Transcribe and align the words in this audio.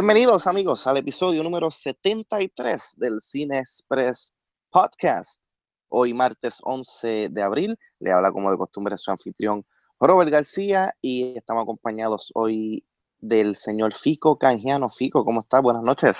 Bienvenidos 0.00 0.46
amigos 0.46 0.86
al 0.86 0.96
episodio 0.96 1.42
número 1.42 1.70
73 1.70 2.94
del 2.96 3.20
Cine 3.20 3.58
Express 3.58 4.32
Podcast. 4.70 5.42
Hoy 5.90 6.14
martes 6.14 6.58
11 6.62 7.28
de 7.28 7.42
abril, 7.42 7.78
le 7.98 8.10
habla 8.10 8.32
como 8.32 8.50
de 8.50 8.56
costumbre 8.56 8.96
su 8.96 9.10
anfitrión 9.10 9.62
Robert 10.00 10.30
García 10.30 10.94
y 11.02 11.36
estamos 11.36 11.64
acompañados 11.64 12.30
hoy 12.34 12.82
del 13.18 13.56
señor 13.56 13.92
Fico 13.92 14.38
Canjiano. 14.38 14.88
Fico, 14.88 15.22
¿cómo 15.22 15.40
estás? 15.40 15.60
Buenas 15.60 15.82
noches. 15.82 16.18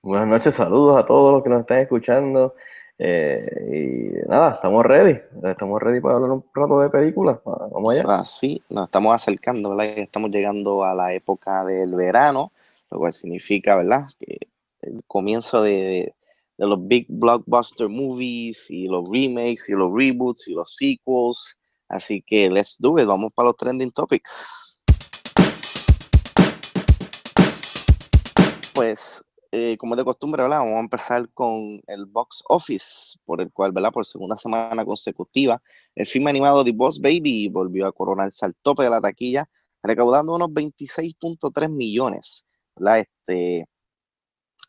Buenas 0.00 0.26
noches, 0.26 0.54
saludos 0.54 0.98
a 0.98 1.04
todos 1.04 1.34
los 1.34 1.42
que 1.42 1.50
nos 1.50 1.60
están 1.60 1.80
escuchando. 1.80 2.54
Eh, 2.98 4.22
y 4.24 4.28
nada, 4.30 4.52
estamos 4.52 4.86
ready. 4.86 5.20
Estamos 5.44 5.82
ready 5.82 6.00
para 6.00 6.14
hablar 6.14 6.30
un 6.30 6.44
rato 6.54 6.80
de 6.80 6.88
películas. 6.88 7.40
Vamos 7.44 7.94
allá. 7.94 8.20
Así, 8.20 8.62
nos 8.70 8.86
estamos 8.86 9.14
acercando, 9.14 9.76
¿verdad? 9.76 9.98
Estamos 9.98 10.30
llegando 10.30 10.82
a 10.82 10.94
la 10.94 11.12
época 11.12 11.62
del 11.66 11.94
verano, 11.94 12.52
lo 12.90 12.98
cual 12.98 13.12
significa, 13.12 13.76
¿verdad? 13.76 14.08
Que 14.18 14.38
el 14.80 15.02
comienzo 15.06 15.62
de, 15.62 16.14
los 16.56 16.88
big 16.88 17.06
blockbuster 17.08 17.88
movies 17.88 18.70
y 18.70 18.88
los 18.88 19.08
remakes 19.08 19.68
y 19.68 19.72
los 19.72 19.92
reboots 19.92 20.48
y 20.48 20.54
los 20.54 20.74
sequels. 20.74 21.56
Así 21.88 22.22
que 22.22 22.50
let's 22.50 22.76
do 22.78 22.98
it. 22.98 23.06
Vamos 23.06 23.32
para 23.32 23.48
los 23.48 23.56
trending 23.56 23.92
topics. 23.92 24.78
Pues, 28.74 29.22
eh, 29.50 29.76
como 29.78 29.96
de 29.96 30.04
costumbre, 30.04 30.42
¿verdad? 30.42 30.58
Vamos 30.58 30.74
a 30.74 30.80
empezar 30.80 31.28
con 31.32 31.80
el 31.86 32.06
box 32.06 32.42
office, 32.48 33.18
por 33.24 33.40
el 33.40 33.50
cual, 33.52 33.72
¿verdad? 33.72 33.92
Por 33.92 34.04
segunda 34.04 34.36
semana 34.36 34.84
consecutiva, 34.84 35.62
el 35.94 36.06
filme 36.06 36.30
animado 36.30 36.64
The 36.64 36.72
Boss 36.72 37.00
Baby 37.00 37.48
volvió 37.48 37.86
a 37.86 37.92
coronarse 37.92 38.44
al 38.44 38.54
tope 38.56 38.82
de 38.82 38.90
la 38.90 39.00
taquilla, 39.00 39.48
recaudando 39.82 40.34
unos 40.34 40.50
26.3 40.50 41.70
millones, 41.70 42.44
Este, 42.86 43.66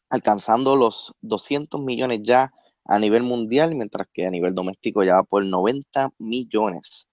alcanzando 0.09 0.75
los 0.75 1.13
200 1.21 1.81
millones 1.81 2.21
ya 2.23 2.51
a 2.85 2.99
nivel 2.99 3.23
mundial, 3.23 3.75
mientras 3.75 4.07
que 4.11 4.25
a 4.25 4.31
nivel 4.31 4.55
doméstico 4.55 5.03
ya 5.03 5.15
va 5.15 5.23
por 5.23 5.45
90 5.45 6.09
millones. 6.17 7.07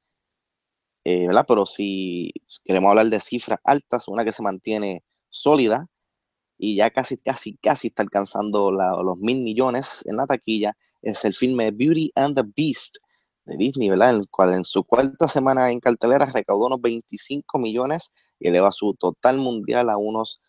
Eh. 1.05 1.29
Pero 1.47 1.67
si 1.67 2.33
queremos 2.65 2.91
hablar 2.91 3.07
de 3.07 3.21
cifras 3.21 3.61
altas, 3.65 4.09
una 4.09 4.25
que 4.25 4.33
se 4.33 4.43
mantiene 4.43 5.05
sólida 5.29 5.87
y 6.59 6.77
ya 6.77 6.91
casi, 6.91 7.17
casi, 7.19 7.57
casi 7.59 7.89
está 7.89 8.03
alcanzando 8.03 8.73
los 8.73 9.19
mil 9.19 9.43
millones 9.43 10.03
en 10.07 10.17
la 10.17 10.27
taquilla, 10.27 10.77
es 11.03 11.25
el 11.25 11.35
filme 11.35 11.71
Beauty 11.71 12.11
and 12.17 12.35
the 12.37 12.43
Beast 12.57 12.97
de 13.45 13.57
Disney, 13.57 13.91
¿verdad? 13.91 14.17
El 14.17 14.29
cual 14.29 14.55
en 14.55 14.65
su 14.65 14.83
cuarta 14.85 15.29
semana 15.29 15.71
en 15.71 15.81
cartelera 15.81 16.27
recaudó 16.27 16.67
unos 16.67 16.81
25 16.81 17.59
millones 17.59 18.13
y 18.41 18.49
eleva 18.49 18.73
su 18.73 18.95
total 18.95 19.39
mundial 19.39 19.91
a 19.91 19.99
unos 19.99 20.41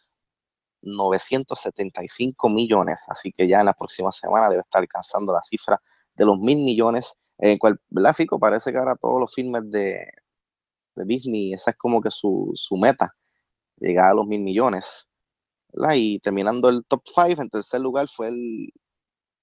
975 0.81 2.49
millones, 2.49 3.05
así 3.09 3.31
que 3.31 3.47
ya 3.47 3.59
en 3.59 3.65
la 3.67 3.73
próxima 3.73 4.11
semana 4.11 4.49
debe 4.49 4.61
estar 4.61 4.81
alcanzando 4.81 5.33
la 5.33 5.41
cifra 5.41 5.81
de 6.15 6.25
los 6.25 6.39
mil 6.39 6.57
millones, 6.57 7.15
en 7.37 7.57
cual, 7.57 7.79
¿verdad, 7.89 8.13
Fico? 8.13 8.39
Parece 8.39 8.71
que 8.71 8.77
ahora 8.77 8.95
todos 8.95 9.19
los 9.19 9.33
filmes 9.33 9.69
de, 9.69 10.07
Disney, 10.95 11.53
esa 11.53 11.71
es 11.71 11.77
como 11.77 12.01
que 12.01 12.09
su, 12.09 12.53
meta, 12.71 13.13
llegar 13.79 14.11
a 14.11 14.13
los 14.15 14.25
mil 14.25 14.41
millones, 14.41 15.07
¿verdad? 15.73 15.95
Y 15.95 16.19
terminando 16.19 16.69
el 16.69 16.83
top 16.85 17.03
5, 17.05 17.41
en 17.41 17.49
tercer 17.49 17.81
lugar 17.81 18.07
fue 18.07 18.29
el, 18.29 18.73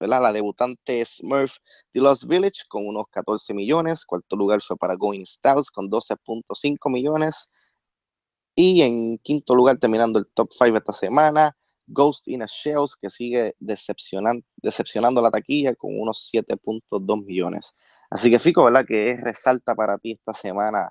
¿verdad? 0.01 0.23
la 0.23 0.33
debutante 0.33 1.05
Smurf 1.05 1.57
The 1.93 2.01
Lost 2.01 2.25
Village 2.27 2.63
con 2.69 2.87
unos 2.87 3.07
14 3.11 3.55
millones, 3.55 4.05
cuarto 4.05 4.37
lugar 4.37 4.63
fue 4.63 4.77
para 4.77 4.97
Going 4.97 5.25
Styles 5.25 5.71
con 5.71 5.89
12.5 5.89 6.91
millones, 6.91 7.49
y 8.55 8.83
en 8.83 9.19
quinto 9.19 9.55
lugar, 9.55 9.79
terminando 9.79 10.19
el 10.19 10.27
top 10.35 10.51
5 10.53 10.77
esta 10.77 10.93
semana, 10.93 11.57
Ghost 11.87 12.29
in 12.29 12.43
a 12.43 12.47
Shells, 12.47 12.97
que 12.97 13.11
sigue 13.11 13.55
decepcionan- 13.61 14.45
decepcionando 14.57 15.21
la 15.21 15.31
taquilla 15.31 15.75
con 15.75 15.99
unos 16.01 16.31
7.2 16.33 17.25
millones. 17.25 17.75
Así 18.11 18.31
que, 18.31 18.39
Fico, 18.39 18.65
¿verdad? 18.65 18.87
Que 18.87 19.17
resalta 19.21 19.75
para 19.75 19.99
ti 19.99 20.13
esta 20.13 20.33
semana 20.33 20.91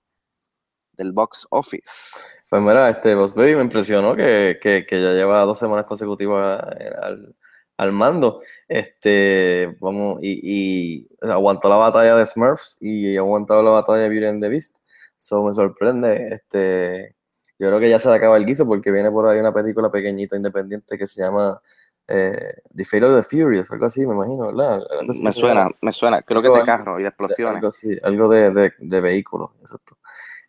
del 0.91 1.11
box 1.11 1.47
office. 1.49 2.19
Pues 2.49 2.61
mira, 2.61 2.89
este 2.89 3.15
Boss 3.15 3.33
Baby 3.33 3.55
me 3.55 3.63
impresionó 3.63 4.15
que, 4.15 4.59
que, 4.61 4.85
que 4.87 5.01
ya 5.01 5.13
lleva 5.13 5.41
dos 5.41 5.57
semanas 5.57 5.85
consecutivas 5.85 6.61
al, 7.01 7.35
al 7.77 7.91
mando. 7.91 8.41
Este, 8.67 9.75
vamos, 9.79 10.19
y, 10.21 10.99
y 11.01 11.07
aguantó 11.21 11.69
la 11.69 11.77
batalla 11.77 12.15
de 12.15 12.25
Smurfs 12.25 12.77
y 12.79 13.17
aguantó 13.17 13.63
la 13.63 13.71
batalla 13.71 14.03
de 14.03 14.09
Beauty 14.09 14.25
and 14.27 14.43
the 14.43 14.49
Beast. 14.49 14.77
Eso 15.17 15.41
me 15.43 15.53
sorprende. 15.53 16.35
Este, 16.35 17.15
yo 17.63 17.69
creo 17.69 17.79
que 17.79 17.89
ya 17.89 17.99
se 17.99 18.09
le 18.09 18.15
acaba 18.15 18.37
el 18.37 18.45
guiso 18.45 18.65
porque 18.65 18.91
viene 18.91 19.09
por 19.09 19.25
ahí 19.27 19.39
una 19.39 19.53
película 19.53 19.89
pequeñita 19.91 20.35
independiente 20.35 20.97
que 20.97 21.07
se 21.07 21.21
llama 21.21 21.61
eh, 22.07 22.55
The 22.75 22.83
Fate 22.85 23.05
of 23.05 23.15
the 23.15 23.23
Furious, 23.37 23.71
algo 23.71 23.85
así, 23.85 24.05
me 24.05 24.13
imagino, 24.13 24.47
¿verdad? 24.47 24.81
Algo 24.99 25.13
Me 25.21 25.31
suena, 25.31 25.69
me 25.81 25.91
suena. 25.91 26.21
Creo 26.21 26.41
que 26.41 26.49
Algo- 26.49 26.59
de 26.59 26.65
carro 26.65 26.99
y 26.99 27.03
de 27.03 27.07
explosiones. 27.09 27.55
Algo 27.55 27.67
así, 27.69 27.97
algo 28.03 28.27
de, 28.29 28.51
de, 28.51 28.73
de 28.77 29.01
vehículos, 29.01 29.51
exacto. 29.61 29.97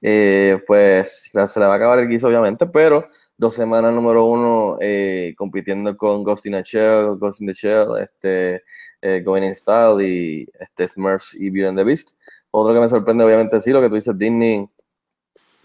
Eh, 0.02 0.62
pues 0.66 1.30
se 1.32 1.60
le 1.60 1.66
va 1.66 1.72
a 1.72 1.76
acabar 1.76 1.98
el 2.00 2.08
guiso, 2.08 2.26
obviamente, 2.28 2.66
pero 2.66 3.06
dos 3.38 3.54
semanas 3.54 3.92
número 3.94 4.24
uno 4.26 4.76
eh, 4.80 5.34
compitiendo 5.36 5.96
con 5.96 6.22
Ghost 6.22 6.44
in 6.46 6.56
a 6.56 6.62
Shell, 6.62 7.16
Ghost 7.18 7.40
in 7.40 7.46
the 7.46 7.52
Shell, 7.54 7.96
este, 8.02 8.62
eh, 9.00 9.22
Going 9.24 9.44
in 9.44 9.54
Style 9.54 10.02
y 10.06 10.46
este, 10.58 10.86
Smurfs 10.88 11.34
y 11.34 11.48
Beauty 11.50 11.68
and 11.68 11.78
the 11.78 11.84
Beast. 11.84 12.20
Otro 12.50 12.74
que 12.74 12.80
me 12.80 12.88
sorprende, 12.88 13.24
obviamente, 13.24 13.58
sí, 13.60 13.70
lo 13.70 13.80
que 13.80 13.88
tú 13.88 13.94
dices, 13.94 14.16
Disney, 14.18 14.68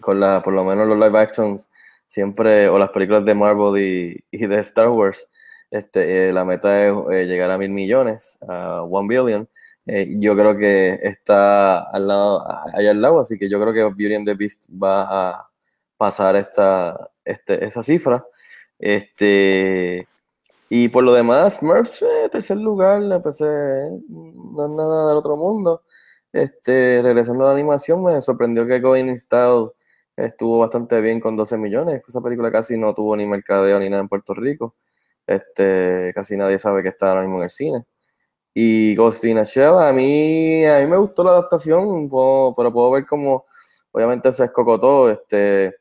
con 0.00 0.20
la, 0.20 0.42
por 0.42 0.54
lo 0.54 0.64
menos 0.64 0.86
los 0.86 0.98
live 0.98 1.18
actions, 1.18 1.68
siempre, 2.06 2.68
o 2.68 2.78
las 2.78 2.90
películas 2.90 3.24
de 3.24 3.34
Marvel 3.34 4.22
y, 4.30 4.46
de 4.46 4.58
Star 4.60 4.88
Wars, 4.88 5.30
este, 5.70 6.28
eh, 6.28 6.32
la 6.32 6.44
meta 6.44 6.86
es 6.86 6.94
eh, 7.12 7.26
llegar 7.26 7.50
a 7.50 7.58
mil 7.58 7.70
millones, 7.70 8.38
a 8.48 8.82
one 8.82 9.08
billion. 9.08 9.48
Eh, 9.86 10.08
yo 10.18 10.34
creo 10.36 10.56
que 10.56 10.98
está 11.02 11.80
al 11.90 12.08
lado, 12.08 12.44
allá 12.74 12.90
al 12.90 13.00
lado, 13.00 13.20
así 13.20 13.38
que 13.38 13.48
yo 13.48 13.60
creo 13.60 13.72
que 13.72 13.82
Beauty 13.82 14.14
and 14.14 14.26
the 14.26 14.34
Beast 14.34 14.68
va 14.70 15.30
a 15.30 15.50
pasar 15.96 16.36
esta, 16.36 17.10
este, 17.24 17.64
esa 17.64 17.82
cifra. 17.82 18.24
Este, 18.78 20.08
y 20.68 20.88
por 20.88 21.04
lo 21.04 21.12
demás, 21.12 21.56
Smurfs, 21.56 22.04
tercer 22.30 22.56
lugar, 22.56 23.22
pensé, 23.22 23.44
no 24.08 24.64
es 24.64 24.70
nada 24.70 25.08
del 25.08 25.16
otro 25.18 25.36
mundo. 25.36 25.82
Este, 26.32 27.00
regresando 27.02 27.44
a 27.44 27.48
la 27.48 27.54
animación, 27.54 28.04
me 28.04 28.20
sorprendió 28.22 28.66
que 28.66 28.80
Going 28.80 29.06
in 29.06 29.18
Style 29.18 29.70
estuvo 30.16 30.58
bastante 30.60 31.00
bien 31.00 31.20
con 31.20 31.36
12 31.36 31.58
millones. 31.58 32.02
Esa 32.08 32.20
película 32.20 32.50
casi 32.52 32.76
no 32.78 32.94
tuvo 32.94 33.16
ni 33.16 33.26
mercadeo 33.26 33.78
ni 33.78 33.88
nada 33.88 34.02
en 34.02 34.08
Puerto 34.08 34.34
Rico. 34.34 34.76
Este, 35.26 36.12
casi 36.14 36.36
nadie 36.36 36.58
sabe 36.58 36.82
que 36.82 36.88
está 36.88 37.10
ahora 37.10 37.22
mismo 37.22 37.36
en 37.38 37.44
el 37.44 37.50
cine. 37.50 37.84
Y 38.54 38.94
Ghost 38.96 39.24
in 39.24 39.38
a 39.38 39.44
Shell, 39.44 39.74
a 39.78 39.92
mí, 39.92 40.64
a 40.66 40.80
mí 40.80 40.86
me 40.86 40.96
gustó 40.98 41.24
la 41.24 41.30
adaptación, 41.32 42.08
puedo- 42.08 42.54
pero 42.56 42.72
puedo 42.72 42.90
ver 42.92 43.06
como, 43.06 43.46
obviamente 43.92 44.32
se 44.32 44.44
escocotó, 44.46 45.10
este, 45.10 45.76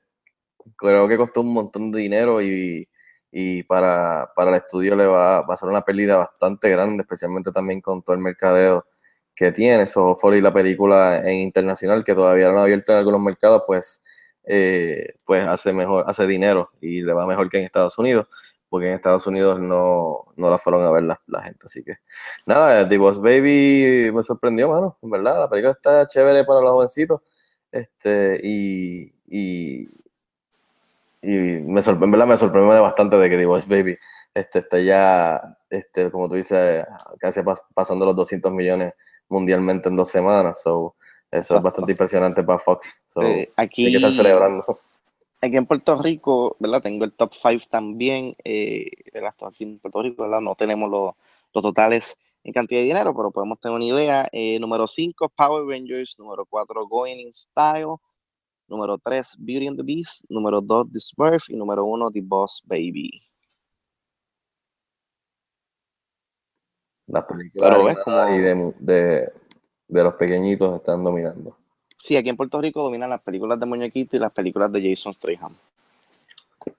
creo 0.77 1.07
que 1.07 1.17
costó 1.17 1.41
un 1.41 1.53
montón 1.53 1.91
de 1.91 1.99
dinero 1.99 2.41
y, 2.41 2.87
y 3.31 3.63
para, 3.63 4.31
para 4.35 4.51
el 4.51 4.57
estudio 4.57 4.95
le 4.95 5.05
va, 5.05 5.41
va 5.41 5.53
a 5.53 5.57
ser 5.57 5.69
una 5.69 5.81
pérdida 5.83 6.17
bastante 6.17 6.69
grande, 6.69 7.01
especialmente 7.03 7.51
también 7.51 7.81
con 7.81 8.01
todo 8.03 8.15
el 8.15 8.21
mercadeo 8.21 8.85
que 9.35 9.51
tiene. 9.51 9.87
So, 9.87 10.15
y 10.33 10.41
la 10.41 10.53
película 10.53 11.19
en 11.29 11.37
internacional, 11.39 12.03
que 12.03 12.13
todavía 12.15 12.51
no 12.51 12.59
ha 12.59 12.63
abierto 12.63 12.91
en 12.91 12.99
algunos 12.99 13.21
mercados, 13.21 13.63
pues, 13.67 14.03
eh, 14.49 15.15
pues 15.25 15.45
hace 15.47 15.73
mejor, 15.73 16.05
hace 16.07 16.27
dinero 16.27 16.71
y 16.81 17.03
le 17.03 17.13
va 17.13 17.27
mejor 17.27 17.49
que 17.49 17.59
en 17.59 17.65
Estados 17.65 17.97
Unidos, 17.99 18.27
porque 18.69 18.89
en 18.89 18.95
Estados 18.95 19.27
Unidos 19.27 19.59
no, 19.61 20.25
no 20.37 20.49
la 20.51 20.57
fueron 20.59 20.83
a 20.85 20.91
ver 20.91 21.03
la, 21.03 21.21
la 21.27 21.43
gente. 21.43 21.61
Así 21.65 21.83
que, 21.83 21.95
nada, 22.47 22.87
The 22.89 22.97
Boss 22.97 23.21
Baby 23.21 24.11
me 24.13 24.23
sorprendió, 24.23 24.69
mano, 24.69 24.97
en 25.01 25.11
verdad. 25.11 25.39
La 25.41 25.49
película 25.49 25.73
está 25.73 26.07
chévere 26.07 26.45
para 26.45 26.61
los 26.61 26.71
jovencitos. 26.71 27.21
Este, 27.71 28.39
y, 28.43 29.13
y, 29.27 29.87
y 31.21 31.29
me 31.37 31.81
sorprende, 31.81 32.17
me 32.25 32.37
sorprende 32.37 32.79
bastante 32.79 33.17
de 33.17 33.29
que 33.29 33.37
The 33.37 33.45
Boss 33.45 33.67
Baby 33.67 33.97
este, 34.33 34.59
esté 34.59 34.85
ya, 34.85 35.41
este, 35.69 36.09
como 36.11 36.29
tú 36.29 36.35
dices, 36.35 36.85
casi 37.19 37.41
pas- 37.41 37.61
pasando 37.73 38.05
los 38.05 38.15
200 38.15 38.51
millones 38.53 38.93
mundialmente 39.27 39.89
en 39.89 39.95
dos 39.95 40.09
semanas. 40.09 40.61
So, 40.63 40.95
eso 41.31 41.57
es 41.57 41.63
bastante 41.63 41.91
impresionante 41.91 42.43
para 42.43 42.59
Fox. 42.59 43.03
So, 43.07 43.21
Eh, 43.21 43.51
hay 43.55 43.67
que 43.69 43.83
aquí, 43.87 43.95
estar 43.95 44.11
celebrando. 44.13 44.65
aquí 45.41 45.55
en 45.57 45.65
Puerto 45.65 46.01
Rico, 46.01 46.55
¿verdad? 46.59 46.81
Tengo 46.81 47.05
el 47.05 47.13
top 47.13 47.33
5 47.33 47.65
también. 47.69 48.35
Eh, 48.43 48.89
aquí 49.45 49.63
en 49.63 49.79
Puerto 49.79 50.01
Rico, 50.01 50.23
¿verdad? 50.23 50.41
No 50.41 50.55
tenemos 50.55 50.89
los, 50.89 51.13
los 51.53 51.61
totales 51.63 52.17
en 52.43 52.53
cantidad 52.53 52.79
de 52.81 52.85
dinero, 52.87 53.13
pero 53.15 53.31
podemos 53.31 53.59
tener 53.59 53.75
una 53.75 53.85
idea. 53.85 54.27
Eh, 54.31 54.59
número 54.59 54.87
5, 54.87 55.29
Power 55.29 55.65
Rangers. 55.65 56.17
Número 56.19 56.45
4, 56.45 56.87
Going 56.87 57.17
in 57.19 57.33
Style. 57.33 57.95
Número 58.67 58.97
3, 58.97 59.35
Beauty 59.39 59.67
and 59.67 59.77
the 59.77 59.83
Beast. 59.83 60.25
Número 60.29 60.61
2, 60.61 60.91
The 60.91 60.99
Smurf. 60.99 61.49
Y 61.49 61.55
número 61.55 61.85
1, 61.85 62.11
The 62.11 62.21
Boss 62.23 62.61
Baby. 62.65 63.23
Pero 67.07 67.83
ves 67.85 67.97
animadas 67.97 68.03
como- 68.03 68.35
y 68.35 68.39
de, 68.39 68.73
de, 68.79 69.33
de 69.89 70.03
los 70.03 70.13
pequeñitos 70.13 70.75
están 70.77 71.03
dominando. 71.03 71.57
Sí, 72.01 72.15
aquí 72.15 72.29
en 72.29 72.37
Puerto 72.37 72.61
Rico 72.61 72.81
dominan 72.81 73.09
las 73.09 73.21
películas 73.21 73.59
de 73.59 73.65
muñequito 73.65 74.15
y 74.15 74.19
las 74.19 74.31
películas 74.31 74.71
de 74.71 74.89
Jason 74.89 75.13
Statham. 75.13 75.53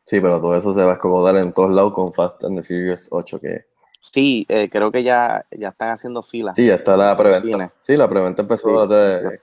Sí, 0.04 0.20
pero 0.20 0.38
todo 0.40 0.54
eso 0.56 0.72
se 0.72 0.82
va 0.84 0.92
a 0.92 0.94
escogodar 0.94 1.36
en 1.36 1.52
todos 1.52 1.70
lados 1.70 1.92
con 1.92 2.12
Fast 2.12 2.44
and 2.44 2.56
the 2.58 2.62
Furious 2.62 3.08
8, 3.10 3.38
que 3.40 3.64
Sí, 4.02 4.46
eh, 4.48 4.70
creo 4.70 4.90
que 4.90 5.02
ya, 5.02 5.44
ya 5.50 5.68
están 5.68 5.90
haciendo 5.90 6.22
filas. 6.22 6.56
sí, 6.56 6.66
ya 6.66 6.74
está 6.76 6.96
la 6.96 7.14
preventa. 7.16 7.70
Sí, 7.82 7.96
la 7.96 8.08
preventa 8.08 8.42
empezó 8.42 8.84
Sí, 8.86 8.94
de 8.94 9.40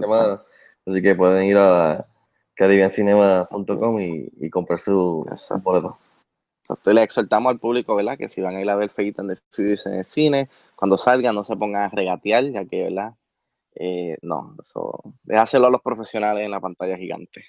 semana. 0.00 0.42
Así 0.86 1.02
que 1.02 1.14
pueden 1.16 1.44
ir 1.44 1.56
a 1.58 2.06
caribbeancinema.com 2.54 4.00
y, 4.00 4.28
y 4.40 4.50
comprar 4.50 4.78
su, 4.78 5.22
su 5.24 5.28
Exacto. 5.30 5.62
boleto. 5.64 5.98
Entonces 6.68 6.94
le 6.94 7.02
exhortamos 7.02 7.50
al 7.50 7.58
público, 7.58 7.96
¿verdad? 7.96 8.18
Que 8.18 8.28
si 8.28 8.42
van 8.42 8.56
a 8.56 8.60
ir 8.60 8.68
a 8.68 8.76
ver 8.76 8.90
Fate 8.90 9.14
and 9.18 9.30
the 9.34 9.40
Furious 9.50 9.86
en 9.86 9.94
el 9.94 10.04
cine, 10.04 10.50
cuando 10.76 10.98
salgan 10.98 11.34
no 11.34 11.42
se 11.42 11.56
pongan 11.56 11.84
a 11.84 11.88
regatear, 11.88 12.44
ya 12.50 12.64
que, 12.66 12.82
¿verdad? 12.84 13.14
Eh, 13.74 14.16
no, 14.22 14.54
eso, 14.60 15.00
déjaselo 15.22 15.68
a 15.68 15.70
los 15.70 15.82
profesionales 15.82 16.44
en 16.44 16.50
la 16.50 16.60
pantalla 16.60 16.96
gigante. 16.96 17.44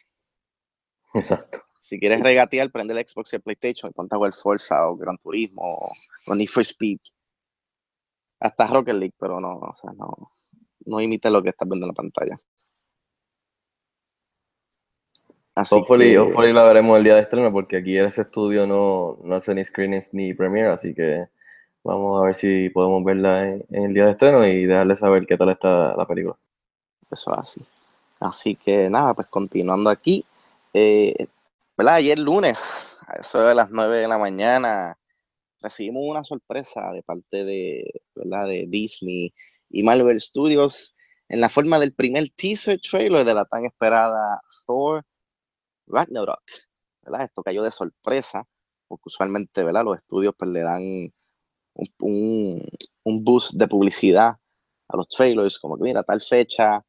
Exacto. 1.13 1.59
Si 1.79 1.99
quieres 1.99 2.21
regatear, 2.21 2.71
prende 2.71 2.93
el 2.93 3.07
Xbox 3.07 3.33
y 3.33 3.37
el 3.37 3.41
PlayStation 3.41 3.89
y 3.89 3.93
ponte 3.93 4.15
a 4.15 4.17
jugar 4.17 4.33
Forza 4.33 4.87
o 4.87 4.95
Gran 4.95 5.17
Turismo 5.17 5.61
o, 6.27 6.35
Need 6.35 6.49
for 6.49 6.61
Speed. 6.63 6.99
Hasta 8.39 8.67
Rocket 8.67 8.95
League, 8.95 9.15
pero 9.19 9.39
no, 9.39 9.57
o 9.57 9.73
sea, 9.73 9.91
no, 9.93 10.31
no 10.85 11.01
imite 11.01 11.29
lo 11.29 11.41
que 11.41 11.49
estás 11.49 11.67
viendo 11.67 11.85
en 11.85 11.89
la 11.89 11.93
pantalla. 11.93 12.37
Así 15.59 15.75
Hopefully, 15.75 16.11
que, 16.11 16.19
hopefully 16.19 16.53
la 16.53 16.63
veremos 16.63 16.97
el 16.97 17.03
día 17.03 17.15
de 17.15 17.21
estreno 17.21 17.51
porque 17.51 17.77
aquí 17.77 17.97
ese 17.97 18.21
estudio 18.21 18.65
no, 18.65 19.17
no 19.23 19.35
hace 19.35 19.53
ni 19.53 19.63
screenings 19.63 20.13
ni 20.13 20.33
premiere, 20.33 20.69
así 20.69 20.93
que 20.93 21.27
vamos 21.83 22.21
a 22.21 22.25
ver 22.25 22.35
si 22.35 22.69
podemos 22.69 23.03
verla 23.03 23.47
en, 23.47 23.65
en 23.69 23.83
el 23.85 23.93
día 23.93 24.05
de 24.05 24.11
estreno 24.11 24.45
y 24.47 24.65
dejarles 24.65 24.99
saber 24.99 25.25
qué 25.25 25.35
tal 25.37 25.49
está 25.49 25.95
la 25.95 26.05
película. 26.05 26.35
Eso 27.11 27.33
es 27.33 27.39
así. 27.39 27.61
Así 28.19 28.55
que 28.55 28.89
nada, 28.89 29.13
pues 29.13 29.27
continuando 29.27 29.89
aquí. 29.89 30.25
eh, 30.73 31.27
¿verdad? 31.77 31.95
Ayer 31.95 32.19
lunes, 32.19 32.97
a 33.07 33.13
eso 33.21 33.39
de 33.39 33.55
las 33.55 33.71
9 33.71 33.97
de 33.97 34.07
la 34.07 34.17
mañana, 34.17 34.97
recibimos 35.61 36.03
una 36.05 36.23
sorpresa 36.23 36.91
de 36.91 37.03
parte 37.03 37.43
de, 37.43 38.01
¿verdad? 38.15 38.47
de 38.47 38.65
Disney 38.67 39.33
y 39.69 39.83
Marvel 39.83 40.19
Studios 40.19 40.95
en 41.29 41.41
la 41.41 41.49
forma 41.49 41.79
del 41.79 41.93
primer 41.93 42.29
teaser 42.35 42.79
trailer 42.81 43.23
de 43.23 43.33
la 43.33 43.45
tan 43.45 43.65
esperada 43.65 44.41
Thor 44.65 45.05
Ragnarok. 45.89 46.41
¿verdad? 47.03 47.23
Esto 47.23 47.43
cayó 47.43 47.63
de 47.63 47.71
sorpresa, 47.71 48.45
porque 48.87 49.03
usualmente 49.05 49.63
¿verdad? 49.63 49.83
los 49.83 49.97
estudios 49.97 50.33
pues, 50.37 50.51
le 50.51 50.61
dan 50.61 50.81
un, 50.81 51.87
un, 52.01 52.67
un 53.03 53.23
boost 53.23 53.53
de 53.53 53.67
publicidad 53.67 54.35
a 54.87 54.97
los 54.97 55.07
trailers, 55.07 55.59
como 55.59 55.77
que 55.77 55.83
mira, 55.83 56.03
tal 56.03 56.21
fecha, 56.21 56.83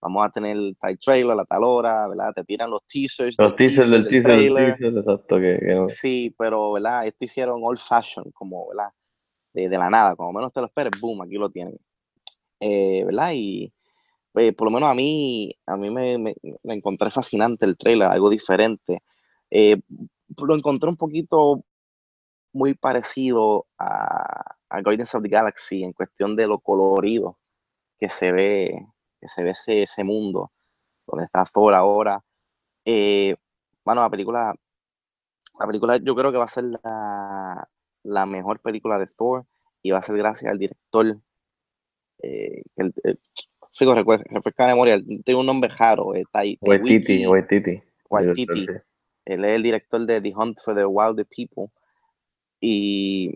vamos 0.00 0.26
a 0.26 0.30
tener 0.30 0.56
tal 0.78 0.98
trailer 0.98 1.38
a 1.38 1.44
tal 1.44 1.64
hora, 1.64 2.06
¿verdad? 2.08 2.32
Te 2.34 2.44
tiran 2.44 2.70
los 2.70 2.84
teasers. 2.86 3.36
Los 3.38 3.56
teasers 3.56 3.90
del 3.90 4.08
teaser, 4.08 4.22
trailer. 4.22 4.76
teaser, 4.76 4.98
exacto, 4.98 5.36
que, 5.36 5.58
que 5.58 5.86
Sí, 5.86 6.34
pero, 6.36 6.72
¿verdad? 6.72 7.06
Esto 7.06 7.24
hicieron 7.24 7.60
old 7.62 7.78
fashion, 7.78 8.30
como, 8.32 8.68
¿verdad? 8.68 8.90
De, 9.54 9.68
de 9.68 9.78
la 9.78 9.88
nada, 9.88 10.14
como 10.14 10.32
menos 10.32 10.52
te 10.52 10.60
lo 10.60 10.66
esperes, 10.66 11.00
boom, 11.00 11.22
aquí 11.22 11.36
lo 11.36 11.50
tienen. 11.50 11.78
Eh, 12.60 13.04
¿verdad? 13.04 13.32
Y 13.34 13.72
eh, 14.36 14.52
por 14.52 14.68
lo 14.68 14.72
menos 14.72 14.90
a 14.90 14.94
mí, 14.94 15.52
a 15.66 15.76
mí 15.76 15.90
me, 15.90 16.18
me- 16.18 16.34
encontré 16.64 17.10
fascinante 17.10 17.66
el 17.66 17.76
trailer, 17.76 18.08
algo 18.08 18.30
diferente. 18.30 19.02
Eh, 19.50 19.80
lo 20.36 20.54
encontré 20.54 20.88
un 20.90 20.96
poquito 20.96 21.64
muy 22.52 22.74
parecido 22.74 23.66
a, 23.78 24.56
a 24.68 24.82
Guardians 24.82 25.14
of 25.14 25.22
the 25.22 25.28
Galaxy 25.28 25.84
en 25.84 25.92
cuestión 25.92 26.36
de 26.36 26.46
lo 26.46 26.58
colorido 26.58 27.38
que 27.98 28.08
se 28.08 28.32
ve, 28.32 28.86
que 29.20 29.28
se 29.28 29.42
ve 29.42 29.50
ese, 29.50 30.04
mundo 30.04 30.52
donde 31.06 31.24
está 31.24 31.44
Thor 31.44 31.74
ahora. 31.74 32.22
Eh, 32.84 33.36
bueno, 33.84 34.02
la 34.02 34.10
película, 34.10 34.54
la 35.58 35.66
película 35.66 35.96
yo 35.98 36.14
creo 36.14 36.32
que 36.32 36.38
va 36.38 36.44
a 36.44 36.48
ser 36.48 36.64
la, 38.02 38.26
mejor 38.26 38.60
película 38.60 38.98
de 38.98 39.06
Thor 39.06 39.46
y 39.82 39.90
va 39.90 39.98
a 39.98 40.02
ser 40.02 40.16
gracias 40.16 40.50
al 40.50 40.58
director. 40.58 41.18
Eh, 42.22 42.62
el, 42.76 42.94
recuer- 43.84 44.24
refresca 44.30 44.66
la 44.66 44.72
memoria, 44.72 44.98
tiene 45.24 45.40
un 45.40 45.46
nombre 45.46 45.68
raro, 45.76 46.14
eh, 46.14 46.24
Tai- 46.32 46.58
Waititi, 46.60 47.26
Waititi. 47.26 47.82
Waititi. 48.08 48.46
sí. 48.66 48.66
Él 49.26 49.44
es 49.44 49.56
el 49.56 49.62
director 49.62 50.06
de 50.06 50.20
The 50.20 50.32
Hunt 50.34 50.58
for 50.60 50.74
the 50.74 50.86
Wild 50.86 51.26
People. 51.36 51.72
Y 52.60 53.34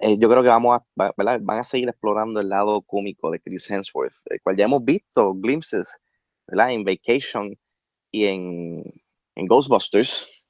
eh, 0.00 0.16
yo 0.18 0.28
creo 0.28 0.42
que 0.42 0.48
vamos 0.48 0.78
a, 0.78 1.12
¿verdad? 1.16 1.38
van 1.42 1.58
a 1.58 1.64
seguir 1.64 1.88
explorando 1.88 2.40
el 2.40 2.48
lado 2.48 2.80
cómico 2.82 3.30
de 3.30 3.40
Chris 3.40 3.70
Hemsworth, 3.70 4.14
el 4.26 4.40
cual 4.40 4.56
ya 4.56 4.64
hemos 4.64 4.84
visto 4.84 5.34
glimpses, 5.34 6.00
¿verdad? 6.46 6.72
En 6.72 6.82
Vacation 6.84 7.58
y 8.10 8.24
en, 8.26 8.82
en 9.34 9.46
Ghostbusters. 9.46 10.48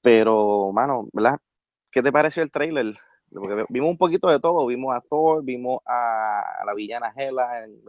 Pero, 0.00 0.70
mano, 0.72 1.08
¿verdad? 1.12 1.38
¿Qué 1.90 2.02
te 2.02 2.12
pareció 2.12 2.42
el 2.42 2.50
trailer? 2.50 2.94
Vimos 3.68 3.90
un 3.90 3.98
poquito 3.98 4.28
de 4.28 4.40
todo, 4.40 4.66
vimos 4.66 4.94
a 4.94 5.00
Thor, 5.00 5.44
vimos 5.44 5.80
a, 5.86 6.62
la 6.66 6.74
villana 6.74 7.12
Hela, 7.14 7.64
en, 7.64 7.80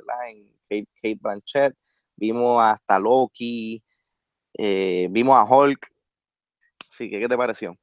Kate, 0.69 0.87
Kate 0.95 1.19
Blanchett, 1.21 1.75
vimos 2.15 2.61
hasta 2.61 2.99
Loki, 2.99 3.81
eh, 4.57 5.07
vimos 5.09 5.35
a 5.35 5.43
Hulk. 5.43 5.87
Así 6.91 7.09
que, 7.09 7.19
¿qué 7.19 7.27
te 7.27 7.37
pareció? 7.37 7.75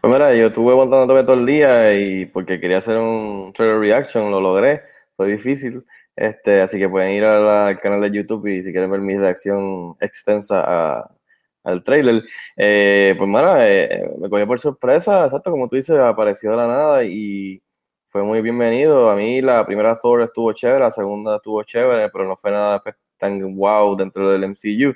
Pues 0.00 0.12
mira, 0.12 0.34
yo 0.34 0.46
estuve 0.46 0.72
aguantando 0.72 1.24
todo 1.24 1.34
el 1.34 1.46
día 1.46 1.94
y 1.94 2.26
porque 2.26 2.60
quería 2.60 2.78
hacer 2.78 2.96
un 2.96 3.52
trailer 3.52 3.78
reaction, 3.78 4.30
lo 4.30 4.40
logré, 4.40 4.82
fue 5.16 5.28
difícil. 5.30 5.84
Este, 6.16 6.60
así 6.60 6.78
que 6.78 6.88
pueden 6.88 7.12
ir 7.12 7.24
al 7.24 7.78
canal 7.78 8.00
de 8.00 8.10
YouTube 8.10 8.46
y 8.48 8.62
si 8.62 8.72
quieren 8.72 8.90
ver 8.90 9.00
mi 9.00 9.16
reacción 9.16 9.96
extensa 10.00 10.62
a- 10.66 11.17
al 11.64 11.84
trailer. 11.84 12.24
Eh, 12.56 13.14
pues 13.16 13.28
mira, 13.28 13.68
eh, 13.68 14.10
me 14.18 14.28
cogió 14.28 14.46
por 14.46 14.60
sorpresa, 14.60 15.24
exacto, 15.24 15.50
como 15.50 15.68
tú 15.68 15.76
dices, 15.76 15.96
apareció 15.98 16.50
de 16.50 16.56
la 16.56 16.66
nada 16.66 17.04
y 17.04 17.62
fue 18.08 18.22
muy 18.22 18.40
bienvenido. 18.42 19.10
A 19.10 19.16
mí 19.16 19.40
la 19.42 19.64
primera 19.66 19.98
Thor 19.98 20.22
estuvo 20.22 20.52
chévere, 20.52 20.80
la 20.80 20.90
segunda 20.90 21.36
estuvo 21.36 21.62
chévere, 21.62 22.10
pero 22.10 22.26
no 22.26 22.36
fue 22.36 22.50
nada 22.50 22.82
pues, 22.82 22.96
tan 23.18 23.54
wow 23.56 23.96
dentro 23.96 24.30
del 24.30 24.44
MCU. 24.44 24.94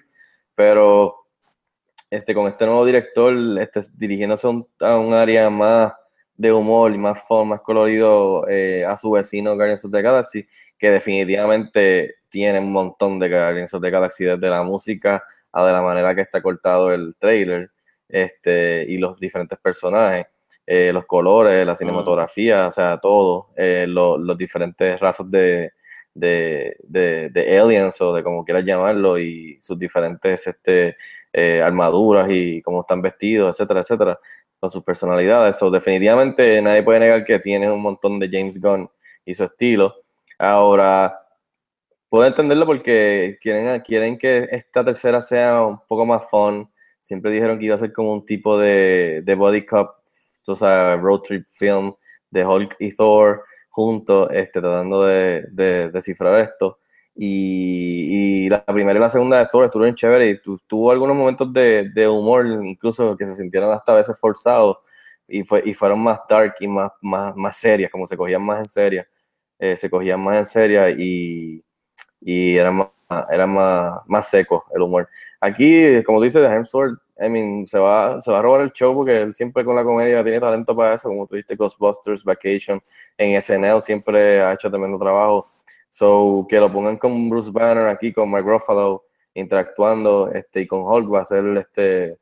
Pero 0.55 1.17
este, 2.11 2.35
con 2.35 2.47
este 2.47 2.67
nuevo 2.67 2.85
director, 2.85 3.35
este, 3.59 3.81
dirigiéndose 3.95 4.47
un, 4.47 4.67
a 4.81 4.97
un 4.97 5.15
área 5.15 5.51
más 5.51 5.93
de 6.35 6.53
humor 6.53 6.93
y 6.93 6.99
más 6.99 7.23
fun, 7.27 7.49
más 7.49 7.61
colorido 7.61 8.49
eh, 8.49 8.85
a 8.85 8.97
su 8.97 9.11
vecino 9.11 9.55
Guardians 9.55 9.85
of 9.85 9.93
the 9.93 10.03
Galaxy, 10.03 10.47
que 10.79 10.91
definitivamente 10.91 12.17
tiene 12.29 12.59
un 12.59 12.73
montón 12.73 13.19
de 13.19 13.29
Guardians 13.29 13.73
of 13.75 13.83
the 13.83 13.91
Galaxy, 13.91 14.25
desde 14.25 14.51
la 14.51 14.63
música 14.63 15.23
a 15.53 15.65
de 15.67 15.73
la 15.73 15.83
manera 15.83 16.15
que 16.15 16.23
está 16.23 16.41
cortado 16.43 16.93
el 16.93 17.15
trailer, 17.19 17.71
este, 18.09 18.85
y 18.89 18.99
los 18.99 19.19
diferentes 19.19 19.59
personajes, 19.59 20.27
eh, 20.67 20.93
los 20.93 21.07
colores, 21.07 21.67
la 21.67 21.75
cinematografía, 21.77 22.69
o 22.69 22.73
sea, 22.73 22.99
todo, 22.99 23.49
eh, 23.57 23.87
lo- 23.89 24.17
los 24.19 24.37
diferentes 24.39 24.99
razas 25.01 25.31
de, 25.31 25.73
de, 26.15 26.77
de, 26.83 27.31
de 27.31 27.59
aliens 27.59 28.01
o 28.01 28.15
de 28.15 28.23
como 28.23 28.45
quieras 28.45 28.65
llamarlo, 28.65 29.19
y 29.19 29.59
sus 29.61 29.79
diferentes 29.79 30.47
este, 30.47 30.97
eh, 31.33 31.63
armaduras 31.63 32.29
y 32.31 32.61
cómo 32.63 32.83
están 32.83 33.01
vestidos, 33.03 33.51
etcétera, 33.57 33.81
etcétera, 33.81 34.19
con 34.61 34.71
sus 34.71 34.85
personalidades. 34.85 35.57
So, 35.57 35.71
definitivamente 35.71 36.61
nadie 36.63 36.83
puede 36.83 37.01
negar 37.01 37.25
que 37.25 37.39
tiene 37.41 37.71
un 37.71 37.81
montón 37.83 38.19
de 38.21 38.29
James 38.31 38.61
Gunn 38.61 38.89
y 39.25 39.35
su 39.35 39.45
estilo. 39.45 39.97
Ahora, 40.39 41.22
puedo 42.13 42.27
entenderlo 42.27 42.67
porque 42.67 43.39
quieren, 43.43 43.81
quieren 43.83 44.19
que 44.19 44.49
esta 44.53 44.85
tercera 44.85 45.23
sea 45.23 45.65
un 45.67 45.81
poco 45.89 46.07
más 46.07 46.31
fun. 46.31 46.71
Siempre 47.01 47.33
dijeron 47.33 47.59
que 47.59 47.67
iba 47.67 47.77
a 47.77 47.79
ser 47.79 47.93
como 47.95 48.13
un 48.15 48.27
tipo 48.27 48.59
de, 48.59 49.23
de 49.25 49.37
body 49.37 49.67
cup, 49.67 49.91
o 50.47 50.57
sea, 50.57 50.97
road 50.97 51.21
trip 51.23 51.47
film 51.49 51.95
de 52.31 52.45
Hulk 52.47 52.77
y 52.81 52.91
Thor 52.95 53.45
juntos, 53.71 54.29
este, 54.33 54.61
tratando 54.61 55.05
de, 55.05 55.47
de 55.53 55.91
descifrar 55.91 56.41
esto. 56.41 56.79
Y, 57.15 58.47
y 58.47 58.49
la 58.51 58.65
primera 58.65 58.99
y 58.99 59.03
la 59.03 59.09
segunda 59.09 59.39
de 59.39 59.47
Thor 59.51 59.65
estuvieron 59.67 59.95
chévere 59.97 60.31
y 60.31 60.41
tu- 60.43 60.59
tuvo 60.67 60.91
algunos 60.93 61.17
momentos 61.17 61.53
de, 61.53 61.91
de 61.95 62.09
humor, 62.09 62.47
incluso 62.65 63.17
que 63.17 63.25
se 63.27 63.35
sintieron 63.35 63.73
hasta 63.73 63.93
a 63.93 63.97
veces 63.97 64.19
forzados 64.19 64.79
y, 65.29 65.45
fue, 65.45 65.63
y 65.67 65.75
fueron 65.75 66.01
más 66.03 66.21
dark 66.29 66.57
y 66.61 66.69
más, 66.69 66.93
más, 67.03 67.37
más 67.37 67.57
serias, 67.57 67.91
como 67.91 68.07
se 68.07 68.17
cogían 68.17 68.43
más 68.43 68.61
en 68.61 68.69
serio, 68.69 69.05
eh, 69.59 69.77
se 69.77 69.91
cogían 69.91 70.21
más 70.21 70.39
en 70.39 70.47
serio 70.47 70.89
y, 70.91 71.65
y 72.25 72.57
eran 72.57 72.77
más, 72.77 72.89
era 73.31 73.47
más, 73.47 74.01
más 74.07 74.29
seco 74.29 74.65
el 74.75 74.83
humor. 74.83 75.09
Aquí, 75.41 76.03
como 76.05 76.21
dices, 76.23 76.43
Hemsworth, 76.49 76.99
I 77.19 77.29
mean, 77.29 77.67
se 77.67 77.79
va, 77.79 78.21
se 78.21 78.31
va 78.31 78.39
a 78.39 78.43
robar 78.43 78.63
el 78.63 78.73
show 78.73 78.95
porque 78.95 79.23
él 79.23 79.35
siempre 79.35 79.65
con 79.65 79.77
la 79.77 79.85
comedia 79.85 80.23
tiene 80.23 80.41
talento 80.41 80.75
para 80.75 80.95
eso, 80.95 81.09
como 81.09 81.27
tú 81.27 81.37
dijiste, 81.37 81.57
Ghostbusters, 81.57 82.25
Vacation, 82.25 82.83
en 83.19 83.41
SNL 83.41 83.83
siempre 83.83 84.41
ha 84.43 84.53
hecho 84.53 84.71
tremendo 84.71 84.99
trabajo. 84.99 85.49
So, 85.91 86.47
que 86.49 86.59
lo 86.59 86.73
pongan 86.73 86.97
con 86.97 87.29
Bruce 87.29 87.51
Banner 87.53 87.87
aquí, 87.89 88.13
con 88.13 88.31
Mark 88.31 88.47
Ruffalo, 88.47 89.05
interactuando, 89.35 90.31
este, 90.33 90.63
y 90.63 90.67
con 90.67 90.81
Hulk 90.81 91.13
va 91.13 91.21
a 91.21 91.25
ser, 91.25 91.45
este, 91.59 92.19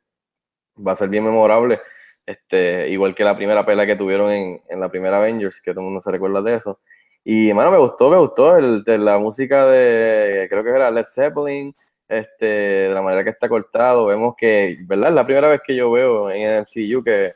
va 0.85 0.91
a 0.91 0.95
ser 0.95 1.09
bien 1.09 1.23
memorable. 1.23 1.79
Este, 2.25 2.89
igual 2.89 3.15
que 3.15 3.23
la 3.23 3.35
primera 3.35 3.65
pelea 3.65 3.85
que 3.85 3.95
tuvieron 3.95 4.31
en, 4.31 4.61
en 4.69 4.79
la 4.79 4.89
primera 4.89 5.17
Avengers, 5.17 5.61
que 5.61 5.71
todo 5.71 5.81
el 5.81 5.85
mundo 5.85 6.01
se 6.01 6.11
recuerda 6.11 6.41
de 6.41 6.55
eso. 6.55 6.79
Y, 7.23 7.49
hermano, 7.49 7.71
me 7.71 7.77
gustó, 7.77 8.09
me 8.09 8.17
gustó 8.17 8.57
el, 8.57 8.83
de 8.83 8.97
la 8.97 9.17
música 9.19 9.67
de, 9.67 10.47
creo 10.49 10.63
que 10.63 10.69
era 10.69 10.89
Led 10.89 11.05
Zeppelin, 11.05 11.75
este, 12.07 12.45
de 12.45 12.89
la 12.89 13.01
manera 13.01 13.23
que 13.23 13.29
está 13.29 13.47
cortado. 13.47 14.07
Vemos 14.07 14.35
que, 14.35 14.77
¿verdad? 14.81 15.09
Es 15.09 15.15
la 15.15 15.25
primera 15.25 15.47
vez 15.47 15.61
que 15.65 15.75
yo 15.75 15.91
veo 15.91 16.29
en 16.31 16.41
el 16.41 16.61
MCU 16.61 17.03
que, 17.03 17.35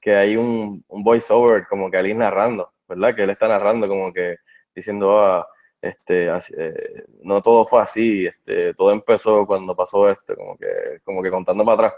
que 0.00 0.14
hay 0.16 0.36
un, 0.36 0.84
un 0.88 1.04
voiceover 1.04 1.66
como 1.66 1.90
que 1.90 1.96
alguien 1.96 2.18
narrando, 2.18 2.70
¿verdad? 2.88 3.14
Que 3.14 3.22
él 3.22 3.30
está 3.30 3.48
narrando 3.48 3.88
como 3.88 4.12
que 4.12 4.36
diciendo, 4.74 5.18
ah, 5.20 5.46
este, 5.80 6.28
así, 6.30 6.54
eh, 6.56 7.04
no 7.22 7.42
todo 7.42 7.66
fue 7.66 7.80
así, 7.82 8.26
este, 8.26 8.74
todo 8.74 8.92
empezó 8.92 9.46
cuando 9.46 9.74
pasó 9.74 10.08
esto, 10.08 10.36
como 10.36 10.56
que, 10.56 11.00
como 11.04 11.22
que 11.22 11.30
contando 11.30 11.64
para 11.64 11.88
atrás. 11.88 11.94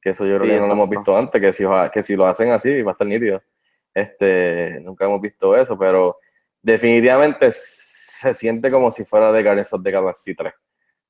Que 0.00 0.10
eso 0.10 0.24
yo 0.24 0.38
creo 0.38 0.46
Sí, 0.46 0.54
que 0.54 0.60
no 0.60 0.66
lo 0.66 0.72
hemos 0.72 0.90
visto 0.90 1.16
antes, 1.16 1.40
que 1.40 1.52
si, 1.52 1.64
que 1.92 2.02
si 2.02 2.16
lo 2.16 2.26
hacen 2.26 2.50
así 2.50 2.82
va 2.82 2.92
a 2.92 2.94
estar 2.94 3.06
nítido. 3.06 3.42
Este, 3.92 4.80
nunca 4.80 5.04
hemos 5.04 5.20
visto 5.20 5.56
eso, 5.56 5.78
pero 5.78 6.18
definitivamente 6.62 7.48
se 7.52 8.34
siente 8.34 8.70
como 8.70 8.90
si 8.90 9.04
fuera 9.04 9.32
de 9.32 9.42
Guardians 9.42 9.72
of 9.72 9.82
the 9.82 9.90
Galaxy 9.90 10.34
3, 10.34 10.52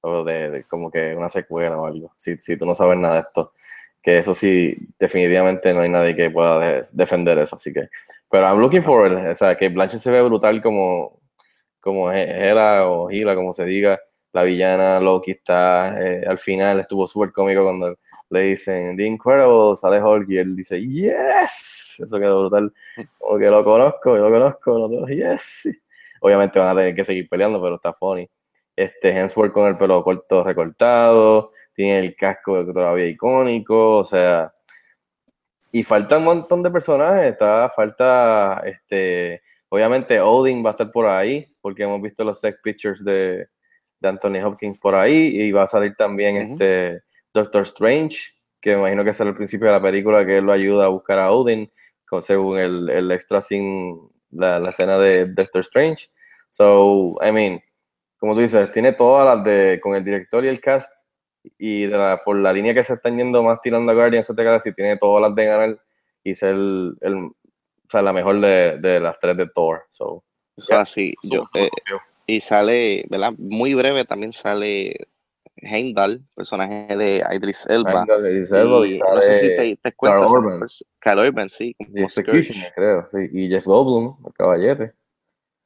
o 0.02 0.24
de, 0.24 0.50
de 0.50 0.64
como 0.64 0.90
que 0.90 1.14
una 1.14 1.28
secuela 1.28 1.78
o 1.78 1.86
algo, 1.86 2.12
si, 2.16 2.36
si 2.38 2.56
tú 2.56 2.66
no 2.66 2.74
sabes 2.74 2.98
nada 2.98 3.14
de 3.16 3.20
esto. 3.22 3.52
Que 4.02 4.18
eso 4.18 4.32
sí, 4.34 4.74
definitivamente 4.98 5.74
no 5.74 5.80
hay 5.82 5.90
nadie 5.90 6.16
que 6.16 6.30
pueda 6.30 6.58
de- 6.58 6.86
defender 6.92 7.36
eso, 7.38 7.56
así 7.56 7.72
que... 7.72 7.88
Pero 8.30 8.46
I'm 8.46 8.58
looking 8.60 8.82
forward, 8.82 9.28
o 9.30 9.34
sea, 9.34 9.56
que 9.56 9.68
Blanchett 9.68 10.00
se 10.00 10.10
ve 10.10 10.22
brutal 10.22 10.62
como, 10.62 11.20
como 11.80 12.10
He- 12.12 12.48
Hela 12.50 12.88
o 12.88 13.10
Hila, 13.10 13.34
como 13.34 13.52
se 13.54 13.64
diga, 13.64 14.00
la 14.32 14.42
villana, 14.44 15.00
Loki 15.00 15.32
está, 15.32 16.00
eh, 16.00 16.24
al 16.26 16.38
final 16.38 16.80
estuvo 16.80 17.06
súper 17.06 17.32
cómico 17.32 17.62
cuando 17.64 17.98
le 18.30 18.40
dicen 18.42 18.96
The 18.96 19.04
Incredible, 19.04 19.76
sale 19.76 20.02
Hulk 20.02 20.28
y 20.30 20.38
él 20.38 20.56
dice 20.56 20.80
Yes, 20.80 22.00
eso 22.04 22.18
quedó 22.18 22.40
brutal, 22.42 22.72
como 23.18 23.38
que 23.38 23.46
lo 23.46 23.64
conozco, 23.64 24.16
yo 24.16 24.22
lo 24.22 24.30
conozco, 24.30 24.78
lo 24.78 24.88
tengo, 24.88 25.06
Yes. 25.08 25.68
Obviamente 26.20 26.58
van 26.58 26.68
a 26.68 26.80
tener 26.80 26.94
que 26.94 27.04
seguir 27.04 27.28
peleando, 27.28 27.60
pero 27.60 27.76
está 27.76 27.92
funny. 27.92 28.28
Este 28.76 29.08
Hemsworth 29.10 29.52
con 29.52 29.66
el 29.66 29.76
pelo 29.76 30.02
corto 30.04 30.44
recortado, 30.44 31.52
tiene 31.74 31.98
el 32.00 32.14
casco 32.14 32.64
todavía 32.72 33.06
icónico, 33.06 33.98
o 33.98 34.04
sea, 34.04 34.52
y 35.72 35.82
falta 35.82 36.18
un 36.18 36.24
montón 36.24 36.62
de 36.62 36.70
personajes, 36.70 37.32
está, 37.32 37.68
falta, 37.70 38.62
este, 38.64 39.42
obviamente 39.68 40.20
Odin 40.20 40.64
va 40.64 40.70
a 40.70 40.72
estar 40.72 40.90
por 40.92 41.06
ahí, 41.06 41.46
porque 41.60 41.84
hemos 41.84 42.02
visto 42.02 42.22
los 42.22 42.38
sex 42.38 42.58
pictures 42.62 43.02
de, 43.04 43.48
de 43.98 44.08
Anthony 44.08 44.44
Hopkins 44.44 44.78
por 44.78 44.94
ahí, 44.94 45.40
y 45.40 45.52
va 45.52 45.62
a 45.62 45.66
salir 45.66 45.94
también 45.96 46.36
Ujú. 46.36 46.52
este 46.52 47.02
Doctor 47.32 47.62
Strange, 47.62 48.32
que 48.60 48.72
me 48.74 48.80
imagino 48.80 49.04
que 49.04 49.12
será 49.12 49.30
el 49.30 49.36
principio 49.36 49.66
de 49.68 49.72
la 49.74 49.82
película, 49.82 50.24
que 50.26 50.38
él 50.38 50.44
lo 50.44 50.52
ayuda 50.52 50.86
a 50.86 50.88
buscar 50.88 51.18
a 51.18 51.32
Odin, 51.32 51.70
según 52.22 52.58
el, 52.58 52.88
el 52.90 53.12
extra 53.12 53.40
sin 53.40 53.98
la, 54.32 54.58
la 54.58 54.70
escena 54.70 54.98
de 54.98 55.26
Doctor 55.26 55.60
Strange. 55.60 56.08
So, 56.50 57.16
I 57.22 57.30
mean, 57.32 57.60
como 58.18 58.34
tú 58.34 58.40
dices, 58.40 58.70
tiene 58.72 58.92
todas 58.92 59.36
las 59.36 59.44
de, 59.44 59.80
con 59.80 59.94
el 59.94 60.04
director 60.04 60.44
y 60.44 60.48
el 60.48 60.60
cast, 60.60 60.92
y 61.56 61.82
de 61.86 61.96
la- 61.96 62.20
por 62.24 62.36
la 62.36 62.52
línea 62.52 62.74
que 62.74 62.82
se 62.84 62.94
están 62.94 63.16
yendo 63.16 63.42
más 63.42 63.60
tirando 63.62 63.92
a 63.92 63.94
Guardians 63.94 64.28
of 64.28 64.36
the 64.36 64.44
Galaxy, 64.44 64.74
tiene 64.74 64.96
todas 64.98 65.22
las 65.22 65.34
de 65.34 65.44
ganar 65.46 65.80
y 66.22 66.34
ser 66.34 66.50
el, 66.50 66.96
el- 67.00 67.14
o 67.24 67.90
sea, 67.90 68.02
la 68.02 68.12
mejor 68.12 68.40
de, 68.40 68.78
de 68.78 69.00
las 69.00 69.18
tres 69.18 69.36
de 69.36 69.46
Thor. 69.48 69.84
So, 69.90 70.22
Eso 70.56 70.74
Ya, 70.74 70.80
así. 70.80 71.14
Yo, 71.22 71.44
eh, 71.54 71.70
y 72.26 72.40
sale, 72.40 73.04
¿verdad? 73.08 73.32
Muy 73.38 73.74
breve 73.74 74.04
también 74.04 74.32
sale 74.32 74.94
Heimdall, 75.62 76.22
personaje 76.34 76.96
de 76.96 77.22
Idris 77.32 77.66
Elba. 77.68 78.00
Heimdall, 78.00 78.26
Idris 78.26 78.52
Elba, 78.52 78.86
y 78.86 78.96
Y 78.96 78.98
no 78.98 79.22
sé 79.22 79.38
si 79.38 79.54
te 79.54 79.62
diste 79.62 79.92
cuenta. 79.92 80.18
Carl 80.18 80.32
Urban. 80.32 80.68
Carl 80.98 81.18
Urban, 81.20 81.50
sí. 81.50 81.74
Como 81.78 82.04
Executioner, 82.04 82.72
creo, 82.74 83.08
sí, 83.12 83.18
y 83.32 83.48
Jeff 83.48 83.66
Goldblum, 83.66 84.16
el 84.26 84.32
caballete. 84.32 84.94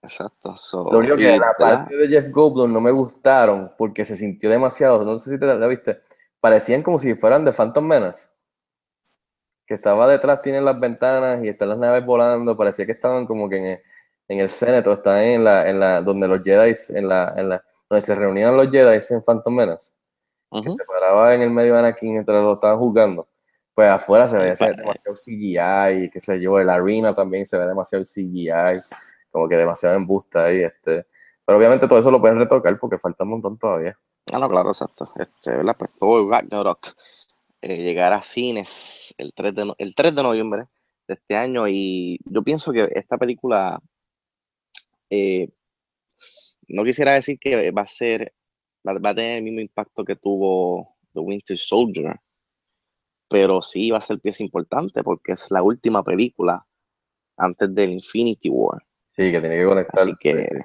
Exacto. 0.02 0.56
so, 0.56 0.90
Lo 0.90 0.98
único 0.98 1.16
que 1.16 1.38
la 1.38 1.54
parte 1.58 1.96
de 1.96 2.08
Jeff 2.08 2.30
Goldblum 2.30 2.72
no 2.72 2.80
me 2.80 2.90
gustaron 2.90 3.72
porque 3.78 4.04
se 4.04 4.16
sintió 4.16 4.50
demasiado, 4.50 5.04
no 5.04 5.18
sé 5.18 5.30
si 5.30 5.38
te 5.38 5.46
la, 5.46 5.54
la 5.54 5.66
viste, 5.66 6.00
parecían 6.40 6.82
como 6.82 6.98
si 6.98 7.14
fueran 7.14 7.44
de 7.44 7.52
Phantom 7.52 7.86
Menace. 7.86 8.28
Que 9.66 9.74
estaba 9.74 10.06
detrás, 10.06 10.42
tienen 10.42 10.64
las 10.64 10.78
ventanas 10.78 11.42
y 11.42 11.48
están 11.48 11.70
las 11.70 11.78
naves 11.78 12.04
volando, 12.04 12.54
parecía 12.54 12.84
que 12.84 12.92
estaban 12.92 13.26
como 13.26 13.48
que 13.48 13.56
en 13.56 13.64
el, 13.64 13.78
en 14.28 14.38
el 14.40 14.48
Seneto, 14.48 14.92
están 14.92 15.18
en 15.22 15.44
la, 15.44 15.68
en 15.68 15.80
la, 15.80 16.00
donde 16.02 16.26
los 16.28 16.40
Jedi, 16.42 16.72
en 16.90 17.08
la, 17.08 17.34
en 17.36 17.48
la, 17.50 17.64
donde 17.88 18.02
se 18.02 18.14
reunían 18.14 18.56
los 18.56 18.70
Jedi 18.70 18.98
en 19.10 19.22
Phantom 19.22 19.54
Menace. 19.54 19.92
Ujú. 20.50 20.76
se 20.78 20.84
paraba 20.84 21.34
en 21.34 21.42
el 21.42 21.50
medio 21.50 21.72
de 21.74 21.80
Anakin 21.80 22.12
mientras 22.12 22.40
lo 22.42 22.54
estaban 22.54 22.78
jugando, 22.78 23.28
pues 23.74 23.88
afuera 23.90 24.28
se 24.28 24.38
ve 24.38 24.54
pa- 24.56 24.70
demasiado 24.70 25.16
CGI, 25.16 26.10
qué 26.10 26.20
sé 26.20 26.40
yo, 26.40 26.60
el 26.60 26.70
arena 26.70 27.12
también 27.14 27.44
se 27.44 27.58
ve 27.58 27.66
demasiado 27.66 28.04
CGI, 28.04 28.80
como 29.32 29.48
que 29.48 29.56
demasiado 29.56 29.96
embuste 29.96 30.38
ahí, 30.38 30.62
este, 30.62 31.06
pero 31.44 31.58
obviamente 31.58 31.88
todo 31.88 31.98
eso 31.98 32.10
lo 32.12 32.20
pueden 32.20 32.38
retocar 32.38 32.78
porque 32.78 32.98
falta 33.00 33.24
un 33.24 33.30
montón 33.30 33.58
todavía. 33.58 33.98
Ah, 34.32 34.38
no, 34.38 34.48
claro, 34.48 34.68
exacto. 34.70 35.12
Este, 35.16 35.56
¿verdad? 35.56 35.74
Pues 35.76 35.90
Thor 35.98 36.28
Ragnarok 36.30 36.86
eh, 37.60 37.82
llegará 37.82 38.16
a 38.16 38.22
cines 38.22 39.12
el 39.18 39.32
3, 39.34 39.54
de 39.56 39.64
no- 39.66 39.74
el 39.76 39.94
3 39.96 40.14
de 40.14 40.22
noviembre 40.22 40.66
de 41.08 41.14
este 41.14 41.36
año 41.36 41.66
y 41.66 42.18
yo 42.26 42.42
pienso 42.44 42.70
que 42.72 42.88
esta 42.94 43.18
película, 43.18 43.80
eh, 45.14 45.48
no 46.68 46.84
quisiera 46.84 47.12
decir 47.12 47.38
que 47.38 47.70
va 47.70 47.82
a 47.82 47.86
ser, 47.86 48.32
va, 48.86 48.98
va 48.98 49.10
a 49.10 49.14
tener 49.14 49.38
el 49.38 49.42
mismo 49.42 49.60
impacto 49.60 50.04
que 50.04 50.16
tuvo 50.16 50.96
The 51.12 51.20
Winter 51.20 51.56
Soldier, 51.56 52.20
pero 53.28 53.62
sí 53.62 53.90
va 53.90 53.98
a 53.98 54.02
ser 54.02 54.20
pieza 54.20 54.42
importante 54.42 55.02
porque 55.02 55.32
es 55.32 55.50
la 55.50 55.62
última 55.62 56.02
película 56.02 56.66
antes 57.36 57.74
del 57.74 57.92
Infinity 57.92 58.48
War. 58.48 58.82
Sí, 59.12 59.30
que 59.30 59.40
tiene 59.40 59.56
que 59.56 59.64
conectar. 59.64 60.02
Así 60.02 60.14
que, 60.18 60.34
sí, 60.34 60.58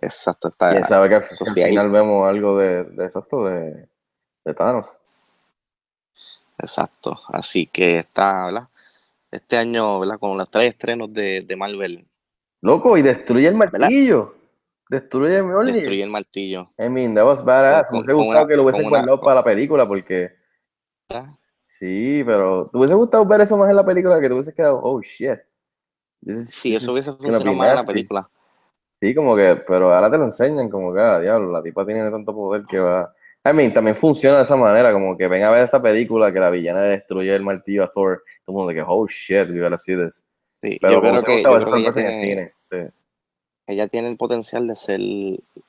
exacto, 0.00 0.48
está, 0.48 0.70
Quién 0.72 0.84
sabe 0.84 1.08
que 1.08 1.16
al, 1.16 1.24
final 1.52 1.90
vemos 1.90 2.28
algo 2.28 2.58
de, 2.58 2.84
de 2.84 3.04
exacto 3.04 3.44
de, 3.44 3.88
de 4.44 4.54
Thanos. 4.54 4.98
Exacto, 6.58 7.20
así 7.28 7.66
que 7.66 7.98
está, 7.98 8.46
¿verdad? 8.46 8.68
Este 9.30 9.56
año, 9.56 10.00
¿verdad? 10.00 10.18
Con 10.18 10.38
los 10.38 10.50
tres 10.50 10.70
estrenos 10.70 11.12
de, 11.12 11.42
de 11.42 11.56
Marvel, 11.56 12.06
Loco, 12.64 12.96
y 12.96 13.02
destruye 13.02 13.46
el 13.46 13.54
martillo. 13.56 14.34
Destruye 14.88 15.36
el 15.36 15.44
destruye 15.66 16.02
el 16.02 16.08
martillo. 16.10 16.70
I 16.78 16.88
mean, 16.88 17.14
that 17.14 17.24
was 17.26 17.44
badass. 17.44 17.88
Con- 17.88 17.96
Me 17.96 18.00
hubiese 18.00 18.12
gustado 18.14 18.40
una- 18.42 18.48
que 18.48 18.56
lo 18.56 18.62
hubiesen 18.62 18.82
con 18.84 18.90
guardado 18.90 19.20
para 19.20 19.34
la 19.36 19.44
película 19.44 19.86
porque 19.86 20.32
¿verdad? 21.10 21.28
Sí, 21.62 22.22
pero 22.24 22.70
¿te 22.72 22.78
hubiese 22.78 22.94
gustado 22.94 23.26
ver 23.26 23.42
eso 23.42 23.56
más 23.58 23.68
en 23.68 23.76
la 23.76 23.84
película 23.84 24.18
que 24.18 24.28
te 24.28 24.32
hubiese 24.32 24.54
quedado, 24.54 24.80
oh 24.82 24.98
shit? 25.02 25.38
Is- 26.22 26.48
Sí, 26.48 26.74
eso 26.74 26.92
hubiese 26.92 27.12
funcionado 27.12 27.52
más 27.52 27.68
en 27.68 27.76
la 27.76 27.84
película. 27.84 28.30
Sí, 28.98 29.14
como 29.14 29.36
que, 29.36 29.56
pero 29.66 29.92
ahora 29.94 30.10
te 30.10 30.16
lo 30.16 30.24
enseñan 30.24 30.70
como 30.70 30.94
que, 30.94 31.00
ah, 31.00 31.20
diablo, 31.20 31.50
la 31.52 31.62
tipa 31.62 31.84
tiene 31.84 32.10
tanto 32.10 32.34
poder 32.34 32.64
que 32.66 32.78
va. 32.78 33.12
I 33.44 33.52
mean, 33.52 33.74
también 33.74 33.94
funciona 33.94 34.36
de 34.36 34.42
esa 34.42 34.56
manera, 34.56 34.90
como 34.90 35.18
que 35.18 35.28
ven 35.28 35.42
a 35.42 35.50
ver 35.50 35.64
esta 35.64 35.82
película 35.82 36.32
que 36.32 36.40
la 36.40 36.48
villana 36.48 36.80
destruye 36.80 37.34
el 37.34 37.42
martillo 37.42 37.84
a 37.84 37.88
Thor, 37.88 38.22
todo 38.46 38.54
el 38.54 38.54
mundo 38.54 38.68
de 38.70 38.74
que, 38.76 38.84
oh 38.86 39.06
shit, 39.06 39.50
we 39.50 39.60
gotta 39.60 39.76
see 39.76 39.94
this. 39.96 40.24
Sí, 40.70 40.78
Pero 40.80 40.92
yo 40.94 41.00
como 41.00 41.10
creo 41.10 41.20
se 41.20 41.26
que, 41.26 41.32
gustaba 41.34 41.54
yo 41.58 41.62
esa 41.62 41.70
creo 41.70 41.74
que 41.76 41.80
ella, 41.82 41.92
tiene, 41.92 42.20
cine. 42.20 42.52
Sí. 42.70 42.94
ella 43.66 43.88
tiene 43.88 44.08
el 44.08 44.16
potencial 44.16 44.66
de 44.66 44.76
ser 44.76 45.00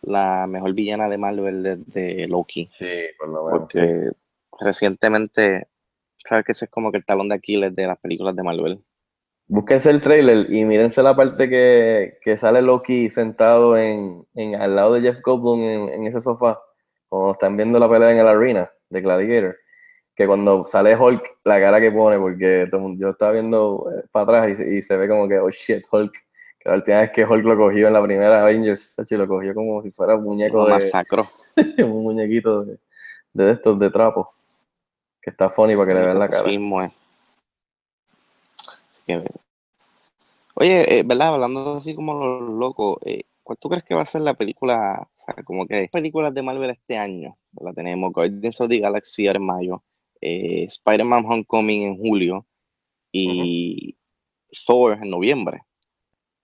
la 0.02 0.48
mejor 0.48 0.74
villana 0.74 1.10
de 1.10 1.18
Marvel 1.18 1.64
desde 1.64 2.28
Loki, 2.28 2.68
Sí, 2.72 2.88
por 3.18 3.30
lo 3.30 3.46
menos. 3.46 3.68
sí. 3.72 3.80
porque 3.80 4.12
recientemente, 4.60 5.68
sabes 6.18 6.46
que 6.46 6.52
ese 6.54 6.66
es 6.66 6.72
como 6.72 6.92
que 6.92 6.98
el 6.98 7.06
talón 7.06 7.30
de 7.30 7.36
Aquiles 7.36 7.76
de 7.76 7.88
las 7.88 7.98
películas 8.00 8.36
de 8.36 8.44
Marvel. 8.44 8.80
Búsquense 9.48 9.92
el 9.92 10.02
trailer 10.02 10.52
y 10.52 10.64
mírense 10.66 11.04
la 11.04 11.16
parte 11.16 11.48
que, 11.50 12.18
que 12.22 12.36
sale 12.36 12.62
Loki 12.64 13.10
sentado 13.10 13.78
en, 13.78 14.26
en- 14.34 14.56
al 14.56 14.76
lado 14.76 14.94
de 14.94 15.02
Jeff 15.02 15.22
Goldblum 15.22 15.62
en, 15.62 15.90
en 15.90 16.08
ese 16.08 16.20
sofá, 16.20 16.60
cuando 17.10 17.32
están 17.34 17.56
viendo 17.56 17.78
la 17.80 17.88
pelea 17.90 18.12
en 18.12 18.18
el 18.18 18.28
arena 18.28 18.70
de 18.90 19.02
Gladiator, 19.02 19.56
que 20.16 20.26
cuando 20.28 20.64
sale 20.64 20.96
Hulk, 20.96 21.40
la 21.44 21.60
cara 21.60 21.82
que 21.82 21.92
pone, 21.92 22.18
porque 22.18 22.68
todo 22.72 22.94
yo 22.98 23.10
estaba 23.10 23.34
viendo 23.34 23.86
eh, 23.92 24.06
para 24.12 24.24
atrás 24.40 24.52
y, 24.52 24.56
se- 24.56 24.76
y 24.78 24.82
se 24.82 24.96
ve 24.96 25.08
como 25.10 25.28
que, 25.28 25.40
oh 25.40 25.50
shit, 25.50 25.84
Hulk, 25.92 26.14
que 26.60 26.70
la 26.70 26.76
última 26.76 27.02
vez 27.02 27.12
que 27.12 27.26
Hulk 27.26 27.44
lo 27.44 27.58
cogió 27.58 27.88
en 27.88 27.94
la 27.94 28.02
primera 28.02 28.42
Avengers, 28.42 28.96
lo 29.12 29.28
cogió 29.28 29.54
como 29.54 29.82
si 29.82 29.92
fuera 29.92 30.16
un 30.16 30.24
muñeco 30.24 30.58
Lo 30.60 30.66
de, 30.68 30.72
masacró. 30.72 31.28
un 31.80 32.04
muñequito 32.04 32.64
de, 32.64 32.80
de 33.34 33.52
estos 33.52 33.78
de 33.78 33.90
trapo, 33.90 34.34
que 35.22 35.32
está 35.32 35.50
funny 35.50 35.76
para 35.76 35.88
que 35.88 35.94
le 35.96 36.06
vean 36.06 36.20
la 36.20 36.30
cara. 36.30 36.44
Mismo 36.48 36.82
es. 36.82 36.94
Así 38.92 39.02
que, 39.06 39.24
oye, 40.54 41.00
eh, 41.00 41.04
¿verdad? 41.06 41.34
Hablando 41.34 41.76
así 41.76 41.94
como 41.94 42.14
los 42.14 42.50
locos, 42.58 42.98
eh, 43.06 43.24
¿cuál 43.44 43.58
tú 43.60 43.68
crees 43.70 43.84
que 43.84 43.94
va 43.96 44.02
a 44.02 44.06
ser 44.06 44.22
la 44.22 44.34
película? 44.34 45.02
O 45.04 45.10
sea, 45.16 45.36
como 45.44 45.68
que 45.68 45.90
películas 45.92 46.34
de 46.34 46.42
Marvel 46.42 46.70
este 46.70 46.98
año. 46.98 47.36
La 47.60 47.74
tenemos 47.74 48.14
Guardians 48.14 48.62
of 48.62 48.70
the 48.70 48.80
Galaxy 48.80 49.28
en 49.28 49.44
mayo, 49.44 49.84
eh, 50.28 50.64
Spider-Man 50.66 51.24
Homecoming 51.26 51.84
en 51.84 51.98
julio 51.98 52.46
y 53.12 53.96
Thor 54.66 54.94
en 54.94 55.10
noviembre. 55.12 55.62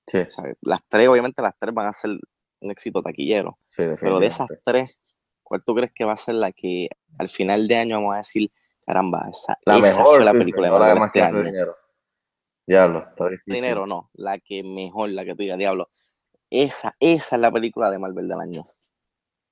Sí, 0.05 0.19
O 0.19 0.29
sea, 0.29 0.53
las 0.61 0.81
tres, 0.87 1.07
obviamente, 1.07 1.41
las 1.41 1.57
tres 1.57 1.73
van 1.73 1.87
a 1.87 1.93
ser 1.93 2.11
un 2.59 2.71
éxito 2.71 3.01
taquillero. 3.01 3.57
sí, 3.67 3.83
Pero 3.99 4.19
de 4.19 4.27
esas 4.27 4.47
tres, 4.63 4.97
¿cuál 5.43 5.63
tú 5.63 5.73
crees 5.73 5.91
que 5.93 6.05
va 6.05 6.13
a 6.13 6.17
ser 6.17 6.35
la 6.35 6.51
que 6.51 6.89
al 7.17 7.29
final 7.29 7.67
de 7.67 7.75
año 7.75 7.95
vamos 7.97 8.13
a 8.13 8.17
decir, 8.17 8.51
caramba, 8.85 9.27
esa, 9.29 9.57
La 9.65 9.77
esa 9.77 9.97
mejor, 9.99 10.15
fue 10.17 10.25
la 10.25 10.31
película 10.33 10.67
de 10.67 10.73
no 10.73 10.79
la 10.79 11.05
este 11.05 11.19
que 11.19 11.25
año? 11.25 11.43
dinero. 11.43 11.75
Diablo, 12.67 13.07
está 13.09 13.29
difícil. 13.29 13.53
Dinero, 13.53 13.87
no, 13.87 14.09
la 14.13 14.37
que 14.39 14.63
mejor, 14.63 15.09
la 15.09 15.25
que 15.25 15.31
tú 15.31 15.37
digas, 15.41 15.57
diablo. 15.57 15.89
Esa, 16.49 16.95
esa 16.99 17.35
es 17.35 17.41
la 17.41 17.51
película 17.51 17.89
de 17.89 17.97
Marvel 17.97 18.27
del 18.27 18.39
año. 18.39 18.67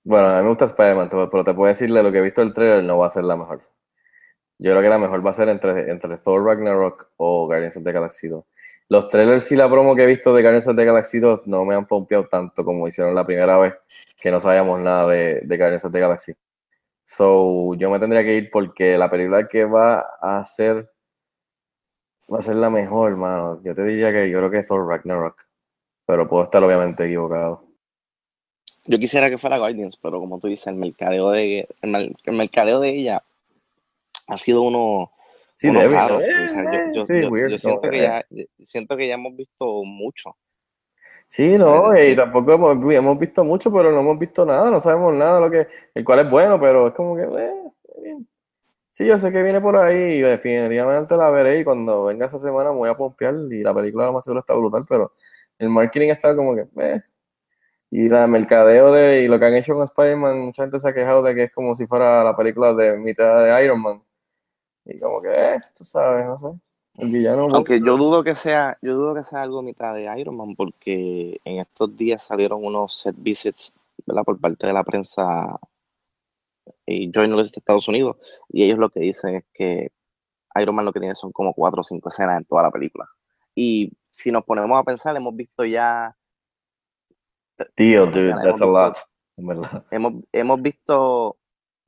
Bueno, 0.03 0.27
a 0.27 0.37
mí 0.37 0.43
me 0.43 0.49
gusta 0.49 0.65
Spider-Man, 0.65 1.09
pero 1.09 1.43
te 1.43 1.53
puedo 1.53 1.67
decir 1.67 1.91
de 1.91 2.03
lo 2.03 2.11
que 2.11 2.19
he 2.19 2.21
visto 2.21 2.41
del 2.41 2.53
trailer, 2.53 2.83
no 2.83 2.97
va 2.99 3.07
a 3.07 3.09
ser 3.09 3.23
la 3.23 3.35
mejor. 3.35 3.63
Yo 4.59 4.71
creo 4.71 4.81
que 4.81 4.89
la 4.89 4.97
mejor 4.97 5.25
va 5.25 5.31
a 5.31 5.33
ser 5.33 5.47
entre, 5.47 5.89
entre 5.89 6.17
Thor 6.17 6.43
Ragnarok 6.43 7.11
o 7.15 7.45
Guardians 7.47 7.77
of 7.77 7.83
the 7.83 7.93
Galaxy 7.93 8.27
2. 8.27 8.43
Los 8.89 9.09
trailers 9.09 9.49
y 9.53 9.55
la 9.55 9.69
promo 9.69 9.95
que 9.95 10.03
he 10.03 10.05
visto 10.05 10.33
de 10.33 10.41
Guardians 10.41 10.67
of 10.67 10.75
the 10.75 10.83
Galaxy 10.83 11.19
2 11.19 11.47
no 11.47 11.63
me 11.63 11.75
han 11.75 11.85
pompeado 11.85 12.27
tanto 12.27 12.65
como 12.65 12.85
hicieron 12.85 13.15
la 13.15 13.25
primera 13.25 13.57
vez 13.57 13.75
que 14.17 14.29
no 14.31 14.41
sabíamos 14.41 14.81
nada 14.81 15.07
de, 15.07 15.41
de 15.43 15.57
Guardians 15.57 15.85
of 15.85 15.93
the 15.93 15.99
Galaxy. 15.99 16.33
So, 17.05 17.73
yo 17.75 17.89
me 17.89 17.99
tendría 17.99 18.21
que 18.23 18.35
ir 18.35 18.49
porque 18.51 18.97
la 18.97 19.09
película 19.09 19.47
que 19.47 19.63
va 19.63 20.01
a 20.21 20.45
ser 20.45 20.91
va 22.31 22.39
a 22.39 22.41
ser 22.41 22.57
la 22.57 22.69
mejor, 22.69 23.15
mano. 23.15 23.61
Yo 23.63 23.73
te 23.73 23.83
diría 23.83 24.11
que 24.11 24.29
yo 24.29 24.39
creo 24.39 24.51
que 24.51 24.57
es 24.59 24.65
Thor 24.65 24.85
Ragnarok, 24.87 25.47
pero 26.05 26.27
puedo 26.27 26.43
estar 26.43 26.61
obviamente 26.63 27.05
equivocado. 27.05 27.63
Yo 28.85 28.99
quisiera 28.99 29.29
que 29.29 29.37
fuera 29.37 29.57
Guardians, 29.57 29.95
pero 29.97 30.19
como 30.19 30.39
tú 30.39 30.47
dices, 30.47 30.67
el 30.67 30.75
mercadeo 30.75 31.31
de, 31.31 31.67
el, 31.81 32.15
el 32.23 32.33
mercadeo 32.33 32.81
de 32.81 32.89
ella 32.89 33.23
ha 34.29 34.37
sido 34.37 34.61
uno, 34.61 35.11
Sí, 35.53 35.67
uno 35.67 35.81
raro. 35.89 36.19
¿no? 36.19 36.45
O 36.45 36.47
sea, 36.47 36.63
yo, 36.63 36.93
yo- 36.93 37.03
Sí, 37.05 37.21
yo- 37.21 37.29
weird, 37.29 37.51
yo 37.51 37.57
siento 37.57 37.81
que- 37.81 37.89
que 37.91 38.01
ya, 38.01 38.25
yo 38.29 38.45
siento 38.61 38.95
que 38.97 39.07
ya 39.07 39.15
hemos 39.15 39.35
visto 39.35 39.83
mucho. 39.83 40.35
Sí, 41.27 41.57
no, 41.57 41.95
y 41.99 42.15
tampoco 42.15 42.53
hemos, 42.53 42.93
hemos 42.93 43.19
visto 43.19 43.43
mucho, 43.43 43.71
pero 43.71 43.91
no 43.91 43.99
hemos 43.99 44.17
visto 44.17 44.45
nada, 44.45 44.71
no 44.71 44.79
sabemos 44.79 45.13
nada 45.13 45.35
de 45.35 45.41
lo 45.41 45.51
que, 45.51 45.67
el 45.93 46.03
cual 46.03 46.19
es 46.19 46.29
bueno, 46.31 46.59
pero 46.59 46.87
es 46.87 46.93
como 46.93 47.15
que, 47.15 47.23
eh. 47.23 47.53
Sí, 48.91 49.05
yo 49.05 49.17
sé 49.17 49.31
que 49.31 49.43
viene 49.43 49.61
por 49.61 49.77
ahí 49.77 49.95
y 50.15 50.21
definitivamente 50.21 51.15
la 51.15 51.29
veré 51.29 51.59
y 51.59 51.63
cuando 51.63 52.05
venga 52.05 52.25
esa 52.25 52.37
semana 52.37 52.71
me 52.71 52.77
voy 52.79 52.89
a 52.89 52.97
pompear 52.97 53.33
y 53.51 53.61
la 53.61 53.73
película 53.73 54.05
lo 54.05 54.13
más 54.13 54.23
seguro 54.25 54.39
está 54.41 54.53
brutal, 54.55 54.85
pero 54.89 55.13
el 55.57 55.69
marketing 55.69 56.09
está 56.09 56.35
como 56.35 56.55
que, 56.55 56.65
eh. 56.77 57.01
Y 57.91 58.09
la 58.09 58.27
mercadeo 58.27 58.91
de, 58.91 59.21
y 59.23 59.27
lo 59.27 59.39
que 59.39 59.45
han 59.45 59.55
hecho 59.55 59.73
con 59.73 59.83
Spider-Man, 59.83 60.39
mucha 60.39 60.63
gente 60.63 60.79
se 60.79 60.89
ha 60.89 60.93
quejado 60.93 61.21
de 61.21 61.33
que 61.35 61.43
es 61.43 61.51
como 61.53 61.75
si 61.75 61.85
fuera 61.87 62.23
la 62.23 62.35
película 62.35 62.73
de 62.73 62.97
mitad 62.97 63.43
de 63.45 63.63
Iron 63.65 63.81
Man. 63.81 64.01
Y 64.89 64.99
como 64.99 65.21
que, 65.21 65.29
eh, 65.29 65.61
tú 65.77 65.83
sabes, 65.83 66.25
no 66.25 66.37
sé. 66.37 66.47
El 66.95 67.11
villano. 67.11 67.47
Aunque 67.53 67.79
yo 67.79 67.95
dudo 67.95 68.23
que 68.23 68.35
sea, 68.35 68.77
yo 68.81 68.95
dudo 68.95 69.15
que 69.15 69.23
sea 69.23 69.43
algo 69.43 69.61
mitad 69.61 69.93
de 69.93 70.09
Iron 70.19 70.35
Man, 70.35 70.55
porque 70.55 71.39
en 71.45 71.59
estos 71.59 71.95
días 71.95 72.23
salieron 72.23 72.65
unos 72.65 72.99
set 72.99 73.15
visits, 73.17 73.73
¿verdad? 74.05 74.23
Por 74.23 74.39
parte 74.39 74.67
de 74.67 74.73
la 74.73 74.83
prensa 74.83 75.59
y 76.85 77.11
journalists 77.11 77.53
de 77.53 77.59
Estados 77.59 77.87
Unidos, 77.87 78.17
y 78.49 78.63
ellos 78.63 78.79
lo 78.79 78.89
que 78.89 78.99
dicen 78.99 79.35
es 79.35 79.45
que 79.53 79.91
Iron 80.59 80.75
Man 80.75 80.85
lo 80.85 80.91
que 80.91 80.99
tiene 80.99 81.15
son 81.15 81.31
como 81.31 81.53
cuatro 81.53 81.81
o 81.81 81.83
cinco 81.83 82.09
escenas 82.09 82.39
en 82.39 82.45
toda 82.45 82.63
la 82.63 82.71
película. 82.71 83.05
Y 83.53 83.91
si 84.09 84.31
nos 84.31 84.43
ponemos 84.43 84.77
a 84.79 84.83
pensar, 84.83 85.15
hemos 85.15 85.35
visto 85.35 85.63
ya, 85.63 86.15
Tío, 87.75 88.05
dude, 88.05 88.33
that's 88.43 88.61
a 88.61 88.65
lot, 88.65 88.97
hemos, 89.91 90.23
hemos 90.31 90.61
visto, 90.61 91.37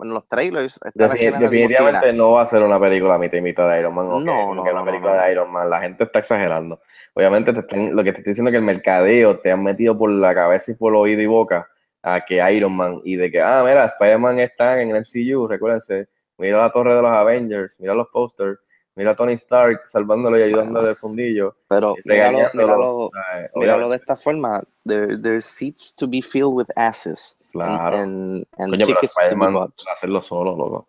bueno, 0.01 0.15
los 0.15 0.27
trailers, 0.27 0.79
definitivamente 0.95 2.11
no 2.13 2.31
va 2.31 2.41
a 2.41 2.45
ser 2.47 2.63
una 2.63 2.79
película 2.79 3.19
mitad 3.19 3.37
y 3.37 3.41
mitad 3.41 3.69
de 3.69 3.79
Iron 3.81 3.93
Man, 3.93 4.07
o 4.07 4.17
que- 4.17 4.25
No, 4.25 4.55
no, 4.55 4.63
que 4.63 4.71
una 4.71 4.83
película 4.83 5.15
no. 5.15 5.21
de 5.21 5.31
Iron 5.31 5.51
Man. 5.51 5.69
La 5.69 5.79
gente 5.79 6.05
está 6.05 6.17
exagerando. 6.19 6.79
Obviamente 7.13 7.53
te 7.53 7.59
están- 7.59 7.95
lo 7.95 8.03
que 8.03 8.11
te 8.11 8.17
estoy 8.19 8.31
diciendo 8.31 8.49
es 8.49 8.53
que 8.53 8.57
el 8.57 8.63
mercadeo 8.63 9.39
te 9.39 9.51
han 9.51 9.63
metido 9.63 9.95
por 9.95 10.09
la 10.09 10.33
cabeza 10.33 10.71
y 10.71 10.75
por 10.75 10.95
oído 10.95 11.21
y 11.21 11.27
boca 11.27 11.67
a 12.01 12.21
que 12.25 12.37
Iron 12.51 12.75
Man 12.75 12.99
y 13.03 13.15
de 13.15 13.29
que, 13.29 13.41
ah, 13.41 13.61
mira, 13.63 13.85
Spider-Man 13.85 14.39
está 14.39 14.81
en 14.81 14.89
el 14.89 14.95
MCU, 14.97 15.47
recuérdense, 15.47 16.07
mira 16.39 16.57
la 16.57 16.71
torre 16.71 16.95
de 16.95 17.01
los 17.03 17.11
Avengers, 17.11 17.79
mira 17.79 17.93
los 17.93 18.07
posters, 18.07 18.57
mira 18.95 19.11
a 19.11 19.15
Tony 19.15 19.33
Stark 19.33 19.81
salvándolo 19.85 20.39
y 20.39 20.41
ayudándole 20.43 20.87
del 20.87 20.95
fundillo, 20.95 21.57
Pero 21.69 21.95
míralo, 22.05 22.39
regañándolo. 22.39 22.67
míralo, 22.67 23.09
míralo 23.13 23.49
Obviamente, 23.53 23.89
de 23.89 23.95
esta 23.97 24.15
forma, 24.15 24.63
there, 24.87 25.15
there's 25.21 25.45
seats 25.45 25.93
to 25.93 26.07
be 26.07 26.21
filled 26.23 26.53
with 26.55 26.67
asses. 26.75 27.37
Claro. 27.51 27.97
And, 27.97 28.45
and 28.57 28.71
Coño, 28.71 28.85
pero 28.87 29.71
hacerlo 29.93 30.21
solo, 30.21 30.55
loco. 30.55 30.87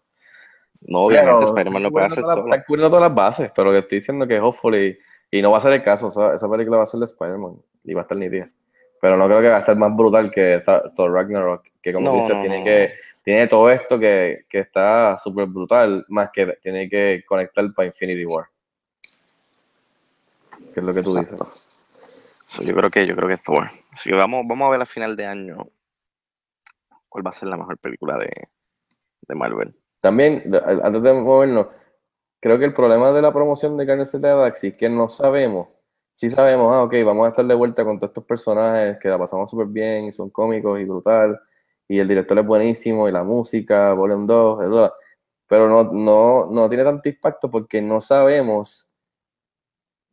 No, 0.82 1.00
obviamente 1.02 1.36
Pero 1.38 1.44
Spider-Man 1.48 1.82
no 1.84 1.90
puede 1.90 2.06
hacer 2.06 2.22
todas 2.22 2.36
las- 2.36 2.42
solo. 2.44 2.54
Están 2.54 2.64
cubriendo 2.66 2.90
todas 2.90 3.08
las 3.08 3.14
bases, 3.14 3.52
pero 3.54 3.70
que 3.70 3.78
estoy 3.78 3.98
diciendo 3.98 4.26
que 4.26 4.40
hopefully, 4.40 4.98
y 5.30 5.40
no 5.42 5.50
va 5.52 5.58
a 5.58 5.60
ser 5.60 5.72
el 5.72 5.82
caso, 5.82 6.08
esa, 6.08 6.34
esa 6.34 6.50
película 6.50 6.78
va 6.78 6.82
a 6.84 6.86
ser 6.86 6.98
de 7.00 7.06
Spider-Man 7.06 7.56
y 7.84 7.94
va 7.94 8.00
a 8.00 8.02
estar 8.02 8.18
nítida. 8.18 8.50
Pero 9.00 9.16
no 9.16 9.26
creo 9.26 9.38
que 9.40 9.48
va 9.48 9.56
a 9.56 9.60
estar 9.60 9.76
más 9.76 9.94
brutal 9.96 10.30
que 10.30 10.60
Thor 10.94 11.12
Ragnarok, 11.12 11.66
que 11.82 11.92
como 11.92 12.06
No, 12.06 12.14
dices, 12.16 12.34
no, 12.34 12.40
tiene 12.40 12.58
no, 12.60 12.64
que, 12.64 12.94
tiene 13.22 13.46
todo 13.48 13.70
esto 13.70 13.98
que, 13.98 14.44
que 14.48 14.58
está 14.60 15.16
súper 15.18 15.46
brutal, 15.46 16.04
más 16.08 16.30
que 16.32 16.46
tiene 16.60 16.88
que 16.88 17.24
conectar 17.26 17.64
para 17.74 17.86
Infinity 17.86 18.24
War. 18.24 18.46
Que 20.72 20.80
es 20.80 20.86
lo 20.86 20.94
que 20.94 21.02
tú 21.02 21.14
dices. 21.16 21.38
So, 22.46 22.62
yo 22.62 22.74
creo 22.74 22.90
que 22.90 23.06
yo 23.06 23.14
creo 23.14 23.28
que 23.28 23.34
es 23.34 23.42
Thor. 23.42 23.70
Así 23.92 24.10
que 24.10 24.16
vamos, 24.16 24.44
vamos 24.46 24.66
a 24.66 24.70
ver 24.70 24.82
a 24.82 24.86
final 24.86 25.16
de 25.16 25.26
año 25.26 25.68
cuál 27.12 27.26
va 27.26 27.30
a 27.30 27.34
ser 27.34 27.48
la 27.48 27.58
mejor 27.58 27.78
película 27.78 28.16
de, 28.16 28.30
de 29.28 29.34
Marvel. 29.34 29.76
También, 30.00 30.50
antes 30.82 31.02
de 31.02 31.12
movernos, 31.12 31.68
creo 32.40 32.58
que 32.58 32.64
el 32.64 32.72
problema 32.72 33.12
de 33.12 33.22
la 33.22 33.32
promoción 33.32 33.76
de 33.76 33.84
Guardians 33.84 34.14
of 34.14 34.22
the 34.22 34.28
Galaxy 34.28 34.66
es 34.68 34.76
que 34.76 34.88
no 34.88 35.08
sabemos. 35.08 35.68
Sí 36.12 36.30
sabemos, 36.30 36.74
ah, 36.74 36.82
ok, 36.82 36.94
vamos 37.04 37.26
a 37.26 37.28
estar 37.30 37.44
de 37.44 37.54
vuelta 37.54 37.84
con 37.84 37.98
todos 37.98 38.10
estos 38.10 38.24
personajes 38.24 38.98
que 38.98 39.08
la 39.08 39.18
pasamos 39.18 39.50
súper 39.50 39.66
bien 39.66 40.06
y 40.06 40.12
son 40.12 40.30
cómicos 40.30 40.80
y 40.80 40.84
brutal. 40.84 41.38
Y 41.86 41.98
el 41.98 42.08
director 42.08 42.38
es 42.38 42.46
buenísimo 42.46 43.08
y 43.08 43.12
la 43.12 43.24
música, 43.24 43.92
Volume 43.92 44.26
2, 44.26 44.58
¿verdad? 44.58 44.92
Pero 45.46 45.68
no, 45.68 45.84
no, 45.92 46.48
no 46.50 46.68
tiene 46.68 46.84
tanto 46.84 47.08
impacto 47.08 47.50
porque 47.50 47.82
no 47.82 48.00
sabemos 48.00 48.92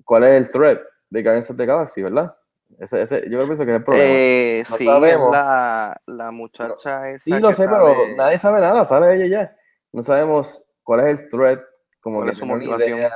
cuál 0.03 0.25
es 0.25 0.31
el 0.37 0.51
threat 0.51 0.81
de 1.09 1.23
Guardians 1.23 1.49
of 1.49 1.57
the 1.57 1.65
Galaxy, 1.65 2.01
¿verdad? 2.03 2.35
Ese, 2.77 3.01
ese, 3.01 3.21
yo 3.29 3.37
creo 3.37 3.47
que 3.47 3.53
ese 3.53 3.65
que 3.65 3.71
es 3.71 3.77
el 3.77 3.83
problema. 3.83 4.09
Eh, 4.13 4.63
No 4.69 4.75
sí, 4.77 4.85
sabemos. 4.85 5.31
la, 5.31 6.01
la 6.05 6.31
muchacha 6.31 7.09
esa 7.09 7.23
Sí, 7.23 7.31
lo 7.39 7.51
sé, 7.51 7.65
pero 7.65 7.93
sale- 7.93 8.15
nadie 8.15 8.37
sabe 8.37 8.61
nada, 8.61 8.85
sale 8.85 9.15
ella 9.15 9.25
ya. 9.25 9.55
No 9.91 10.03
sabemos 10.03 10.67
cuál 10.83 11.01
es 11.07 11.19
el 11.21 11.29
threat, 11.29 11.59
como 11.99 12.17
¿Cuál 12.17 12.27
que 12.27 12.31
es 12.33 12.37
su 12.37 12.45
motivación? 12.45 12.99
idea. 12.99 13.11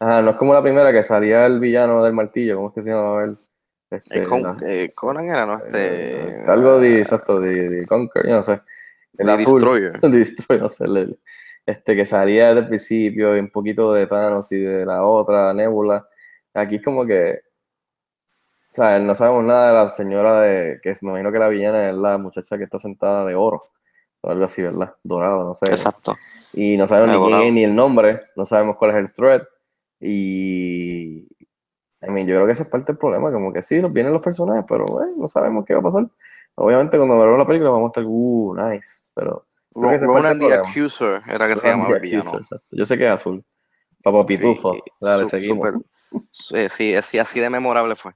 Ajá, 0.00 0.22
no 0.22 0.30
es 0.30 0.36
como 0.36 0.52
la 0.52 0.62
primera 0.62 0.92
que 0.92 1.02
salía 1.02 1.46
el 1.46 1.60
villano 1.60 2.02
del 2.04 2.12
martillo, 2.12 2.56
¿cómo 2.56 2.68
es 2.68 2.74
que 2.74 2.82
se 2.82 2.90
llama 2.90 3.24
él? 3.24 3.38
Este, 3.90 4.18
eh, 4.18 4.22
Con- 4.24 4.58
eh, 4.66 4.92
Conan 4.94 5.26
era, 5.28 5.46
¿no? 5.46 5.58
Este, 5.64 6.28
eh, 6.42 6.44
algo 6.46 6.78
de, 6.78 7.00
exacto, 7.00 7.40
de, 7.40 7.68
de 7.68 7.86
Conquer, 7.86 8.26
yo 8.26 8.34
no 8.34 8.42
sé. 8.42 8.60
El 9.16 9.26
de 9.26 9.32
azul, 9.32 9.54
Destroyer. 9.54 10.00
Destroyer, 10.02 10.62
no 10.62 10.68
sé, 10.68 10.84
el- 10.84 11.18
este 11.64 11.94
que 11.96 12.06
salía 12.06 12.48
desde 12.48 12.60
el 12.60 12.68
principio 12.68 13.36
y 13.36 13.40
un 13.40 13.50
poquito 13.50 13.92
de 13.92 14.06
Thanos 14.06 14.50
y 14.52 14.58
de 14.60 14.86
la 14.86 15.02
otra, 15.04 15.52
Nebula. 15.54 16.06
Aquí 16.54 16.76
es 16.76 16.82
como 16.82 17.04
que, 17.06 17.40
sea, 18.78 18.98
no 18.98 19.14
sabemos 19.14 19.44
nada 19.44 19.68
de 19.68 19.74
la 19.74 19.88
señora 19.90 20.40
de, 20.40 20.80
que 20.82 20.90
es- 20.90 21.02
me 21.02 21.10
imagino 21.10 21.30
que 21.32 21.38
la 21.38 21.48
villana 21.48 21.90
es 21.90 21.94
la 21.96 22.18
muchacha 22.18 22.56
que 22.58 22.64
está 22.64 22.78
sentada 22.78 23.24
de 23.24 23.34
oro, 23.34 23.70
o 24.22 24.30
algo 24.30 24.44
así, 24.44 24.62
¿verdad? 24.62 24.94
Dorado, 25.02 25.44
no 25.44 25.54
sé. 25.54 25.66
Exacto. 25.66 26.16
Y 26.52 26.76
no 26.76 26.86
sabemos 26.86 27.10
ni 27.10 27.26
quién 27.26 27.48
es 27.48 27.52
ni 27.54 27.64
el 27.64 27.74
nombre, 27.74 28.22
no 28.36 28.44
sabemos 28.44 28.76
cuál 28.76 28.92
es 28.92 28.96
el 28.96 29.12
threat. 29.12 29.42
Y 30.00 31.26
I 32.00 32.10
mean, 32.10 32.26
yo 32.26 32.36
creo 32.36 32.46
que 32.46 32.52
esa 32.52 32.62
es 32.62 32.68
parte 32.68 32.92
del 32.92 32.98
problema, 32.98 33.32
como 33.32 33.52
que 33.52 33.62
sí, 33.62 33.80
nos 33.82 33.92
vienen 33.92 34.12
los 34.12 34.22
personajes, 34.22 34.64
pero 34.68 34.84
bueno, 34.86 35.12
no 35.16 35.28
sabemos 35.28 35.64
qué 35.64 35.74
va 35.74 35.80
a 35.80 35.82
pasar. 35.82 36.06
Obviamente 36.54 36.96
cuando 36.96 37.18
veamos 37.18 37.38
la 37.38 37.46
película 37.46 37.70
vamos 37.70 37.86
a 37.86 37.90
estar, 38.00 38.04
uh, 38.06 38.54
nice, 38.54 39.02
pero 39.14 39.46
creo 39.74 39.90
que 39.90 39.98
Ronan 40.06 40.38
the. 40.40 40.52
Accuser 40.54 41.22
era 41.28 41.46
que 41.48 41.56
se 41.56 41.60
Ronan 41.62 41.72
llamaba 41.72 41.88
the 41.90 41.94
el 41.96 42.00
villano. 42.02 42.30
Accuser. 42.30 42.60
Yo 42.70 42.86
sé 42.86 42.98
que 42.98 43.04
es 43.04 43.10
azul. 43.10 43.44
Papá 44.02 44.24
Pitufo. 44.26 44.74
Sí, 44.74 44.80
Dale, 45.00 45.24
su- 45.24 45.30
seguimos. 45.30 45.68
súper- 45.68 46.68
sí, 46.70 46.94
sí, 47.02 47.18
así 47.18 47.40
de 47.40 47.50
memorable 47.50 47.94
fue. 47.96 48.12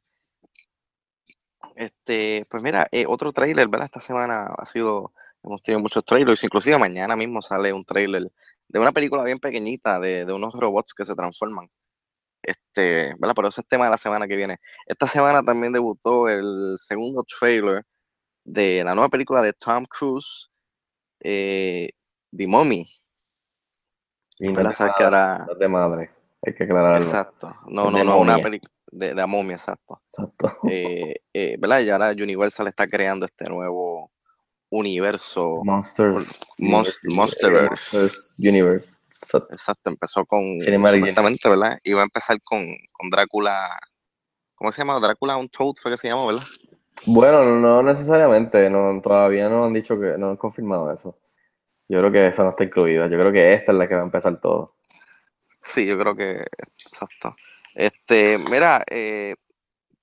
Este, 1.76 2.46
pues 2.50 2.62
mira, 2.62 2.86
eh, 2.92 3.04
otro 3.08 3.32
trailer, 3.32 3.68
¿verdad? 3.68 3.86
Esta 3.86 4.00
semana 4.00 4.46
ha 4.56 4.66
sido, 4.66 5.12
hemos 5.42 5.62
tenido 5.62 5.80
muchos 5.80 6.04
trailers, 6.04 6.42
inclusive 6.44 6.78
mañana 6.78 7.16
mismo 7.16 7.42
sale 7.42 7.72
un 7.72 7.84
trailer 7.84 8.30
de 8.68 8.78
una 8.78 8.92
película 8.92 9.24
bien 9.24 9.38
pequeñita 9.38 10.00
de, 10.00 10.24
de 10.24 10.32
unos 10.32 10.54
robots 10.54 10.94
que 10.94 11.04
se 11.04 11.14
transforman. 11.14 11.68
Este, 12.42 13.14
¿verdad? 13.18 13.34
Pero 13.36 13.48
ese 13.48 13.60
es 13.60 13.68
tema 13.68 13.84
de 13.84 13.92
la 13.92 13.96
semana 13.96 14.26
que 14.26 14.36
viene. 14.36 14.58
Esta 14.86 15.06
semana 15.06 15.42
también 15.42 15.72
debutó 15.72 16.28
el 16.28 16.74
segundo 16.76 17.24
trailer 17.24 17.84
de 18.44 18.82
la 18.84 18.94
nueva 18.94 19.08
película 19.08 19.40
de 19.40 19.52
Tom 19.52 19.84
Cruise, 19.86 20.50
eh, 21.20 21.90
The 22.36 22.46
Mummy. 22.46 22.86
Y 24.38 24.48
no 24.48 24.54
que 24.60 24.68
es 24.68 24.80
de 25.58 25.68
madre, 25.68 26.10
hay 26.44 26.54
que 26.54 26.64
aclararlo. 26.64 27.04
Exacto. 27.04 27.54
No, 27.68 27.86
Es 27.86 27.92
no, 27.92 28.04
no, 28.04 28.18
una 28.18 28.38
película. 28.38 28.72
De, 28.92 29.14
la 29.14 29.26
momia, 29.26 29.56
exacto. 29.56 30.00
Exacto. 30.06 30.58
Eh, 30.68 31.16
eh, 31.32 31.56
¿Verdad? 31.58 31.80
Y 31.80 31.90
ahora 31.90 32.10
Universal 32.12 32.68
está 32.68 32.86
creando 32.86 33.26
este 33.26 33.48
nuevo 33.48 34.12
universo. 34.70 35.60
Monsters. 35.64 36.40
Monst- 36.58 37.08
Monsterverse. 37.08 37.96
Monsters 37.96 38.36
Universe. 38.38 38.98
Exacto. 39.06 39.52
Exacto, 39.52 39.90
empezó 39.90 40.24
con. 40.24 40.60
Supuestamente, 40.60 41.48
¿verdad? 41.48 41.78
Iba 41.84 42.00
a 42.00 42.04
empezar 42.04 42.40
con, 42.42 42.60
con 42.92 43.10
Drácula. 43.10 43.78
¿Cómo 44.54 44.70
se 44.72 44.82
llama? 44.82 45.00
Drácula 45.00 45.36
Untold 45.36 45.76
fue 45.80 45.90
que 45.90 45.98
se 45.98 46.08
llamó, 46.08 46.26
¿verdad? 46.26 46.44
Bueno, 47.06 47.44
no 47.44 47.82
necesariamente, 47.82 48.70
no, 48.70 49.00
todavía 49.00 49.48
no 49.48 49.64
han 49.64 49.72
dicho 49.72 49.98
que, 49.98 50.16
no 50.18 50.30
han 50.30 50.36
confirmado 50.36 50.90
eso. 50.92 51.18
Yo 51.88 51.98
creo 51.98 52.12
que 52.12 52.26
esa 52.28 52.44
no 52.44 52.50
está 52.50 52.64
incluida. 52.64 53.08
Yo 53.08 53.18
creo 53.18 53.32
que 53.32 53.52
esta 53.52 53.72
es 53.72 53.78
la 53.78 53.88
que 53.88 53.94
va 53.94 54.02
a 54.02 54.04
empezar 54.04 54.40
todo. 54.40 54.76
Sí, 55.62 55.86
yo 55.86 55.98
creo 55.98 56.14
que. 56.14 56.46
Exacto. 56.86 57.34
Este, 57.74 58.38
mira, 58.50 58.84
eh, 58.90 59.34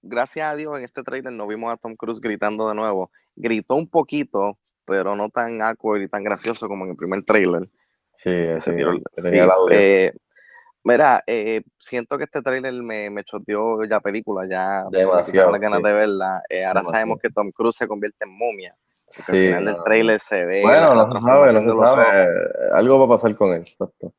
gracias 0.02 0.52
a 0.52 0.56
Dios 0.56 0.78
en 0.78 0.84
este 0.84 1.04
trailer 1.04 1.34
no 1.34 1.48
vimos 1.48 1.72
a 1.72 1.78
Tom 1.78 1.96
Cruise 1.96 2.20
gritando 2.20 2.68
de 2.68 2.76
nuevo. 2.76 3.12
Gritó 3.36 3.76
un 3.76 3.90
poquito, 3.90 4.58
pero 4.86 5.16
no 5.16 5.30
tan 5.30 5.62
awkward 5.62 6.02
y 6.02 6.08
tan 6.10 6.24
gracioso 6.24 6.68
como 6.68 6.86
en 6.86 6.92
el 6.92 6.98
primer 6.98 7.24
trailer. 7.24 7.70
Sí, 8.14 8.32
Se 8.58 8.72
sí, 8.72 8.76
tiró 8.76 8.94
sí, 8.94 9.30
eh, 9.72 10.12
mira, 10.84 11.24
eh, 11.28 11.62
siento 11.78 12.18
que 12.18 12.24
este 12.26 12.42
trailer 12.42 12.74
me, 12.74 13.10
me 13.10 13.24
choteó 13.24 13.84
ya 13.86 14.00
película, 14.00 14.48
ya 14.50 14.84
Demasiado, 14.92 15.52
las 15.52 15.62
ganas 15.62 15.80
sí. 15.80 15.86
de 15.86 15.94
verla. 15.94 16.42
Eh, 16.50 16.66
ahora 16.66 16.82
Demasiado. 16.82 16.92
sabemos 16.94 17.20
que 17.22 17.30
Tom 17.30 17.52
Cruise 17.52 17.76
se 17.78 17.88
convierte 17.88 18.26
en 18.26 18.38
momia. 18.38 18.76
Sí, 19.08 19.32
al 19.32 19.38
final 19.38 19.66
del 19.66 19.84
trailer 19.84 20.20
se 20.20 20.46
ve 20.46 20.62
Bueno, 20.62 20.94
no 20.94 21.12
se 21.12 21.20
sabe, 21.22 21.54
no 21.54 21.62
se 21.64 21.70
ojos. 21.72 21.90
sabe. 21.90 22.28
Algo 22.74 23.00
va 23.00 23.06
a 23.06 23.18
pasar 23.18 23.36
con 23.36 23.54
él, 23.54 23.62
exacto. 23.62 24.14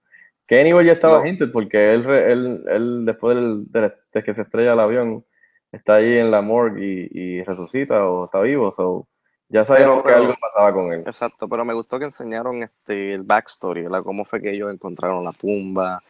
Anyway 0.59 0.87
ya 0.87 0.93
estaba 0.93 1.19
No. 1.21 1.27
hinted 1.27 1.53
porque 1.53 1.93
él, 1.95 2.09
él, 2.11 2.65
él 2.69 3.05
después 3.05 3.37
del, 3.37 3.71
de, 3.71 3.93
de 4.13 4.23
que 4.25 4.33
se 4.35 4.43
estrella 4.43 4.73
el 4.73 4.81
avión, 4.81 5.25
está 5.71 5.97
ahí 5.97 6.19
en 6.19 6.31
la 6.31 6.41
morgue 6.41 7.09
y, 7.13 7.21
y 7.39 7.43
resucita 7.45 8.07
o 8.07 8.25
está 8.25 8.41
vivo, 8.41 8.73
so 8.73 9.07
ya 9.49 9.65
sabíamos 9.65 10.03
que 10.03 10.13
algo 10.13 10.35
pasaba 10.41 10.73
con 10.73 10.93
él. 10.93 11.01
Exacto, 11.07 11.49
pero 11.49 11.65
me 11.65 11.75
gustó 11.75 11.99
que 11.99 12.07
enseñaron 12.07 12.63
este 12.63 13.15
el 13.15 13.23
backstory, 13.23 13.83
¿verdad? 13.83 14.03
Cómo 14.03 14.25
fue 14.25 14.41
que 14.41 14.53
ellos 14.53 14.73
encontraron 14.73 15.25
la 15.25 15.33
tumba 15.33 16.03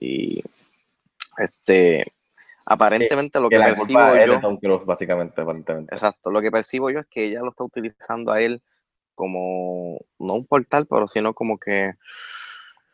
y 0.00 0.42
este 1.38 2.12
aparentemente 2.66 3.40
lo 3.40 3.48
Que 3.48 3.56
percibo 3.58 3.98
culpa 3.98 4.20
es 4.20 4.26
yo, 4.26 4.32
de 4.34 4.38
Tom 4.40 4.56
Cruise, 4.58 4.84
básicamente, 4.84 5.40
aparentemente. 5.40 5.94
exacto, 5.94 6.30
lo 6.30 6.40
que 6.40 6.50
percibo 6.50 6.90
yo 6.90 7.00
es 7.00 7.06
que 7.06 7.24
ella 7.24 7.40
lo 7.40 7.50
está 7.50 7.64
utilizando 7.64 8.32
a 8.32 8.40
él 8.40 8.62
como 9.14 9.98
no 10.18 10.34
un 10.34 10.46
portal, 10.46 10.86
pero 10.86 11.06
sino 11.08 11.34
como 11.34 11.58
que 11.58 11.94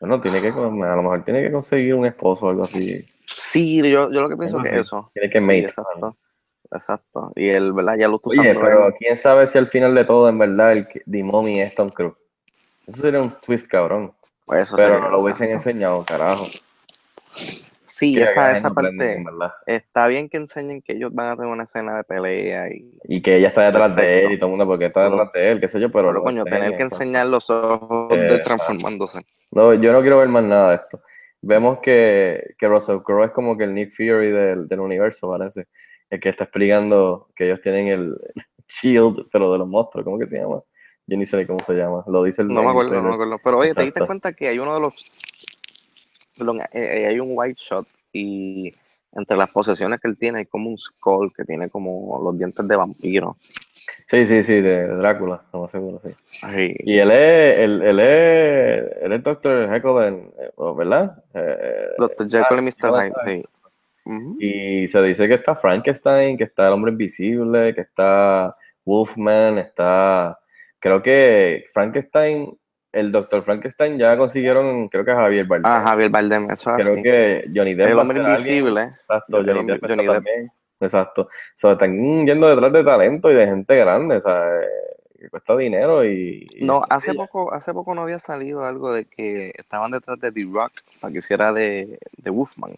Bueno, 0.07 0.21
tiene 0.21 0.43
que, 0.43 0.49
a 0.49 0.53
lo 0.61 0.71
mejor 0.71 1.25
tiene 1.25 1.40
que 1.43 1.51
conseguir 1.51 1.95
un 1.95 2.05
esposo 2.05 2.45
o 2.45 2.51
algo 2.51 2.64
así. 2.64 3.03
sí, 3.25 3.79
yo, 3.79 4.12
yo 4.12 4.21
lo 4.21 4.29
que 4.29 4.37
pienso 4.37 4.59
que 4.61 4.69
es 4.69 4.73
así. 4.75 4.81
eso. 4.83 5.11
Tiene 5.14 5.31
que 5.31 5.40
Sí, 5.40 5.47
mate. 5.47 5.61
exacto. 5.61 6.17
Exacto. 6.71 7.33
Y 7.37 7.49
él, 7.49 7.73
¿verdad? 7.73 7.97
Ya 7.97 8.07
lo 8.09 8.17
está 8.17 8.29
Oye, 8.29 8.55
pero 8.55 8.93
quién 8.99 9.17
sabe 9.17 9.47
si 9.47 9.57
al 9.57 9.67
final 9.67 9.95
de 9.95 10.05
todo, 10.05 10.29
en 10.29 10.37
verdad, 10.37 10.73
el 10.73 10.87
que- 10.88 11.01
Mummy 11.07 11.59
es 11.62 11.75
Tom 11.75 11.88
Cruise. 11.88 12.12
Eso 12.87 13.01
sería 13.01 13.23
un 13.23 13.31
twist 13.31 13.67
cabrón. 13.67 14.12
Pues 14.45 14.69
eso 14.69 14.77
Pero 14.77 15.01
no 15.01 15.09
lo 15.09 15.23
hubiesen 15.23 15.51
enseñado, 15.51 16.05
carajo. 16.05 16.45
Sí, 18.12 18.21
esa, 18.21 18.53
esa 18.53 18.69
no 18.69 18.75
parte 18.75 19.25
está 19.67 20.07
bien 20.09 20.29
que 20.29 20.37
enseñen 20.37 20.83
que 20.83 20.93
ellos 20.93 21.12
van 21.14 21.29
a 21.29 21.37
tener 21.37 21.51
una 21.51 21.64
escena 21.64 21.97
de 21.97 22.05
pelea 22.05 22.69
y 22.69 22.93
Y 23.05 23.23
que 23.23 23.37
ella 23.37 23.49
está 23.49 23.62
detrás 23.62 23.95
de 23.97 24.25
él 24.25 24.33
y 24.33 24.38
todo 24.38 24.47
el 24.47 24.51
mundo 24.51 24.67
porque 24.67 24.87
está 24.87 25.09
detrás 25.09 25.33
de 25.33 25.53
él, 25.53 25.61
qué 25.61 25.69
sé 25.69 25.81
yo, 25.81 25.90
pero 25.90 26.09
Pero 26.09 26.23
coño, 26.23 26.45
tener 26.45 26.77
que 26.77 26.83
enseñar 26.83 27.27
los 27.27 27.49
ojos 27.51 28.11
de 28.11 28.38
transformándose. 28.40 29.21
No, 29.51 29.75
yo 29.75 29.93
no 29.93 30.01
quiero 30.01 30.19
ver 30.19 30.29
más 30.29 30.45
nada 30.45 30.71
de 30.71 30.75
esto. 30.77 31.01
Vemos 31.40 31.79
que, 31.81 32.55
que 32.59 32.69
Russell 32.69 33.03
Crowe 33.05 33.27
es 33.27 33.31
como 33.33 33.57
que 33.57 33.64
el 33.64 33.75
Nick 33.75 33.90
Fury 33.90 34.31
del, 34.31 34.67
del 34.67 34.81
universo, 34.81 35.29
parece. 35.29 35.67
El 36.09 36.19
que 36.21 36.31
está 36.31 36.45
explicando 36.45 37.29
que 37.37 37.45
ellos 37.47 37.61
tienen 37.61 37.88
el, 37.88 38.17
Shield, 38.69 39.29
pero 39.33 39.53
de 39.53 39.59
los 39.59 39.69
monstruos, 39.69 40.05
¿cómo 40.05 40.19
que 40.19 40.27
se 40.27 40.38
llama? 40.38 40.62
Yo 41.07 41.19
ni 41.19 41.27
sé 41.27 41.47
cómo 41.47 41.61
se 41.61 41.75
llama. 41.75 42.03
Lo 42.07 42.23
dice 42.23 42.43
el 42.43 42.49
No 42.49 42.62
me 42.62 42.71
acuerdo, 42.71 42.95
no 42.95 43.09
me 43.09 43.14
acuerdo. 43.14 43.37
Pero 43.43 43.59
oye, 43.59 43.75
¿te 43.75 43.83
diste 43.83 44.07
cuenta 44.07 44.33
que 44.33 44.49
hay 44.49 44.59
uno 44.59 44.75
de 44.75 44.81
los. 44.81 45.12
Perdón, 46.37 46.61
eh, 46.61 46.68
eh, 46.73 47.07
hay 47.07 47.20
un 47.20 47.31
white 47.33 47.61
shot 47.61 47.87
y 48.12 48.73
entre 49.12 49.37
las 49.37 49.51
posesiones 49.51 50.01
que 50.01 50.09
él 50.09 50.18
tiene 50.18 50.40
hay 50.40 50.47
como 50.47 50.70
un 50.70 50.79
skull 50.79 51.33
que 51.33 51.44
tiene 51.44 51.68
como 51.70 52.20
los 52.23 52.37
dientes 52.37 52.66
de 52.66 52.77
vampiro. 52.77 53.37
Sí, 54.07 54.27
sí, 54.27 54.42
sí, 54.42 54.61
de 54.61 54.87
Drácula, 54.87 55.42
no 55.53 55.66
seguro, 55.68 55.99
sí. 56.01 56.11
Ay, 56.42 56.75
Y 56.81 56.99
él 56.99 57.11
es, 57.11 57.59
él, 57.59 57.83
él 57.83 58.01
es, 58.01 59.03
él 59.03 59.12
es 59.12 59.23
Dr. 59.23 59.70
Jekyll, 59.70 60.31
eh, 60.38 60.51
¿verdad? 60.77 61.23
Eh, 61.33 61.88
Dr. 61.99 62.29
Jekyll 62.29 62.59
y 62.59 62.62
Mr. 62.62 62.94
ah, 62.94 63.07
Hyde. 63.07 63.14
sí. 63.27 63.44
Ujú. 64.07 64.37
Y 64.38 64.87
se 64.88 65.03
dice 65.03 65.27
que 65.27 65.35
está 65.35 65.55
Frankenstein, 65.55 66.37
que 66.37 66.44
está 66.44 66.66
el 66.66 66.75
hombre 66.75 66.92
invisible, 66.92 67.75
que 67.75 67.81
está 67.81 68.55
Wolfman, 68.85 69.59
está... 69.59 70.38
Creo 70.79 71.03
que 71.03 71.64
Frankenstein, 71.73 72.55
el 72.95 73.13
doctor 73.13 73.43
Frankenstein 73.45 73.99
ya 73.99 74.17
consiguieron, 74.17 74.89
creo 74.89 75.05
que 75.05 75.11
a 75.11 75.17
Javier 75.17 75.47
Bardem. 75.47 75.67
Ah, 75.67 75.83
Javier 75.85 76.11
Bardem, 76.11 76.45
eso 76.51 76.71
es 76.77 76.83
Creo 76.85 76.93
así. 76.95 77.03
que 77.03 77.45
Johnny 77.55 77.75
Depp 77.75 77.91
El 77.91 77.99
hombre 77.99 78.19
alguien. 78.21 78.31
invisible. 78.39 78.83
Exacto, 78.83 79.39
El 79.39 79.47
Johnny 79.47 79.67
Depp 79.67 79.83
Johnny 79.89 80.05
Depp. 80.07 80.15
también. 80.15 80.53
Exacto. 80.81 81.29
So, 81.55 81.73
están 81.73 82.27
yendo 82.27 82.49
detrás 82.49 82.73
de 82.73 82.85
talento 82.85 83.31
y 83.31 83.35
de 83.35 83.47
gente 83.47 83.77
grande, 83.77 84.17
o 84.17 84.21
sea, 84.21 84.45
que 85.19 85.29
cuesta 85.31 85.57
dinero 85.57 86.05
y... 86.05 86.47
y- 86.51 86.65
No, 86.67 86.83
hace 86.89 87.15
poco, 87.15 87.53
hace 87.55 87.73
poco 87.73 87.95
no 87.95 88.03
había 88.03 88.19
salido 88.19 88.65
algo 88.65 88.93
de 88.93 89.07
que 89.07 89.53
estaban 89.57 89.91
detrás 89.91 90.19
de 90.21 90.31
The 90.33 90.45
Rock 90.53 90.73
para 91.01 91.13
que 91.13 91.19
hiciera 91.19 91.53
de, 91.53 91.99
de 92.19 92.31
Wolfman. 92.31 92.75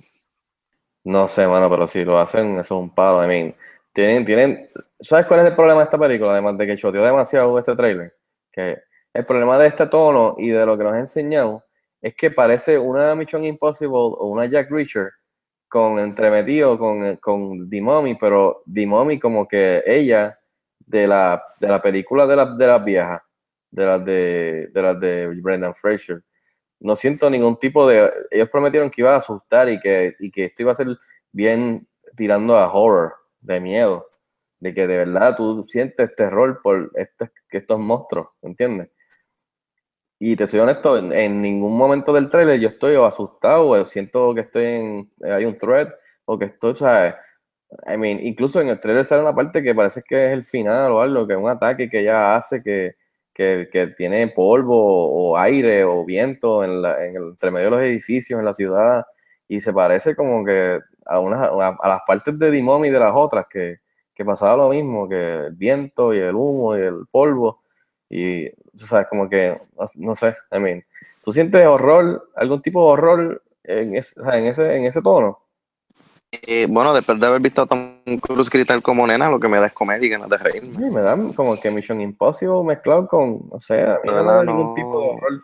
No 1.04 1.28
sé, 1.28 1.46
mano, 1.46 1.70
pero 1.70 1.86
si 1.86 2.04
lo 2.04 2.18
hacen, 2.18 2.52
eso 2.58 2.60
es 2.76 2.80
un 2.82 2.90
palo. 2.94 3.24
I 3.24 3.28
mean, 3.28 3.54
tienen, 3.92 4.24
tienen, 4.24 4.70
¿sabes 5.00 5.26
cuál 5.26 5.40
es 5.40 5.46
el 5.46 5.54
problema 5.54 5.80
de 5.80 5.84
esta 5.84 5.98
película? 5.98 6.32
Además 6.32 6.58
de 6.58 6.66
que 6.66 6.76
choteó 6.76 7.04
demasiado 7.04 7.56
este 7.58 7.76
trailer, 7.76 8.14
que 8.52 8.78
el 9.16 9.24
problema 9.24 9.58
de 9.58 9.68
este 9.68 9.86
tono 9.86 10.34
y 10.38 10.50
de 10.50 10.66
lo 10.66 10.76
que 10.76 10.84
nos 10.84 10.92
ha 10.92 10.98
enseñado 10.98 11.64
es 12.02 12.14
que 12.14 12.30
parece 12.30 12.78
una 12.78 13.14
Mission 13.14 13.44
Impossible 13.44 13.96
o 13.96 14.26
una 14.28 14.44
Jack 14.46 14.70
Reacher 14.70 15.10
con 15.68 15.98
entremetido 15.98 16.78
con, 16.78 17.16
con 17.16 17.68
The 17.68 17.80
Mummy, 17.80 18.14
pero 18.16 18.62
The 18.72 18.86
Mummy 18.86 19.18
como 19.18 19.48
que 19.48 19.82
ella 19.86 20.38
de 20.78 21.06
la, 21.06 21.42
de 21.58 21.68
la 21.68 21.80
película 21.80 22.26
de, 22.26 22.36
la, 22.36 22.54
de 22.54 22.66
las 22.66 22.84
viejas, 22.84 23.22
de 23.70 23.86
las 23.86 24.04
de, 24.04 24.68
de 24.72 24.82
las 24.82 25.00
de 25.00 25.26
Brendan 25.40 25.74
Fraser. 25.74 26.22
No 26.78 26.94
siento 26.94 27.30
ningún 27.30 27.58
tipo 27.58 27.88
de... 27.88 28.12
Ellos 28.30 28.50
prometieron 28.50 28.90
que 28.90 29.00
iba 29.00 29.14
a 29.14 29.16
asustar 29.16 29.68
y 29.70 29.80
que, 29.80 30.14
y 30.20 30.30
que 30.30 30.44
esto 30.44 30.62
iba 30.62 30.72
a 30.72 30.76
ser 30.76 30.88
bien 31.32 31.88
tirando 32.14 32.56
a 32.56 32.70
horror, 32.72 33.14
de 33.40 33.60
miedo, 33.60 34.08
de 34.60 34.74
que 34.74 34.86
de 34.86 34.98
verdad 34.98 35.36
tú 35.36 35.64
sientes 35.66 36.14
terror 36.14 36.60
por 36.62 36.90
estos, 36.94 37.30
estos 37.50 37.78
monstruos, 37.78 38.28
¿entiendes? 38.42 38.90
Y 40.18 40.34
te 40.36 40.46
soy 40.46 40.60
honesto, 40.60 40.96
en, 40.96 41.42
ningún 41.42 41.76
momento 41.76 42.12
del 42.12 42.30
trailer 42.30 42.58
yo 42.58 42.68
estoy 42.68 42.96
o 42.96 43.04
asustado 43.04 43.68
o 43.68 43.84
siento 43.84 44.34
que 44.34 44.40
estoy 44.40 44.64
en, 44.64 45.10
hay 45.22 45.44
un 45.44 45.58
threat 45.58 45.92
o 46.24 46.38
que 46.38 46.46
estoy, 46.46 46.74
¿sabes? 46.76 47.14
I 47.86 47.96
mean, 47.98 48.20
incluso 48.24 48.60
en 48.60 48.68
el 48.68 48.80
trailer 48.80 49.04
sale 49.04 49.22
una 49.22 49.34
parte 49.34 49.62
que 49.62 49.74
parece 49.74 50.02
que 50.02 50.26
es 50.26 50.32
el 50.32 50.42
final 50.44 50.92
o 50.92 51.00
algo, 51.02 51.26
que 51.26 51.34
es 51.34 51.38
un 51.38 51.48
ataque 51.48 51.90
que 51.90 52.00
ella 52.00 52.34
hace 52.36 52.62
que, 52.62 52.96
que, 53.34 53.94
tiene 53.96 54.28
polvo 54.28 54.76
o 54.76 55.36
aire 55.36 55.84
o 55.84 56.04
viento 56.04 56.64
en, 56.64 56.80
la, 56.82 57.04
entre 57.04 57.50
medio 57.50 57.66
de 57.66 57.76
los 57.76 57.80
edificios 57.80 58.38
en 58.38 58.46
la 58.46 58.54
ciudad 58.54 59.04
y 59.48 59.60
se 59.60 59.72
parece 59.72 60.16
como 60.16 60.44
que 60.44 60.80
a, 61.04 61.20
unas, 61.20 61.42
a, 61.50 61.88
las 61.88 62.00
partes 62.06 62.38
de 62.38 62.50
Dimon 62.50 62.84
y 62.86 62.90
de 62.90 62.98
las 62.98 63.12
otras 63.14 63.46
que, 63.50 63.78
que 64.14 64.24
pasaba 64.24 64.56
lo 64.56 64.70
mismo, 64.70 65.08
que 65.08 65.46
el 65.46 65.52
viento 65.54 66.14
y 66.14 66.18
el 66.18 66.34
humo 66.34 66.76
y 66.76 66.80
el 66.80 67.06
polvo 67.10 67.62
y, 68.08 68.48
tú 68.76 68.86
sabes, 68.86 69.06
como 69.08 69.28
que, 69.28 69.60
no 69.96 70.14
sé, 70.14 70.36
I 70.52 70.58
mean, 70.58 70.84
¿tú 71.24 71.32
sientes 71.32 71.66
horror, 71.66 72.30
algún 72.36 72.62
tipo 72.62 72.84
de 72.86 72.92
horror 72.92 73.42
en, 73.64 73.96
es, 73.96 74.16
en, 74.18 74.46
ese, 74.46 74.76
en 74.76 74.84
ese 74.84 75.02
tono? 75.02 75.40
Eh, 76.32 76.66
bueno, 76.68 76.92
después 76.92 77.18
de 77.20 77.26
haber 77.26 77.40
visto 77.40 77.62
a 77.62 77.66
Tom 77.66 78.00
Cruise 78.20 78.50
gritar 78.50 78.82
como 78.82 79.06
nena, 79.06 79.30
lo 79.30 79.38
que 79.40 79.48
me 79.48 79.58
da 79.58 79.66
es 79.66 79.72
comedia 79.72 80.06
y 80.06 80.10
ganas 80.10 80.28
de 80.28 80.38
reírme. 80.38 80.84
Ay, 80.84 80.90
me 80.90 81.00
da 81.00 81.16
como 81.34 81.58
que 81.58 81.70
Mission 81.70 82.00
Impossible 82.00 82.62
mezclado 82.64 83.06
con, 83.06 83.48
no 83.50 83.60
sé, 83.60 83.82
a 83.82 83.98
mí 84.02 84.10
no 84.10 84.12
me 84.12 84.22
No, 84.22 84.24
da 84.24 84.44
no. 84.44 84.52
ningún 84.52 84.74
tipo 84.74 85.00
de 85.00 85.06
horror. 85.08 85.42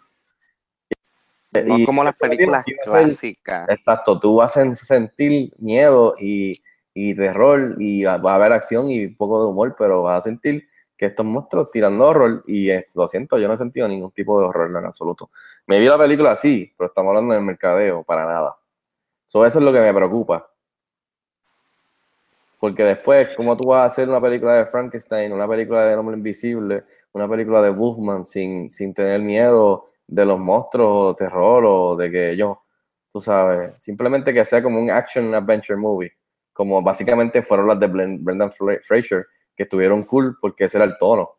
No 1.66 1.78
Y 1.78 1.86
como 1.86 2.02
las 2.02 2.16
películas 2.16 2.64
clásicas. 2.84 3.68
Exacto, 3.68 4.18
tú 4.18 4.36
vas 4.36 4.56
a 4.56 4.74
sentir 4.74 5.52
miedo 5.58 6.14
y, 6.18 6.62
y 6.94 7.14
terror 7.14 7.76
y 7.78 8.04
va 8.04 8.14
a 8.14 8.34
haber 8.34 8.52
acción 8.52 8.90
y 8.90 9.06
un 9.06 9.16
poco 9.16 9.42
de 9.42 9.50
humor, 9.50 9.76
pero 9.78 10.02
vas 10.02 10.20
a 10.20 10.22
sentir 10.22 10.66
que 11.02 11.06
estos 11.06 11.26
monstruos 11.26 11.68
tirando 11.72 12.06
horror 12.06 12.44
y 12.46 12.70
lo 12.94 13.08
siento, 13.08 13.36
yo 13.36 13.48
no 13.48 13.54
he 13.54 13.58
sentido 13.58 13.88
ningún 13.88 14.12
tipo 14.12 14.38
de 14.40 14.46
horror 14.46 14.70
en 14.70 14.86
absoluto. 14.86 15.30
Me 15.66 15.80
vi 15.80 15.86
la 15.86 15.98
película 15.98 16.30
así, 16.30 16.72
pero 16.78 16.86
estamos 16.86 17.08
hablando 17.10 17.34
del 17.34 17.42
mercadeo, 17.42 18.04
para 18.04 18.24
nada. 18.24 18.56
So, 19.26 19.44
eso 19.44 19.58
es 19.58 19.64
lo 19.64 19.72
que 19.72 19.80
me 19.80 19.92
preocupa. 19.92 20.48
Porque 22.60 22.84
después, 22.84 23.30
¿cómo 23.36 23.56
tú 23.56 23.66
vas 23.66 23.80
a 23.80 23.84
hacer 23.86 24.08
una 24.08 24.20
película 24.20 24.54
de 24.58 24.66
Frankenstein, 24.66 25.32
una 25.32 25.48
película 25.48 25.86
de 25.86 25.96
Hombre 25.96 26.16
Invisible, 26.16 26.84
una 27.14 27.28
película 27.28 27.60
de 27.60 27.70
Wolfman 27.70 28.24
sin, 28.24 28.70
sin 28.70 28.94
tener 28.94 29.20
miedo 29.20 29.90
de 30.06 30.24
los 30.24 30.38
monstruos 30.38 30.88
o 31.12 31.16
terror 31.16 31.64
o 31.66 31.96
de 31.96 32.12
que 32.12 32.36
yo, 32.36 32.62
tú 33.12 33.20
sabes, 33.20 33.72
simplemente 33.82 34.32
que 34.32 34.44
sea 34.44 34.62
como 34.62 34.80
un 34.80 34.88
action 34.88 35.34
adventure 35.34 35.76
movie. 35.76 36.12
como 36.52 36.80
básicamente 36.80 37.42
fueron 37.42 37.66
las 37.66 37.80
de 37.80 37.88
Brendan 37.88 38.52
Fra- 38.52 38.78
Fraser, 38.80 39.26
que 39.56 39.64
estuvieron 39.64 40.04
cool 40.04 40.36
porque 40.40 40.64
ese 40.64 40.78
era 40.78 40.84
el 40.84 40.96
tono. 40.98 41.30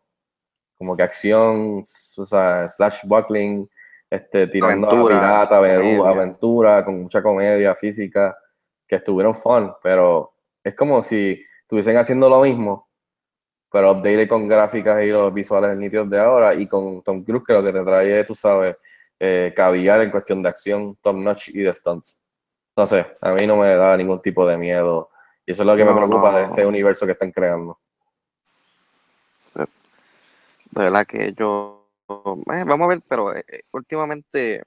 Como 0.78 0.96
que 0.96 1.04
acción, 1.04 1.84
o 2.18 2.26
sea, 2.26 2.68
slash 2.68 3.00
buckling, 3.06 3.70
este, 4.10 4.48
tirando 4.48 4.88
Aventura, 4.88 5.16
a 5.16 5.20
pirata, 5.20 5.58
aventura, 5.58 5.96
comedia. 5.96 6.10
aventura, 6.10 6.86
con 6.86 7.02
mucha 7.02 7.24
comedia 7.24 7.76
física, 7.76 8.38
que 8.88 8.98
estuvieron 8.98 9.34
fun, 9.34 9.74
pero 9.82 10.34
es 10.64 10.76
como 10.76 11.02
si 11.02 11.44
estuviesen 11.62 11.98
haciendo 11.98 12.30
lo 12.30 12.42
mismo, 12.42 12.90
pero 13.72 13.92
updated 13.92 14.28
con 14.28 14.48
gráficas 14.48 15.04
y 15.04 15.08
los 15.08 15.34
visuales 15.34 15.76
nítidos 15.78 16.10
de 16.10 16.20
ahora, 16.20 16.54
y 16.54 16.68
con 16.68 17.02
Tom 17.02 17.24
Cruise, 17.24 17.44
que 17.46 17.54
lo 17.54 17.64
que 17.64 17.74
te 17.74 17.84
trae 17.84 18.24
tú 18.24 18.36
sabes, 18.36 18.76
eh, 19.20 19.54
caviar 19.56 20.02
en 20.02 20.12
cuestión 20.12 20.44
de 20.44 20.50
acción, 20.50 20.98
top 21.02 21.16
notch 21.16 21.50
y 21.50 21.62
de 21.62 21.74
stunts. 21.74 22.22
No 22.76 22.86
sé, 22.86 23.06
a 23.22 23.32
mí 23.32 23.48
no 23.48 23.58
me 23.58 23.76
da 23.76 23.96
ningún 23.98 24.22
tipo 24.22 24.46
de 24.46 24.58
miedo. 24.58 25.10
Y 25.46 25.52
eso 25.52 25.64
es 25.64 25.68
lo 25.68 25.76
que 25.76 25.86
me 25.86 25.94
preocupa 25.94 26.32
no. 26.32 26.38
de 26.38 26.44
este 26.44 26.66
universo 26.66 27.06
que 27.06 27.14
están 27.14 27.32
creando. 27.32 27.80
De 30.74 30.84
verdad 30.86 31.06
que 31.06 31.34
yo, 31.38 31.92
eh, 32.10 32.64
vamos 32.66 32.86
a 32.86 32.88
ver, 32.88 33.02
pero 33.08 33.34
eh, 33.36 33.44
eh, 33.48 33.62
últimamente, 33.72 34.64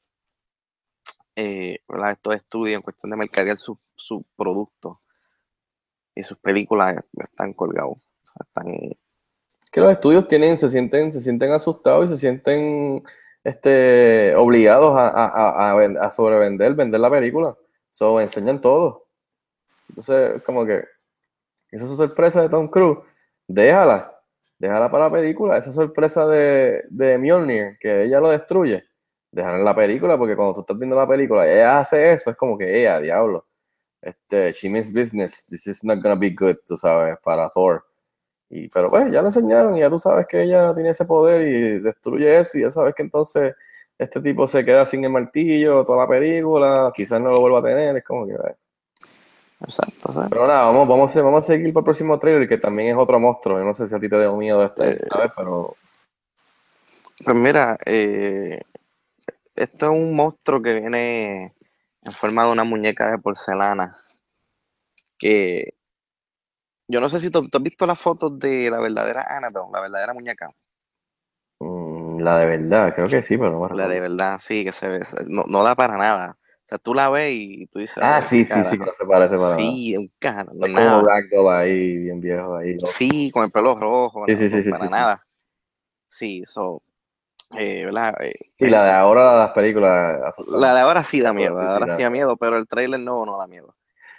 eh, 1.34 1.80
estos 2.10 2.34
estudios 2.36 2.76
en 2.76 2.82
cuestión 2.82 3.10
de 3.10 3.16
mercadear 3.16 3.56
sus 3.56 3.76
su 3.96 4.24
productos 4.36 4.98
y 6.14 6.22
sus 6.22 6.38
películas 6.38 7.02
están 7.18 7.54
colgados. 7.54 7.96
Están, 8.38 8.72
Que 9.72 9.80
los 9.80 9.90
estudios 9.90 10.28
tienen, 10.28 10.56
se 10.58 10.68
sienten, 10.68 11.12
se 11.12 11.20
sienten 11.20 11.50
asustados 11.52 12.04
y 12.04 12.08
se 12.14 12.18
sienten 12.18 13.02
este, 13.42 14.34
obligados 14.36 14.96
a, 14.96 15.08
a, 15.08 16.06
a 16.06 16.10
sobrevender, 16.12 16.74
vender 16.74 17.00
la 17.00 17.10
película. 17.10 17.56
So, 17.90 18.20
enseñan 18.20 18.60
todo. 18.60 19.08
Entonces, 19.88 20.42
como 20.42 20.64
que 20.66 20.84
esa 21.70 21.84
es 21.84 21.90
su 21.90 21.96
sorpresa 21.96 22.42
de 22.42 22.48
Tom 22.48 22.68
Cruise. 22.68 22.98
Déjala. 23.48 24.15
Déjala 24.58 24.90
para 24.90 25.04
la 25.04 25.12
película. 25.12 25.56
Esa 25.56 25.72
sorpresa 25.72 26.26
de, 26.26 26.84
de 26.90 27.18
Mjolnir, 27.18 27.78
que 27.78 28.04
ella 28.04 28.20
lo 28.20 28.30
destruye. 28.30 28.84
Déjala 29.30 29.58
en 29.58 29.64
la 29.64 29.74
película, 29.74 30.16
porque 30.16 30.36
cuando 30.36 30.54
tú 30.54 30.60
estás 30.60 30.78
viendo 30.78 30.96
la 30.96 31.06
película 31.06 31.50
ella 31.50 31.80
hace 31.80 32.12
eso, 32.12 32.30
es 32.30 32.36
como 32.36 32.56
que 32.56 32.80
ella, 32.80 33.00
diablo. 33.00 33.46
Este, 34.00 34.52
she 34.52 34.68
means 34.70 34.92
business. 34.92 35.46
This 35.46 35.66
is 35.66 35.84
not 35.84 36.00
gonna 36.02 36.14
be 36.14 36.30
good, 36.30 36.56
tú 36.66 36.76
sabes, 36.76 37.16
para 37.22 37.48
Thor. 37.50 37.84
Y, 38.48 38.68
pero 38.68 38.90
pues 38.90 39.10
ya 39.10 39.22
lo 39.22 39.28
enseñaron 39.28 39.76
y 39.76 39.80
ya 39.80 39.90
tú 39.90 39.98
sabes 39.98 40.26
que 40.28 40.42
ella 40.42 40.74
tiene 40.74 40.90
ese 40.90 41.04
poder 41.04 41.42
y 41.42 41.80
destruye 41.80 42.38
eso 42.38 42.58
y 42.58 42.62
ya 42.62 42.70
sabes 42.70 42.94
que 42.94 43.02
entonces 43.02 43.54
este 43.98 44.20
tipo 44.20 44.46
se 44.46 44.64
queda 44.64 44.86
sin 44.86 45.04
el 45.04 45.10
martillo 45.10 45.84
toda 45.84 46.04
la 46.04 46.08
película, 46.08 46.92
quizás 46.94 47.20
no 47.20 47.32
lo 47.32 47.40
vuelva 47.40 47.60
a 47.60 47.62
tener, 47.62 47.96
es 47.96 48.04
como 48.04 48.26
que... 48.26 48.34
exacto, 49.60 50.12
¿sabes? 50.12 50.30
Pero 50.30 50.46
nada, 50.46 50.64
vamos, 50.64 50.88
vamos, 50.88 51.16
a, 51.16 51.22
vamos 51.22 51.44
a 51.44 51.46
seguir 51.46 51.72
para 51.72 51.80
el 51.82 51.84
próximo 51.84 52.18
trailer 52.18 52.48
que 52.48 52.58
también 52.58 52.88
es 52.88 52.96
otro 52.96 53.20
monstruo, 53.20 53.58
yo 53.58 53.64
no 53.64 53.74
sé 53.74 53.88
si 53.88 53.94
a 53.94 54.00
ti 54.00 54.08
te 54.08 54.18
dio 54.18 54.36
miedo 54.36 54.64
este, 54.64 54.90
Eh, 54.90 54.98
vez, 55.18 55.32
pero 55.36 55.76
Pues 57.24 57.36
mira, 57.36 57.78
eh, 57.86 58.60
esto 59.54 59.86
es 59.86 59.92
un 59.92 60.14
monstruo 60.14 60.62
que 60.62 60.80
viene 60.80 61.54
en 62.02 62.12
forma 62.12 62.44
de 62.46 62.52
una 62.52 62.64
muñeca 62.64 63.10
de 63.10 63.18
porcelana. 63.18 63.96
Que 65.18 65.74
yo 66.88 67.00
no 67.00 67.08
sé 67.08 67.20
si 67.20 67.30
tú, 67.30 67.48
tú 67.48 67.58
has 67.58 67.62
visto 67.64 67.86
las 67.86 68.00
fotos 68.00 68.38
de 68.38 68.70
la 68.70 68.80
verdadera 68.80 69.26
Annabelle, 69.28 69.70
la 69.72 69.80
verdadera 69.80 70.14
muñeca. 70.14 70.52
mm, 71.60 72.20
la 72.20 72.38
de 72.38 72.46
verdad, 72.46 72.94
creo 72.94 73.08
que 73.08 73.22
sí, 73.22 73.36
pero 73.36 73.52
no 73.52 73.68
La 73.76 73.88
de 73.88 74.00
verdad, 74.00 74.38
sí, 74.40 74.64
que 74.64 74.72
se 74.72 74.88
ve, 74.88 75.00
no, 75.28 75.44
no 75.48 75.62
da 75.62 75.74
para 75.74 75.96
nada. 75.96 76.38
O 76.66 76.68
sea, 76.68 76.78
tú 76.78 76.94
la 76.94 77.08
ves 77.10 77.30
y 77.32 77.66
tú 77.68 77.78
dices, 77.78 77.96
Ah, 78.02 78.16
"Ay, 78.16 78.22
sí, 78.22 78.44
sí, 78.44 78.54
sí, 78.64 78.70
que 78.72 78.78
carajo". 78.78 78.86
no 78.86 78.92
se 78.94 79.06
parece 79.06 79.36
para 79.36 79.50
nada. 79.50 79.56
Sí, 79.56 79.96
un 79.96 80.10
cara, 80.18 80.44
no 80.52 80.66
Es 80.66 80.72
nada. 80.72 80.94
como 80.96 81.06
Ragdoll 81.08 81.54
ahí, 81.54 81.96
bien 81.98 82.20
viejo 82.20 82.56
ahí. 82.56 82.74
¿no? 82.74 82.86
Sí, 82.88 83.30
con 83.30 83.44
el 83.44 83.52
pelo 83.52 83.78
rojo, 83.78 84.24
Sí, 84.26 84.32
no, 84.32 84.38
sí, 84.38 84.48
sí, 84.48 84.62
sí, 84.62 84.70
para 84.70 84.82
sí, 84.82 84.88
sí. 84.88 84.92
nada. 84.92 85.26
Sí, 86.08 86.42
so, 86.44 86.82
eh, 87.56 87.84
¿verdad? 87.84 88.14
Eh, 88.20 88.34
Sí, 88.58 88.68
la 88.68 88.84
de 88.84 88.90
ahora, 88.90 89.36
las 89.36 89.50
películas. 89.52 90.18
La 90.48 90.74
de 90.74 90.80
ahora 90.80 91.04
sí 91.04 91.20
da 91.20 91.30
Eso, 91.30 91.38
miedo, 91.38 91.54
sí, 91.54 91.60
la 91.60 91.62
de 91.62 91.68
sí, 91.68 91.72
ahora 91.82 91.96
sí 91.96 92.02
da 92.02 92.10
miedo. 92.10 92.36
pero 92.36 92.56
el 92.56 92.66
trailer 92.66 92.98
no, 92.98 93.24
no 93.24 93.38
da 93.38 93.46
miedo. 93.46 93.76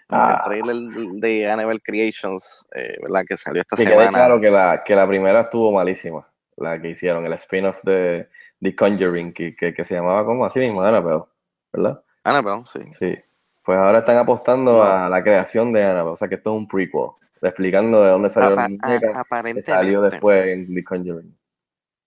Ah. 0.08 0.42
El 0.46 0.50
trailer 0.62 0.76
de 1.20 1.52
Annabelle 1.52 1.82
Creations, 1.82 2.66
eh, 2.74 2.96
¿verdad? 3.02 3.26
Que 3.28 3.36
salió 3.36 3.62
esta 3.62 3.76
Que 3.76 3.84
semana. 3.88 4.10
claro 4.10 4.40
que 4.40 4.50
la, 4.50 4.84
que 4.86 4.96
la 4.96 5.06
primera 5.06 5.42
estuvo 5.42 5.70
malísima, 5.74 6.26
la 6.56 6.82
que 6.82 6.92
hicieron, 6.92 7.26
el 7.26 7.34
spin-off 7.34 7.84
de 7.84 8.30
The 8.62 8.74
Conjuring, 8.74 9.34
que, 9.34 9.54
que, 9.54 9.74
que 9.74 9.84
se 9.84 9.96
llamaba 9.96 10.24
como 10.24 10.46
así 10.46 10.60
mismo, 10.60 10.82
Annabelle, 10.82 11.26
¿verdad? 11.74 12.02
Annabelle, 12.30 12.64
sí. 12.66 12.80
Sí. 12.98 13.16
Pues 13.64 13.78
ahora 13.78 14.00
están 14.00 14.18
apostando 14.18 14.82
a 14.84 15.10
la 15.10 15.22
creación 15.24 15.74
de 15.74 15.84
Annabelle, 15.84 16.14
o 16.14 16.18
sea 16.18 16.28
que 16.28 16.36
esto 16.36 16.52
es 16.52 16.58
un 16.58 16.68
prequel, 16.68 17.10
explicando 17.42 18.02
de 18.04 18.12
dónde 18.12 18.30
salió 18.30 18.56
la 18.56 18.64
Apa- 18.64 18.70
muñeca, 18.70 19.26
a- 19.30 19.44
que 19.44 19.62
salió 19.64 20.02
después 20.02 20.48
en 20.48 20.74
The 20.74 20.84
Conjuring. 20.84 21.38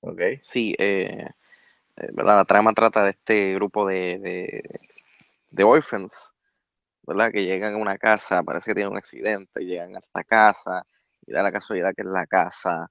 ¿Ok? 0.01 0.21
Sí, 0.43 0.75
eh, 0.79 1.27
eh, 1.97 2.09
¿verdad? 2.13 2.37
La 2.37 2.45
trama 2.47 2.73
trata 2.73 3.05
de 3.05 3.11
este 3.11 3.55
grupo 3.55 3.87
de, 3.87 4.19
de, 4.19 4.63
de 5.51 5.65
orphans, 5.65 6.33
¿verdad? 7.03 7.31
Que 7.31 7.45
llegan 7.45 7.75
a 7.75 7.77
una 7.77 7.99
casa, 7.99 8.43
parece 8.43 8.71
que 8.71 8.75
tienen 8.75 8.93
un 8.93 8.99
accidente, 8.99 9.65
llegan 9.65 9.97
a 9.97 9.99
esta 9.99 10.25
casa 10.25 10.87
y 11.27 11.33
da 11.33 11.43
la 11.43 11.53
casualidad 11.53 11.93
que 11.95 12.03
es 12.03 12.09
la 12.09 12.27
casa 12.27 12.91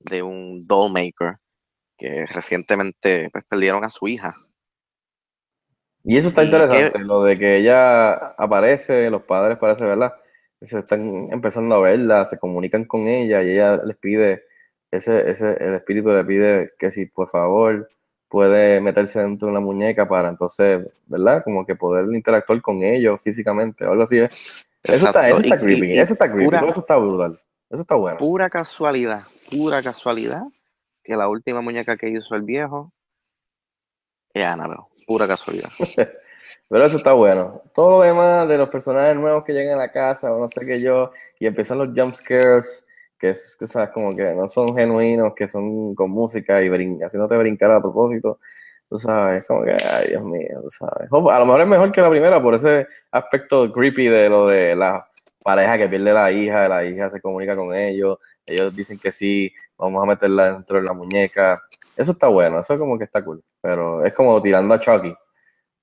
de 0.00 0.22
un 0.22 0.66
dollmaker 0.66 1.36
que 1.98 2.24
recientemente 2.26 3.28
pues, 3.30 3.44
perdieron 3.44 3.84
a 3.84 3.90
su 3.90 4.08
hija. 4.08 4.34
Y 6.04 6.16
eso 6.16 6.28
está 6.28 6.44
interesante, 6.44 6.98
que- 6.98 7.04
lo 7.04 7.22
de 7.22 7.36
que 7.36 7.56
ella 7.56 8.12
aparece, 8.14 9.10
los 9.10 9.22
padres 9.22 9.58
parece, 9.58 9.84
¿verdad? 9.84 10.14
Se 10.60 10.78
están 10.78 11.28
empezando 11.32 11.74
a 11.76 11.80
verla, 11.80 12.24
se 12.24 12.38
comunican 12.38 12.84
con 12.84 13.06
ella 13.06 13.42
y 13.42 13.50
ella 13.50 13.76
les 13.84 13.96
pide, 13.96 14.44
ese, 14.90 15.30
ese, 15.30 15.52
el 15.62 15.74
espíritu 15.74 16.10
le 16.10 16.24
pide 16.24 16.70
que 16.78 16.90
si 16.90 17.06
por 17.06 17.28
favor 17.28 17.88
puede 18.28 18.80
meterse 18.80 19.20
dentro 19.20 19.46
de 19.46 19.52
una 19.52 19.60
muñeca 19.60 20.08
para 20.08 20.28
entonces, 20.28 20.86
¿verdad? 21.06 21.42
Como 21.44 21.64
que 21.66 21.76
poder 21.76 22.06
interactuar 22.14 22.60
con 22.60 22.82
ellos 22.82 23.20
físicamente 23.22 23.84
o 23.86 23.92
algo 23.92 24.02
así. 24.04 24.18
¿eh? 24.18 24.28
Eso 24.82 25.06
está, 25.06 25.28
eso 25.28 25.40
está 25.40 25.56
Y- 25.56 25.58
creepy, 25.58 25.86
y- 25.92 25.94
y 25.94 25.98
eso 25.98 26.12
está 26.14 26.26
creepy, 26.30 26.44
pura- 26.46 26.60
todo 26.60 26.70
eso 26.70 26.80
está 26.80 26.96
brutal, 26.96 27.40
eso 27.70 27.80
está 27.82 27.94
bueno. 27.96 28.18
pura 28.18 28.48
casualidad, 28.50 29.22
pura 29.50 29.82
casualidad, 29.82 30.42
que 31.02 31.16
la 31.16 31.28
última 31.28 31.60
muñeca 31.60 31.96
que 31.96 32.08
hizo 32.08 32.34
el 32.34 32.42
viejo 32.42 32.92
es 34.34 34.44
Annabelle. 34.44 34.82
Pura 35.08 35.26
casualidad. 35.26 35.70
Pero 36.68 36.84
eso 36.84 36.98
está 36.98 37.12
bueno. 37.14 37.62
Todo 37.74 37.98
lo 37.98 38.02
demás 38.04 38.48
de 38.48 38.58
los 38.58 38.68
personajes 38.68 39.16
nuevos 39.16 39.44
que 39.44 39.54
llegan 39.54 39.76
a 39.78 39.82
la 39.84 39.92
casa, 39.92 40.32
o 40.32 40.38
no 40.40 40.48
sé 40.48 40.66
qué 40.66 40.80
yo, 40.82 41.12
y 41.40 41.46
empiezan 41.46 41.78
los 41.78 41.90
jump 41.96 42.14
scares, 42.14 42.86
que 43.18 43.30
es, 43.30 43.56
que 43.58 43.66
sabes, 43.66 43.90
como 43.90 44.16
que 44.16 44.34
no 44.34 44.48
son 44.48 44.76
genuinos, 44.76 45.34
que 45.34 45.48
son 45.48 45.94
con 45.94 46.10
música 46.10 46.62
y 46.62 46.68
brin- 46.70 47.02
haciéndote 47.04 47.36
brincar 47.38 47.72
a 47.72 47.80
propósito. 47.82 48.40
Tú 48.88 48.98
sabes, 48.98 49.44
como 49.46 49.64
que, 49.64 49.76
ay, 49.84 50.08
Dios 50.10 50.24
mío, 50.24 50.60
tú 50.62 50.70
sabes. 50.70 51.08
O 51.12 51.30
A 51.30 51.38
lo 51.40 51.46
mejor 51.46 51.62
es 51.62 51.68
mejor 51.68 51.92
que 51.92 52.02
la 52.02 52.10
primera 52.10 52.42
por 52.42 52.54
ese 52.56 52.86
aspecto 53.12 53.72
creepy 53.72 54.08
de 54.08 54.30
lo 54.30 54.48
de 54.48 54.76
la 54.76 55.08
pareja 55.44 55.78
que 55.78 55.88
pierde 55.88 56.12
la 56.14 56.32
hija, 56.32 56.68
la 56.68 56.84
hija 56.84 57.10
se 57.10 57.20
comunica 57.22 57.56
con 57.56 57.74
ellos, 57.74 58.18
ellos 58.46 58.74
dicen 58.76 58.98
que 58.98 59.12
sí, 59.12 59.52
vamos 59.78 60.02
a 60.02 60.06
meterla 60.06 60.52
dentro 60.52 60.78
de 60.78 60.84
la 60.84 60.94
muñeca. 60.94 61.62
Eso 61.96 62.12
está 62.12 62.28
bueno, 62.28 62.60
eso 62.60 62.78
como 62.78 62.98
que 62.98 63.04
está 63.04 63.24
cool. 63.24 63.42
Pero 63.68 64.02
es 64.02 64.14
como 64.14 64.40
tirando 64.40 64.72
a 64.72 64.78
Chucky. 64.78 65.14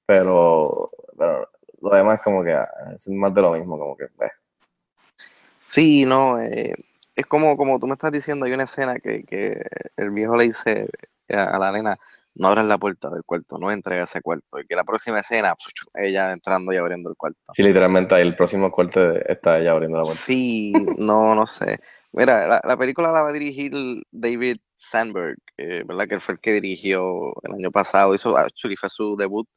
Pero, 0.08 0.89
pero 1.15 1.48
lo 1.84 1.89
demás 1.95 2.19
como 2.24 2.43
que 2.43 2.52
ah, 2.52 2.67
es 2.95 3.08
más 3.10 3.32
de 3.32 3.43
lo 3.43 3.52
mismo, 3.52 3.78
como 3.78 3.95
que 3.95 4.06
eh. 4.06 4.32
Sí, 5.60 6.04
no, 6.04 6.41
eh, 6.41 6.74
es 7.15 7.26
como, 7.28 7.56
como 7.56 7.78
tú 7.78 7.86
me 7.86 7.93
estás 7.93 8.12
diciendo, 8.12 8.45
hay 8.45 8.54
una 8.54 8.63
escena 8.63 8.98
que, 8.98 9.24
que 9.24 9.62
el 9.98 10.10
viejo 10.10 10.36
le 10.36 10.45
dice 10.45 10.89
a, 11.30 11.43
a 11.43 11.60
la 11.60 11.71
nena, 11.71 11.95
no 12.34 12.48
abras 12.48 12.65
la 12.65 12.80
puerta 12.80 13.12
del 13.12 13.24
cuarto, 13.24 13.60
no 13.60 13.69
entres 13.69 14.00
a 14.00 14.04
ese 14.06 14.21
cuarto. 14.24 14.60
Y 14.60 14.65
que 14.65 14.76
la 14.76 14.84
próxima 14.84 15.19
escena, 15.19 15.54
ella 15.93 16.34
entrando 16.34 16.74
y 16.74 16.78
abriendo 16.78 17.12
el 17.12 17.15
cuarto. 17.15 17.38
Sí, 17.54 17.62
literalmente 17.62 18.15
ahí 18.15 18.24
el 18.24 18.36
próximo 18.36 18.71
corte 18.71 19.32
está 19.32 19.60
ella 19.60 19.74
abriendo 19.74 19.98
la 20.00 20.06
puerta. 20.06 20.24
Sí, 20.24 20.74
no, 20.98 21.36
no 21.36 21.45
sé. 21.45 21.80
Mira, 22.13 22.48
la, 22.48 22.62
la 22.63 22.78
película 22.78 23.12
la 23.12 23.21
va 23.21 23.30
a 23.30 23.34
dirigir 23.34 23.74
David 24.10 24.58
Sandberg, 24.74 25.38
eh, 25.58 25.84
¿verdad? 25.86 26.08
Que 26.08 26.20
fue 26.20 26.36
el 26.36 26.39
que 26.41 26.54
dirigió 26.54 27.34
el 27.44 27.54
año 27.54 27.72
pasado, 27.72 28.13
hizo, 28.15 28.38
actually 28.38 28.76
fue 28.78 28.89
su 28.89 29.15
debut 29.18 29.48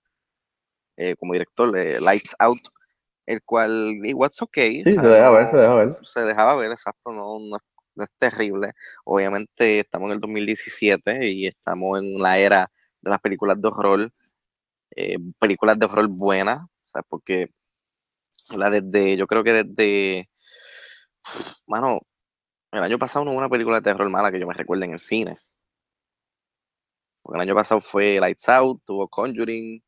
eh, 0.97 1.15
como 1.17 1.33
director 1.33 1.71
de 1.73 2.01
Lights 2.01 2.35
Out, 2.39 2.61
el 3.27 3.43
cual, 3.43 4.01
y 4.05 4.15
What's 4.15 4.41
Okay, 4.43 4.83
Sí, 4.83 4.91
se 4.93 4.97
¿sabes? 4.97 5.13
deja 5.13 5.31
ver, 5.31 5.51
se 5.51 5.57
deja 5.59 5.75
ver. 5.75 5.97
se 6.03 6.21
dejaba 6.21 6.57
ver, 6.57 6.71
exacto, 6.73 7.13
no, 7.13 7.39
no, 7.39 7.57
es- 7.57 7.63
no 7.95 8.05
es 8.05 8.11
terrible. 8.19 8.73
Obviamente 9.05 9.81
estamos 9.81 10.09
en 10.09 10.15
el 10.15 10.21
2017 10.21 11.29
y 11.31 11.47
estamos 11.47 12.01
en 12.01 12.21
la 12.23 12.39
era 12.39 12.71
de 13.01 13.11
las 13.11 13.21
películas 13.21 13.61
de 13.61 13.69
horror, 13.69 14.11
eh, 14.97 15.19
películas 15.39 15.79
de 15.79 15.87
horror 15.87 16.09
buenas, 16.09 16.61
¿sabes? 16.85 17.07
Porque, 17.09 17.49
¿verdad? 18.51 18.83
Desde, 18.83 19.17
yo 19.17 19.27
creo 19.27 19.45
que 19.45 19.53
desde, 19.65 20.29
mano, 21.67 22.01
el 22.73 22.83
año 22.83 22.99
pasado 22.99 23.25
no 23.25 23.33
hubo 23.33 23.39
una 23.39 23.49
película 23.49 23.79
de 23.81 23.83
terror 23.85 24.09
mala 24.11 24.31
que 24.33 24.41
yo 24.41 24.47
me 24.47 24.55
recuerde 24.55 24.87
en 24.87 24.93
el 24.93 24.99
cine. 24.99 25.39
Porque 27.29 27.43
el 27.43 27.43
año 27.43 27.55
pasado 27.55 27.79
fue 27.83 28.19
Lights 28.19 28.49
Out, 28.49 28.81
tuvo 28.87 29.07
Conjuring, 29.07 29.83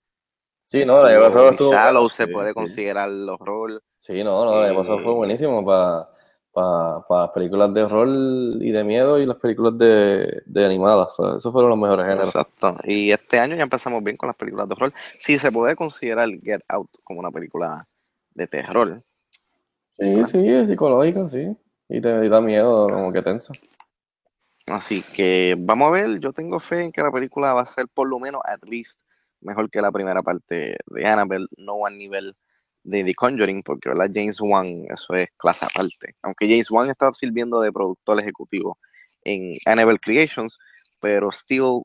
Sí, 0.66 0.85
no, 0.85 1.00
el 1.00 1.16
año 1.16 1.24
pasado 1.24 1.50
Estuvo 1.50 1.72
Shallow 1.72 2.11
se 2.11 2.26
sí, 2.26 2.33
puede 2.35 2.48
sí. 2.50 2.55
considerar 2.55 3.09
el 3.09 3.26
horror. 3.31 3.83
Sí, 3.96 4.22
no, 4.22 4.44
no, 4.44 4.62
el 4.62 4.68
año 4.70 4.79
pasado 4.79 4.98
fue 4.98 5.12
Eh, 5.12 5.14
buenísimo 5.14 5.64
para 5.64 6.07
las 7.09 7.31
películas 7.31 7.72
de 7.72 7.83
horror 7.83 8.09
y 8.61 8.70
de 8.70 8.85
miedo 8.85 9.18
y 9.18 9.24
las 9.24 9.38
películas 9.38 9.79
de, 9.79 10.42
de 10.44 10.66
animadas. 10.66 11.14
Esos 11.38 11.50
fueron 11.50 11.70
los 11.70 11.79
mejores 11.79 12.05
géneros. 12.05 12.26
Exacto. 12.26 12.76
Y 12.85 13.11
este 13.11 13.38
año 13.38 13.57
ya 13.57 13.62
empezamos 13.62 14.05
bien 14.05 14.18
con 14.18 14.26
las 14.26 14.37
películas 14.37 14.68
de 14.68 14.74
horror. 14.74 14.92
Sí, 15.18 15.38
se 15.38 15.50
puede 15.50 15.74
considerar 15.74 16.29
Get 16.42 16.61
Out 16.68 16.90
como 17.05 17.20
una 17.20 17.31
película 17.31 17.88
de 18.35 18.46
terror. 18.48 19.03
Sí, 19.98 20.24
sí, 20.26 20.46
es 20.46 20.68
psicológico, 20.68 21.26
sí. 21.26 21.57
Y 21.88 22.03
te 22.03 22.26
y 22.26 22.29
da 22.29 22.42
miedo, 22.42 22.87
como 22.90 23.11
que 23.14 23.22
tensa. 23.22 23.55
Así 24.70 25.02
que 25.02 25.56
vamos 25.59 25.88
a 25.88 25.90
ver, 25.92 26.20
yo 26.20 26.33
tengo 26.33 26.61
fe 26.61 26.85
en 26.85 26.92
que 26.92 27.02
la 27.02 27.11
película 27.11 27.52
va 27.52 27.62
a 27.62 27.66
ser 27.66 27.88
por 27.88 28.09
lo 28.09 28.18
menos 28.18 28.40
at 28.44 28.62
least 28.68 29.00
mejor 29.40 29.70
que 29.70 29.80
la 29.80 29.90
primera 29.90 30.22
parte 30.22 30.76
de 30.87 31.06
Annabelle, 31.06 31.46
no 31.56 31.87
al 31.87 31.96
nivel 31.96 32.37
de 32.83 33.04
The 33.04 33.14
Conjuring, 33.14 33.62
porque 33.62 33.88
¿verdad? 33.88 34.11
James 34.12 34.40
Wan, 34.40 34.85
eso 34.88 35.14
es 35.14 35.28
clase 35.37 35.64
aparte. 35.64 36.14
Aunque 36.22 36.48
James 36.48 36.70
Wan 36.70 36.90
está 36.90 37.12
sirviendo 37.12 37.61
de 37.61 37.72
productor 37.72 38.20
ejecutivo 38.20 38.78
en 39.24 39.54
Annabelle 39.66 39.98
Creations, 39.98 40.59
pero 41.00 41.30
still, 41.33 41.83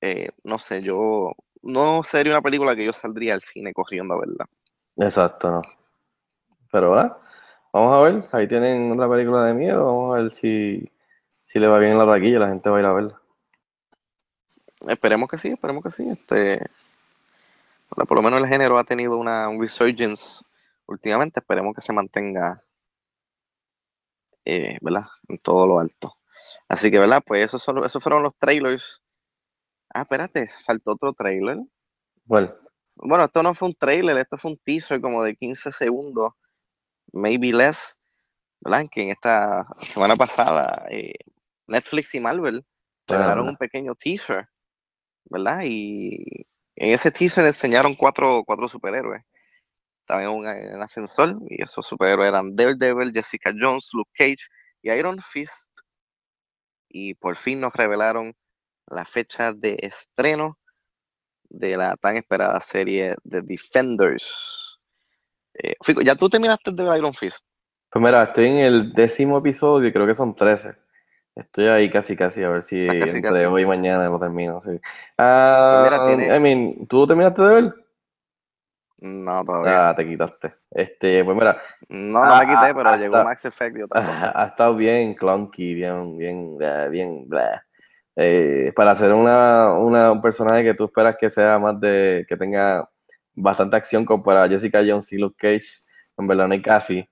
eh, 0.00 0.28
no 0.44 0.58
sé, 0.58 0.82
yo 0.82 1.32
no 1.62 2.02
sería 2.02 2.32
una 2.32 2.42
película 2.42 2.74
que 2.74 2.84
yo 2.84 2.92
saldría 2.92 3.34
al 3.34 3.42
cine 3.42 3.72
corriendo 3.72 4.14
a 4.14 4.20
verla. 4.20 4.46
Exacto, 4.96 5.50
no. 5.50 5.62
Pero 6.72 6.90
¿verdad? 6.90 7.16
vamos 7.72 7.96
a 7.96 8.00
ver, 8.00 8.28
ahí 8.32 8.48
tienen 8.48 8.90
otra 8.92 9.08
película 9.08 9.44
de 9.44 9.54
miedo, 9.54 9.84
vamos 9.84 10.14
a 10.14 10.22
ver 10.22 10.30
si, 10.30 10.84
si 11.50 11.58
le 11.58 11.66
va 11.66 11.80
bien 11.80 11.90
en 11.90 11.98
la 11.98 12.06
taquilla, 12.06 12.38
la 12.38 12.48
gente 12.48 12.70
va 12.70 12.76
a 12.76 12.80
ir 12.80 12.86
a 12.86 12.92
verla. 12.92 13.20
Esperemos 14.86 15.28
que 15.28 15.36
sí, 15.36 15.48
esperemos 15.48 15.82
que 15.82 15.90
sí. 15.90 16.08
Este, 16.08 16.64
por 17.88 18.06
por 18.06 18.18
lo 18.18 18.22
menos 18.22 18.40
el 18.40 18.46
género 18.46 18.78
ha 18.78 18.84
tenido 18.84 19.16
una 19.16 19.48
un 19.48 19.60
resurgence 19.60 20.44
últimamente. 20.86 21.40
Esperemos 21.40 21.74
que 21.74 21.80
se 21.80 21.92
mantenga, 21.92 22.62
eh, 24.44 24.78
¿verdad? 24.80 25.06
En 25.26 25.38
todo 25.38 25.66
lo 25.66 25.80
alto. 25.80 26.14
Así 26.68 26.88
que, 26.88 27.00
¿verdad? 27.00 27.20
Pues 27.26 27.46
esos, 27.46 27.60
son, 27.60 27.84
esos 27.84 28.00
fueron 28.00 28.22
los 28.22 28.36
trailers. 28.36 29.02
Ah, 29.92 30.02
espérate, 30.02 30.46
faltó 30.64 30.92
otro 30.92 31.12
trailer. 31.14 31.58
Bueno, 32.26 32.54
Bueno, 32.94 33.24
esto 33.24 33.42
no 33.42 33.54
fue 33.54 33.66
un 33.66 33.74
trailer, 33.74 34.16
esto 34.18 34.38
fue 34.38 34.52
un 34.52 34.58
teaser 34.58 35.00
como 35.00 35.24
de 35.24 35.34
15 35.34 35.72
segundos, 35.72 36.30
maybe 37.12 37.52
less, 37.52 37.98
¿verdad? 38.60 38.86
Que 38.88 39.02
en 39.02 39.10
esta 39.10 39.66
semana 39.82 40.14
pasada 40.14 40.86
eh, 40.90 41.14
Netflix 41.70 42.14
y 42.14 42.20
Marvel 42.20 42.64
revelaron 43.06 43.46
Ah. 43.46 43.50
un 43.50 43.56
pequeño 43.56 43.94
teaser, 43.94 44.46
¿verdad? 45.24 45.62
Y 45.64 46.46
en 46.76 46.92
ese 46.92 47.10
teaser 47.10 47.46
enseñaron 47.46 47.94
cuatro, 47.94 48.42
cuatro 48.44 48.68
superhéroes. 48.68 49.22
Estaban 50.02 50.24
en 50.24 50.30
un 50.30 50.46
en 50.46 50.74
un 50.76 50.82
ascensor 50.82 51.36
y 51.48 51.62
esos 51.62 51.86
superhéroes 51.86 52.28
eran 52.28 52.54
Daredevil, 52.56 53.12
Jessica 53.12 53.52
Jones, 53.58 53.90
Luke 53.92 54.10
Cage 54.14 54.48
y 54.82 54.90
Iron 54.90 55.20
Fist. 55.22 55.72
Y 56.88 57.14
por 57.14 57.36
fin 57.36 57.60
nos 57.60 57.72
revelaron 57.72 58.34
la 58.88 59.04
fecha 59.04 59.52
de 59.52 59.76
estreno 59.80 60.58
de 61.48 61.76
la 61.76 61.96
tan 61.96 62.16
esperada 62.16 62.60
serie 62.60 63.14
de 63.22 63.42
Defenders. 63.42 64.78
Eh, 65.54 65.74
Fico, 65.84 66.00
¿ya 66.00 66.14
tú 66.16 66.28
terminaste 66.28 66.72
de 66.72 66.96
Iron 66.98 67.14
Fist? 67.14 67.44
pues 67.92 68.04
mira, 68.04 68.22
estoy 68.22 68.46
en 68.46 68.58
el 68.58 68.92
décimo 68.92 69.38
episodio 69.38 69.88
y 69.88 69.92
creo 69.92 70.06
que 70.06 70.14
son 70.14 70.34
13. 70.34 70.76
Estoy 71.40 71.66
ahí 71.66 71.90
casi 71.90 72.16
casi, 72.16 72.42
a 72.42 72.48
ver 72.50 72.62
si 72.62 72.86
casi, 72.86 73.00
entre 73.16 73.22
casi. 73.22 73.44
hoy 73.46 73.62
y 73.62 73.66
mañana 73.66 74.08
lo 74.08 74.18
termino, 74.18 74.60
sí. 74.60 74.70
Mira, 74.70 76.04
tiene- 76.06 76.36
I 76.36 76.40
mean, 76.40 76.86
¿tú 76.86 77.06
terminaste 77.06 77.42
de 77.42 77.48
ver? 77.62 77.74
No, 78.98 79.42
todavía. 79.44 79.88
Ah, 79.88 79.96
te 79.96 80.06
quitaste. 80.06 80.54
Este, 80.70 81.24
pues 81.24 81.34
mira, 81.36 81.60
no, 81.88 82.20
no 82.22 82.26
me 82.26 82.34
ah, 82.34 82.40
quité, 82.40 82.54
ah, 82.66 82.72
pero 82.74 82.90
ah, 82.90 82.96
llegó 82.98 83.14
está. 83.14 83.24
Max 83.24 83.44
Effect 83.46 83.76
y 83.78 83.82
otra 83.82 84.04
cosa. 84.06 84.32
ha 84.34 84.46
estado 84.46 84.76
bien 84.76 85.14
clunky, 85.14 85.74
bien, 85.74 86.18
bien, 86.18 86.58
bien, 86.90 87.28
bla. 87.28 87.64
Eh, 88.16 88.72
para 88.76 88.90
hacer 88.90 89.12
una, 89.14 89.72
una- 89.72 90.12
un 90.12 90.20
personaje 90.20 90.62
que 90.62 90.74
tú 90.74 90.84
esperas 90.84 91.16
que 91.18 91.30
sea 91.30 91.58
más 91.58 91.80
de, 91.80 92.26
que 92.28 92.36
tenga 92.36 92.86
bastante 93.34 93.76
acción 93.76 94.04
como 94.04 94.22
para 94.22 94.46
Jessica 94.46 94.82
Jones 94.86 95.10
y 95.14 95.16
Luke 95.18 95.36
Cage, 95.38 95.82
en 96.18 96.26
verdad 96.26 96.46
no 96.46 96.52
hay 96.52 96.60
casi. 96.60 97.08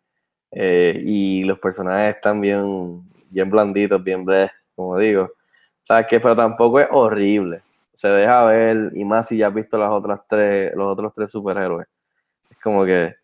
Eh, 0.50 1.00
y 1.04 1.44
los 1.44 1.58
personajes 1.58 2.16
están 2.16 2.40
bien, 2.42 3.02
bien 3.30 3.50
blanditos, 3.50 4.02
bien 4.02 4.24
bleh, 4.24 4.50
como 4.74 4.98
digo. 4.98 5.30
¿Sabes 5.82 6.06
qué? 6.08 6.20
Pero 6.20 6.36
tampoco 6.36 6.80
es 6.80 6.88
horrible. 6.90 7.62
Se 7.94 8.08
deja 8.08 8.44
ver, 8.44 8.92
y 8.94 9.04
más 9.04 9.28
si 9.28 9.38
ya 9.38 9.48
has 9.48 9.54
visto 9.54 9.78
las 9.78 9.90
otras 9.90 10.20
tres, 10.28 10.74
los 10.74 10.86
otros 10.92 11.12
tres 11.14 11.30
superhéroes. 11.30 11.86
Es 12.50 12.58
como 12.60 12.84
que 12.84 13.14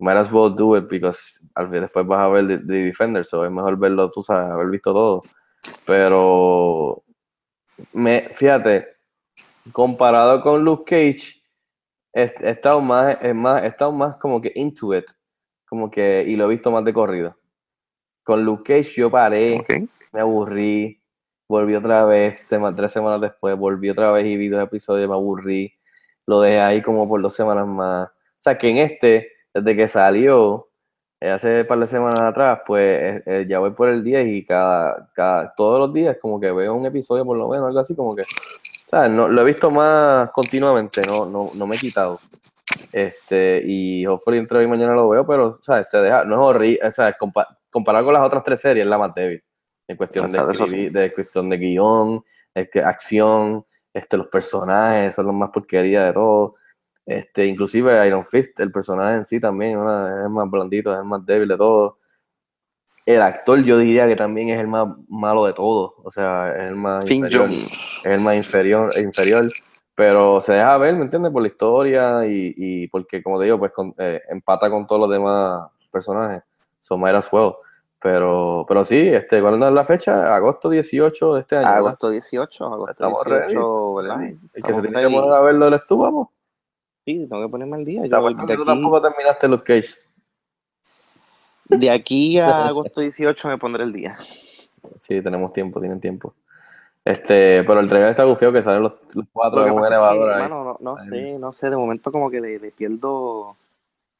might 0.00 0.16
as 0.16 0.32
well 0.32 0.50
do 0.54 0.76
it 0.76 0.88
because 0.88 1.38
al 1.54 1.68
fin 1.68 1.82
después 1.82 2.06
vas 2.06 2.20
a 2.20 2.28
ver 2.28 2.48
The, 2.48 2.58
The 2.58 2.84
Defenders, 2.84 3.28
so 3.28 3.44
es 3.44 3.50
mejor 3.50 3.78
verlo, 3.78 4.10
tú 4.10 4.22
sabes, 4.22 4.50
haber 4.50 4.68
visto 4.68 4.92
todo. 4.92 5.22
Pero 5.86 7.02
me, 7.92 8.30
fíjate, 8.34 8.96
comparado 9.72 10.42
con 10.42 10.64
Luke 10.64 10.84
Cage, 10.84 11.42
he, 12.12 12.32
estado 12.50 12.80
más, 12.80 13.18
más, 13.34 13.62
he 13.62 13.66
estado 13.66 13.92
más 13.92 14.16
como 14.16 14.40
que 14.40 14.52
into 14.54 14.94
it, 14.94 15.04
como 15.66 15.90
que, 15.90 16.24
y 16.26 16.36
lo 16.36 16.44
he 16.46 16.48
visto 16.48 16.70
más 16.70 16.84
de 16.84 16.92
corrido. 16.92 17.36
Con 18.22 18.44
Luke 18.44 18.62
Cage 18.76 19.00
yo 19.00 19.10
paré, 19.10 19.58
Ok. 19.60 19.88
me 20.12 20.20
aburrí, 20.20 21.00
volví 21.48 21.74
otra 21.74 22.04
vez, 22.04 22.40
sema- 22.40 22.74
tres 22.74 22.92
semanas 22.92 23.20
después, 23.20 23.56
volví 23.56 23.90
otra 23.90 24.12
vez 24.12 24.24
y 24.26 24.36
vi 24.36 24.48
dos 24.48 24.62
episodios, 24.62 25.08
me 25.08 25.14
aburrí, 25.14 25.72
lo 26.26 26.40
dejé 26.40 26.60
ahí 26.60 26.82
como 26.82 27.08
por 27.08 27.20
dos 27.22 27.34
semanas 27.34 27.66
más. 27.66 28.08
O 28.08 28.42
sea, 28.42 28.56
que 28.56 28.68
en 28.68 28.76
este, 28.78 29.32
desde 29.52 29.76
que 29.76 29.88
salió, 29.88 30.68
eh, 31.20 31.30
hace 31.30 31.62
un 31.62 31.66
par 31.66 31.78
de 31.80 31.86
semanas 31.86 32.20
atrás, 32.22 32.60
pues 32.66 32.82
eh, 33.18 33.22
eh, 33.26 33.44
ya 33.48 33.58
voy 33.58 33.72
por 33.72 33.88
el 33.88 34.02
día 34.02 34.22
y 34.22 34.44
cada, 34.44 35.10
cada, 35.14 35.52
todos 35.54 35.78
los 35.78 35.92
días 35.92 36.16
como 36.20 36.38
que 36.40 36.50
veo 36.52 36.74
un 36.74 36.86
episodio 36.86 37.24
por 37.24 37.36
lo 37.36 37.48
menos, 37.48 37.66
algo 37.66 37.80
así 37.80 37.94
como 37.96 38.14
que, 38.14 38.22
¿sabes? 38.86 39.10
No, 39.10 39.28
lo 39.28 39.42
he 39.42 39.44
visto 39.44 39.70
más 39.70 40.30
continuamente, 40.30 41.02
no, 41.06 41.26
no, 41.26 41.50
no 41.54 41.66
me 41.66 41.76
he 41.76 41.78
quitado. 41.78 42.20
Este, 42.92 43.62
y 43.64 44.06
hopefully 44.06 44.38
entre 44.38 44.58
hoy 44.58 44.64
y 44.64 44.68
mañana 44.68 44.94
lo 44.94 45.08
veo, 45.08 45.26
pero, 45.26 45.58
¿sabes? 45.62 45.88
Se 45.90 45.98
deja, 45.98 46.24
no 46.24 46.34
es 46.34 46.40
horrible, 46.40 46.80
o 46.86 46.90
sea, 46.90 47.16
compa- 47.18 47.46
comparado 47.70 48.04
con 48.06 48.14
las 48.14 48.24
otras 48.24 48.42
tres 48.44 48.60
series, 48.60 48.84
es 48.84 48.90
la 48.90 48.98
más 48.98 49.14
débil. 49.14 49.42
En 49.88 49.96
cuestión 49.96 50.26
de, 50.26 50.32
sí. 50.54 50.62
escribir- 50.64 50.92
de 50.92 51.12
cuestión 51.12 51.48
de 51.50 51.56
guion, 51.56 52.24
acción, 52.84 53.64
este, 53.92 54.16
los 54.16 54.28
personajes 54.28 55.14
son 55.14 55.26
los 55.26 55.34
más 55.34 55.50
porquería 55.50 56.04
de 56.04 56.12
todo. 56.12 56.54
Este, 57.06 57.46
inclusive 57.46 58.06
Iron 58.06 58.24
Fist, 58.24 58.60
el 58.60 58.70
personaje 58.70 59.14
en 59.16 59.24
sí 59.24 59.40
también 59.40 59.78
una- 59.78 60.24
es 60.24 60.30
más 60.30 60.48
blandito, 60.48 60.92
es 60.92 60.98
el 60.98 61.04
más 61.04 61.24
débil 61.26 61.48
de 61.48 61.56
todo. 61.56 61.98
El 63.06 63.22
actor 63.22 63.60
yo 63.62 63.78
diría 63.78 64.06
que 64.06 64.14
también 64.14 64.50
es 64.50 64.60
el 64.60 64.68
más 64.68 64.86
malo 65.08 65.44
de 65.46 65.52
todos, 65.52 65.92
o 66.04 66.10
sea, 66.10 66.52
es 66.54 66.62
el 66.64 66.76
más 66.76 67.04
Finn 67.06 67.16
inferior, 67.24 67.48
es 67.48 68.12
el 68.12 68.20
más 68.20 68.36
inferior, 68.36 68.98
inferior, 68.98 69.50
pero 69.94 70.40
se 70.40 70.52
deja 70.52 70.76
ver, 70.78 70.94
¿me 70.94 71.02
entiendes? 71.02 71.32
Por 71.32 71.42
la 71.42 71.48
historia 71.48 72.26
y, 72.26 72.54
y 72.56 72.88
porque, 72.88 73.22
como 73.22 73.38
te 73.38 73.46
digo, 73.46 73.58
pues 73.58 73.72
con- 73.72 73.94
eh, 73.98 74.20
empata 74.28 74.70
con 74.70 74.86
todos 74.86 75.00
los 75.00 75.10
demás 75.10 75.68
personajes, 75.90 76.42
so 76.80 76.98
might 76.98 77.14
as 77.14 77.32
well. 77.32 77.54
Pero, 78.02 78.64
pero 78.66 78.84
sí, 78.84 78.96
este, 79.08 79.42
¿cuándo 79.42 79.68
es 79.68 79.74
la 79.74 79.84
fecha? 79.84 80.34
Agosto 80.34 80.70
18 80.70 81.34
de 81.34 81.40
este 81.40 81.56
año. 81.56 81.68
Agosto 81.68 82.08
18, 82.08 82.64
agosto 82.64 82.90
Estamos 82.92 83.24
18, 83.24 83.94
¿verdad? 83.94 84.22
El 84.54 84.62
que 84.64 84.72
se 84.72 84.80
tiene 84.80 84.96
que 84.96 85.02
ready. 85.04 85.14
poner 85.14 85.32
a 85.32 85.40
verlo 85.42 85.66
eres 85.66 85.86
tú, 85.86 85.98
vamos. 85.98 86.28
Sí, 87.04 87.26
tengo 87.28 87.42
que 87.42 87.48
ponerme 87.50 87.76
al 87.76 87.84
día. 87.84 88.06
Yo, 88.06 88.28
que 88.28 88.34
de, 88.46 88.56
tú 88.56 88.62
aquí, 88.62 88.64
tampoco 88.64 89.02
terminaste 89.02 89.48
Luke 89.48 89.64
Cage. 89.64 89.94
de 91.68 91.90
aquí 91.90 92.38
a 92.38 92.66
agosto 92.68 93.00
18 93.02 93.48
me 93.48 93.58
pondré 93.58 93.84
el 93.84 93.92
día. 93.92 94.14
Sí, 94.96 95.20
tenemos 95.22 95.52
tiempo, 95.52 95.78
tienen 95.80 96.00
tiempo. 96.00 96.34
Este, 97.04 97.64
pero 97.64 97.80
el 97.80 97.88
trailer 97.88 98.10
está 98.10 98.24
gufiado 98.24 98.52
que 98.52 98.62
salen 98.62 98.82
los, 98.82 98.94
los 99.14 99.26
cuatro 99.32 99.60
Lo 99.60 99.66
en 99.66 99.68
que 99.68 99.76
un 99.76 99.80
pasa 99.82 99.88
es 99.88 99.92
elevador 99.92 100.28
que, 100.28 100.34
ahí. 100.34 100.42
mano, 100.42 100.64
no, 100.64 100.76
no 100.80 100.96
Ahí. 100.96 101.08
sé, 101.08 101.38
no 101.38 101.52
sé, 101.52 101.70
de 101.70 101.76
momento 101.76 102.12
como 102.12 102.30
que 102.30 102.40
le, 102.40 102.58
le 102.58 102.70
pierdo, 102.72 103.56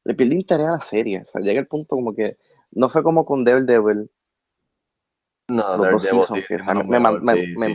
le 0.04 0.14
pierdo 0.14 0.34
interés 0.34 0.66
a 0.66 0.72
la 0.72 0.80
serie. 0.80 1.22
O 1.22 1.26
sea, 1.26 1.40
llega 1.40 1.60
el 1.60 1.66
punto 1.66 1.96
como 1.96 2.14
que 2.14 2.36
no 2.72 2.88
fue 2.88 3.02
como 3.02 3.24
con 3.24 3.44
Daredevil, 3.44 4.10
No, 5.48 5.76
los 5.76 5.90
dos 5.90 6.02
seasons, 6.04 6.46
que 6.46 6.56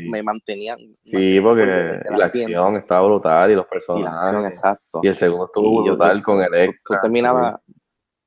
me, 0.09 0.23
mantenían. 0.23 0.77
Sí, 1.01 1.39
porque 1.41 1.63
y 1.63 2.11
la 2.11 2.17
la 2.17 2.29
100. 2.29 2.43
acción 2.45 2.75
está 2.77 3.01
brutal 3.01 3.51
y 3.51 3.55
los 3.55 3.63
Y 3.63 3.65
la 3.65 3.69
personajes. 3.69 4.23
acción, 4.25 4.45
exacto. 4.45 4.99
Y 5.03 5.07
el 5.07 5.15
segundo 5.15 5.45
estuvo 5.47 5.81
Y 5.83 5.89
brutal 5.89 6.17
yo- 6.19 6.23
con 6.23 6.41
el 6.41 6.53
extra. 6.53 6.97
tú 6.97 7.01
terminabas, 7.01 7.59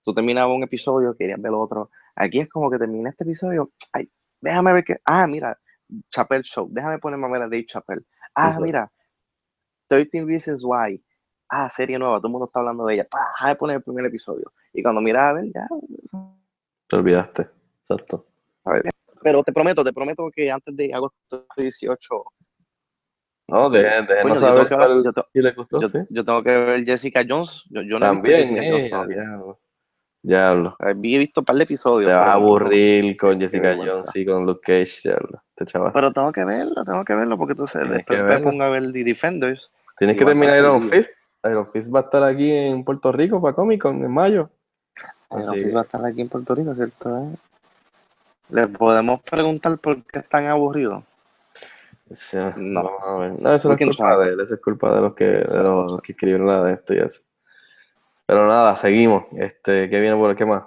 tú 0.05 0.15
terminabas 0.15 0.55
un 0.55 0.63
episodio, 0.65 1.15
querías 1.17 1.41
ver 1.41 1.53
otro. 1.55 1.89
Aquí 2.15 2.41
es 2.41 2.49
como 2.51 2.71
que 2.71 2.79
terminé 2.79 3.09
este 3.11 3.25
episodio, 3.25 3.71
ay, 3.95 4.07
déjame 4.41 4.73
ver 4.75 4.85
que, 4.85 4.97
ah, 5.05 5.27
mira, 5.27 5.59
Chappelle 6.11 6.43
Show, 6.45 6.69
déjame 6.71 6.99
ponerme 6.99 7.27
a 7.27 7.31
ver 7.31 7.43
a 7.43 7.49
Dave 7.49 7.65
Chappelle. 7.67 8.03
Ah, 8.35 8.49
Exacto. 8.49 8.65
mira, 8.67 8.93
13 9.87 10.27
Reasons 10.27 10.63
Why. 10.63 11.03
Ah, 11.51 11.69
serie 11.69 11.99
nueva, 11.99 12.19
todo 12.19 12.29
el 12.29 12.33
mundo 12.33 12.47
está 12.47 12.61
hablando 12.61 12.85
de 12.87 12.95
ella. 12.95 13.07
Ah, 13.13 13.33
déjame 13.35 13.57
poner 13.57 13.77
el 13.77 13.83
primer 13.83 14.07
episodio. 14.07 14.53
Y 14.73 14.83
cuando 14.83 15.01
miras 15.01 15.27
a 15.27 15.33
ver, 15.35 15.47
ya, 15.47 15.67
Te 16.87 16.97
olvidaste. 16.97 17.49
Exacto. 17.81 18.27
a 18.65 18.73
ver. 18.73 18.91
Pero 19.23 19.43
te 19.43 19.53
prometo, 19.53 19.83
te 19.83 19.93
prometo 19.93 20.31
que 20.35 20.51
antes 20.51 20.77
de 20.77 20.93
agosto 20.95 21.47
18 21.57 22.23
No, 23.49 23.71
dejen, 23.71 24.07
dejen 24.07 24.23
Coño, 24.23 24.35
no 24.35 24.41
yo 24.41 24.47
tengo 24.69 24.83
saber 24.83 25.03
yo 25.05 25.13
si 25.33 25.41
les 25.43 25.57
gustó, 25.57 25.81
Yo, 25.81 25.89
sí. 25.89 25.99
yo 26.11 26.25
tengo 26.25 26.43
que 26.43 26.51
ver 26.51 26.85
Jessica 26.85 27.25
Jones. 27.29 27.65
Yo, 27.71 27.83
yo 27.83 27.99
no 27.99 28.07
También, 28.07 28.39
Jessica 28.39 28.61
Jones 28.63 28.85
eh, 28.85 28.91
todavía. 28.91 29.25
diablo. 30.23 30.77
He 30.81 30.95
visto 30.95 31.41
un 31.41 31.45
par 31.47 31.57
de 31.57 31.63
episodios. 31.65 32.11
Te 32.11 32.15
vas 32.15 32.29
a 32.29 32.33
aburrir 32.35 33.17
con 33.17 33.41
Jessica. 33.41 33.75
Jones 33.75 34.05
y 34.15 34.27
con 34.27 34.45
Luke 34.47 34.61
Cage, 34.63 35.01
diablo. 35.05 35.43
Te 35.55 35.65
chavas. 35.65 35.93
Pero 35.95 36.13
tengo 36.13 36.31
que 36.31 36.45
verlo, 36.45 36.85
tengo 36.85 37.05
que 37.05 37.15
verlo 37.15 37.39
porque 37.39 37.53
entonces 37.53 37.81
Tienes 37.81 37.97
después 37.97 38.23
me 38.23 38.39
pongo 38.39 38.63
a 38.63 38.69
ver 38.69 38.93
The 38.93 39.03
Defenders. 39.03 39.71
Tienes 39.99 40.17
que 40.17 40.25
terminar 40.25 40.59
Iron. 40.59 40.89
Fist. 40.89 41.11
Iron 41.45 41.67
Fist 41.71 41.93
va 41.95 42.01
a 42.01 42.03
estar 42.03 42.23
aquí 42.25 42.51
en 42.51 42.85
Puerto 42.85 43.13
Rico 43.13 43.41
para 43.41 43.55
Comic 43.55 43.83
Con 43.83 44.03
en 44.05 44.11
mayo. 44.11 44.51
Iron 45.31 45.55
Fist 45.55 45.75
va 45.77 45.81
a 45.81 45.85
estar 45.85 46.05
aquí 46.05 46.21
en 46.21 46.29
Puerto 46.29 46.55
Rico, 46.55 46.75
¿cierto? 46.75 47.19
eh? 47.19 47.29
¿Le 48.51 48.67
podemos 48.69 49.21
preguntar 49.23 49.79
por 49.79 50.03
qué 50.05 50.21
es 50.21 50.29
tan 50.29 50.47
aburrido? 50.47 51.05
Sí, 52.11 52.39
No. 52.57 52.85
vamos 52.85 53.07
a 53.09 53.19
ver. 53.19 53.43
No, 53.43 53.53
eso 53.55 53.69
no 53.69 53.75
es 53.75 53.87
culpa 53.87 54.17
de 54.19 54.33
él, 54.33 54.41
eso 54.41 54.55
es 54.55 54.61
culpa 54.63 54.95
de 54.95 55.01
los 55.03 55.15
que, 55.15 55.25
de 55.25 55.63
los 55.63 56.01
que 56.01 56.13
escribieron 56.13 56.47
la 56.47 56.63
de 56.63 56.73
esto 56.75 56.95
y 56.95 56.99
eso. 56.99 57.21
Pero 58.25 58.47
nada, 58.47 58.77
seguimos. 58.79 59.25
Este, 59.33 59.89
¿qué 59.91 60.01
viene 60.01 60.17
por 60.17 60.35
qué 60.35 60.47
más? 60.47 60.65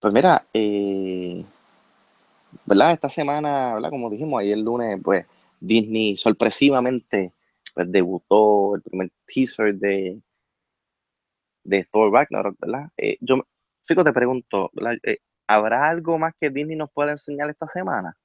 Pues 0.00 0.12
mira, 0.12 0.44
eh, 0.52 1.44
¿verdad? 2.66 2.90
Esta 2.92 3.08
semana, 3.08 3.74
¿verdad? 3.74 3.90
Como 3.90 4.10
dijimos 4.10 4.40
ayer 4.40 4.58
lunes, 4.58 4.98
pues 5.02 5.24
Disney 5.60 6.16
sorpresivamente 6.16 7.32
pues, 7.74 7.90
debutó 7.90 8.76
el 8.76 8.82
primer 8.82 9.10
teaser 9.26 9.74
de, 9.74 10.20
de 11.64 11.84
Thor 11.90 12.12
Ragnarok, 12.12 12.56
¿verdad? 12.60 12.88
Eh, 12.96 13.16
yo, 13.20 13.36
Fico, 13.84 14.04
te 14.04 14.12
pregunto. 14.12 14.70
Eh, 15.02 15.18
¿habrá 15.46 15.88
algo 15.88 16.18
más 16.18 16.32
que 16.40 16.50
Disney 16.50 16.76
nos 16.76 16.90
pueda 16.92 17.12
enseñar 17.12 17.50
esta 17.50 17.66
semana? 17.66 18.16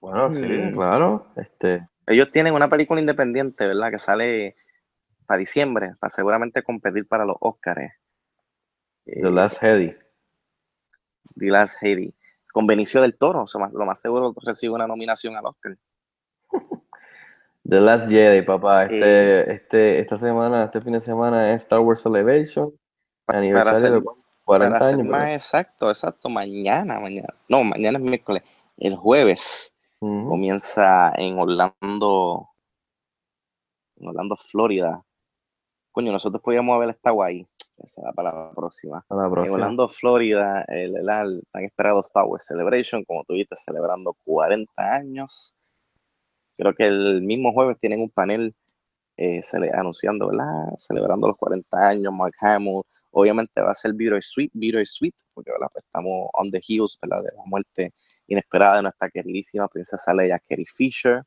Bueno, 0.00 0.32
sí, 0.32 0.42
Hmm. 0.42 0.74
claro. 0.74 1.26
Este, 1.36 1.88
Ellos 2.06 2.30
tienen 2.30 2.54
una 2.54 2.68
película 2.68 3.00
independiente, 3.00 3.66
¿verdad? 3.66 3.90
Que 3.90 3.98
sale 3.98 4.56
para 5.26 5.38
diciembre, 5.38 5.94
para 5.98 6.10
seguramente 6.10 6.62
competir 6.62 7.06
para 7.08 7.24
los 7.24 7.36
Oscars. 7.40 7.92
Eh, 9.06 9.20
The 9.22 9.30
Last 9.30 9.62
Heady. 9.62 9.96
The 11.36 11.46
Last 11.46 11.76
Haiti. 11.82 12.14
Con 12.52 12.66
Benicio 12.66 13.02
del 13.02 13.16
Toro, 13.16 13.42
o 13.42 13.46
sea, 13.46 13.66
lo 13.72 13.84
más 13.86 14.00
seguro 14.00 14.32
recibe 14.44 14.74
una 14.74 14.86
nominación 14.86 15.36
al 15.36 15.46
Oscar. 15.46 15.76
The 17.64 17.80
Last 17.80 18.10
Jedi, 18.10 18.42
papá. 18.42 18.84
Este, 18.84 19.40
Eh. 19.40 19.52
este, 19.52 19.98
esta 20.00 20.16
semana, 20.16 20.64
este 20.64 20.80
fin 20.80 20.92
de 20.92 21.00
semana 21.00 21.50
es 21.52 21.62
Star 21.62 21.80
Wars 21.80 22.02
Celebration. 22.02 22.72
Aniversario 23.26 23.78
ser- 23.78 23.92
de 23.92 24.02
cuánto? 24.02 24.22
40 24.44 24.78
Para 24.78 24.90
ser 24.90 25.00
años. 25.00 25.28
exacto, 25.32 25.88
exacto, 25.88 26.28
mañana, 26.28 27.00
mañana. 27.00 27.28
No, 27.48 27.64
mañana 27.64 27.98
es 27.98 28.04
miércoles. 28.04 28.42
El 28.76 28.96
jueves 28.96 29.72
comienza 30.00 31.12
en 31.16 31.38
Orlando, 31.38 32.50
en 33.96 34.08
Orlando, 34.08 34.36
Florida. 34.36 35.02
Coño, 35.92 36.12
nosotros 36.12 36.42
podíamos 36.42 36.76
haber 36.76 36.90
estado 36.90 37.22
ahí. 37.22 37.46
Esa 37.78 38.02
será 38.02 38.12
para 38.12 38.32
la 38.32 38.50
próxima. 38.52 39.02
La 39.08 39.24
En 39.24 39.30
próxima. 39.30 39.54
Orlando, 39.54 39.88
Florida, 39.88 40.62
el, 40.68 40.94
el, 40.96 41.08
el 41.08 41.42
tan 41.50 41.64
esperado 41.64 42.00
Star 42.00 42.24
Wars 42.24 42.44
Celebration, 42.46 43.02
como 43.04 43.24
tuviste, 43.24 43.56
celebrando 43.56 44.14
40 44.24 44.92
años. 44.94 45.54
Creo 46.56 46.74
que 46.74 46.84
el 46.84 47.22
mismo 47.22 47.52
jueves 47.52 47.78
tienen 47.78 48.00
un 48.00 48.10
panel 48.10 48.54
eh, 49.16 49.40
cele- 49.42 49.72
anunciando, 49.74 50.28
¿verdad? 50.28 50.74
Celebrando 50.76 51.28
los 51.28 51.36
40 51.36 51.88
años, 51.88 52.12
Mark 52.12 52.34
Hamill. 52.40 52.82
Obviamente 53.12 53.62
va 53.62 53.70
a 53.72 53.74
ser 53.74 53.94
Bittersweet, 53.94 54.50
Bittersweet, 54.54 55.14
porque 55.34 55.52
¿verdad? 55.52 55.68
Pues 55.72 55.84
estamos 55.84 56.28
on 56.34 56.50
the 56.50 56.60
heels 56.66 56.98
de 57.02 57.08
la 57.08 57.22
muerte 57.46 57.92
inesperada 58.28 58.76
de 58.76 58.82
nuestra 58.84 59.10
queridísima 59.10 59.68
princesa 59.68 60.14
Leia 60.14 60.40
Carrie 60.48 60.66
Fisher. 60.66 61.22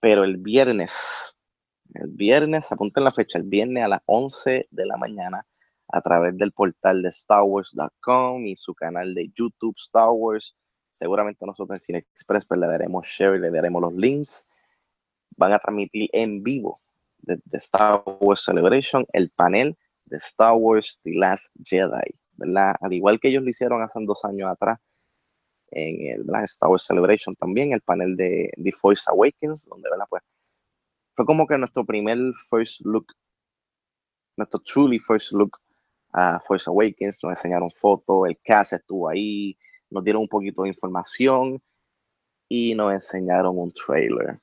Pero 0.00 0.24
el 0.24 0.36
viernes, 0.36 1.34
el 1.94 2.08
viernes, 2.10 2.72
apunten 2.72 3.04
la 3.04 3.10
fecha, 3.10 3.38
el 3.38 3.44
viernes 3.44 3.84
a 3.84 3.88
las 3.88 4.02
11 4.06 4.66
de 4.70 4.86
la 4.86 4.96
mañana, 4.96 5.46
a 5.88 6.00
través 6.02 6.36
del 6.38 6.52
portal 6.52 7.02
de 7.02 7.10
StarWars.com 7.10 8.46
y 8.46 8.56
su 8.56 8.74
canal 8.74 9.14
de 9.14 9.30
YouTube 9.36 9.76
Star 9.78 10.10
Wars. 10.10 10.54
Seguramente 10.92 11.44
nosotros 11.46 11.76
en 11.76 11.80
Cine 11.80 11.98
Express 11.98 12.44
pues, 12.44 12.60
le 12.60 12.66
daremos 12.66 13.06
share 13.06 13.40
le 13.40 13.50
daremos 13.50 13.82
los 13.82 13.94
links. 13.94 14.46
Van 15.36 15.52
a 15.52 15.58
transmitir 15.58 16.08
en 16.12 16.42
vivo 16.42 16.80
desde 17.18 17.56
Star 17.56 18.02
Wars 18.20 18.44
Celebration 18.44 19.04
el 19.12 19.30
panel 19.30 19.76
de 20.04 20.18
Star 20.18 20.54
Wars 20.54 21.00
The 21.02 21.12
Last 21.14 21.50
Jedi, 21.64 22.14
¿verdad? 22.36 22.74
Al 22.80 22.92
igual 22.92 23.18
que 23.18 23.28
ellos 23.28 23.42
lo 23.42 23.48
hicieron 23.48 23.80
hace 23.82 23.98
dos 24.04 24.24
años 24.24 24.50
atrás 24.50 24.78
en 25.70 26.06
el. 26.06 26.44
Star 26.44 26.68
Wars 26.68 26.84
Celebration 26.84 27.34
también, 27.36 27.72
el 27.72 27.80
panel 27.80 28.14
de 28.14 28.52
The 28.62 28.72
Force 28.72 29.04
Awakens, 29.10 29.66
donde, 29.70 29.88
¿verdad? 29.90 30.06
Pues 30.10 30.22
fue 31.14 31.24
como 31.24 31.46
que 31.46 31.56
nuestro 31.56 31.84
primer 31.84 32.18
first 32.50 32.82
look, 32.84 33.06
nuestro 34.36 34.60
truly 34.60 34.98
first 34.98 35.32
look 35.32 35.58
a 36.12 36.38
Force 36.40 36.68
Awakens, 36.68 37.22
nos 37.22 37.38
enseñaron 37.38 37.70
fotos, 37.70 38.28
el 38.28 38.38
cast 38.44 38.74
estuvo 38.74 39.08
ahí, 39.08 39.56
nos 39.92 40.04
dieron 40.04 40.22
un 40.22 40.28
poquito 40.28 40.62
de 40.62 40.70
información 40.70 41.62
y 42.48 42.74
nos 42.74 42.92
enseñaron 42.92 43.58
un 43.58 43.72
trailer. 43.72 44.38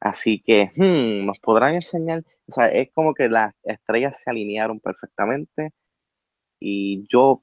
Así 0.00 0.40
que 0.40 0.70
hmm, 0.76 1.26
nos 1.26 1.38
podrán 1.40 1.74
enseñar, 1.74 2.24
o 2.46 2.52
sea, 2.52 2.68
es 2.68 2.90
como 2.92 3.14
que 3.14 3.28
las 3.28 3.54
estrellas 3.64 4.20
se 4.20 4.30
alinearon 4.30 4.78
perfectamente 4.78 5.72
y 6.60 7.06
yo, 7.08 7.42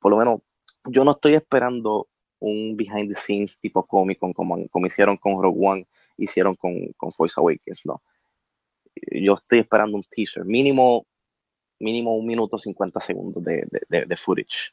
por 0.00 0.10
lo 0.10 0.18
menos, 0.18 0.40
yo 0.86 1.04
no 1.04 1.12
estoy 1.12 1.34
esperando 1.34 2.08
un 2.40 2.76
behind 2.76 3.08
the 3.08 3.14
scenes 3.14 3.60
tipo 3.60 3.86
Comic 3.86 4.18
Con 4.18 4.32
como, 4.32 4.58
hicieron 4.86 5.16
con 5.16 5.42
Rogue 5.42 5.58
One, 5.60 5.88
hicieron 6.16 6.54
con, 6.56 6.74
con 6.96 7.12
Force 7.12 7.38
Awakens, 7.38 7.86
no. 7.86 8.02
Yo 9.12 9.34
estoy 9.34 9.60
esperando 9.60 9.96
un 9.96 10.02
teaser, 10.02 10.44
mínimo, 10.44 11.06
mínimo 11.78 12.16
un 12.16 12.26
minuto 12.26 12.58
50 12.58 12.98
segundos 13.00 13.44
de, 13.44 13.66
de 13.88 14.16
footage. 14.16 14.72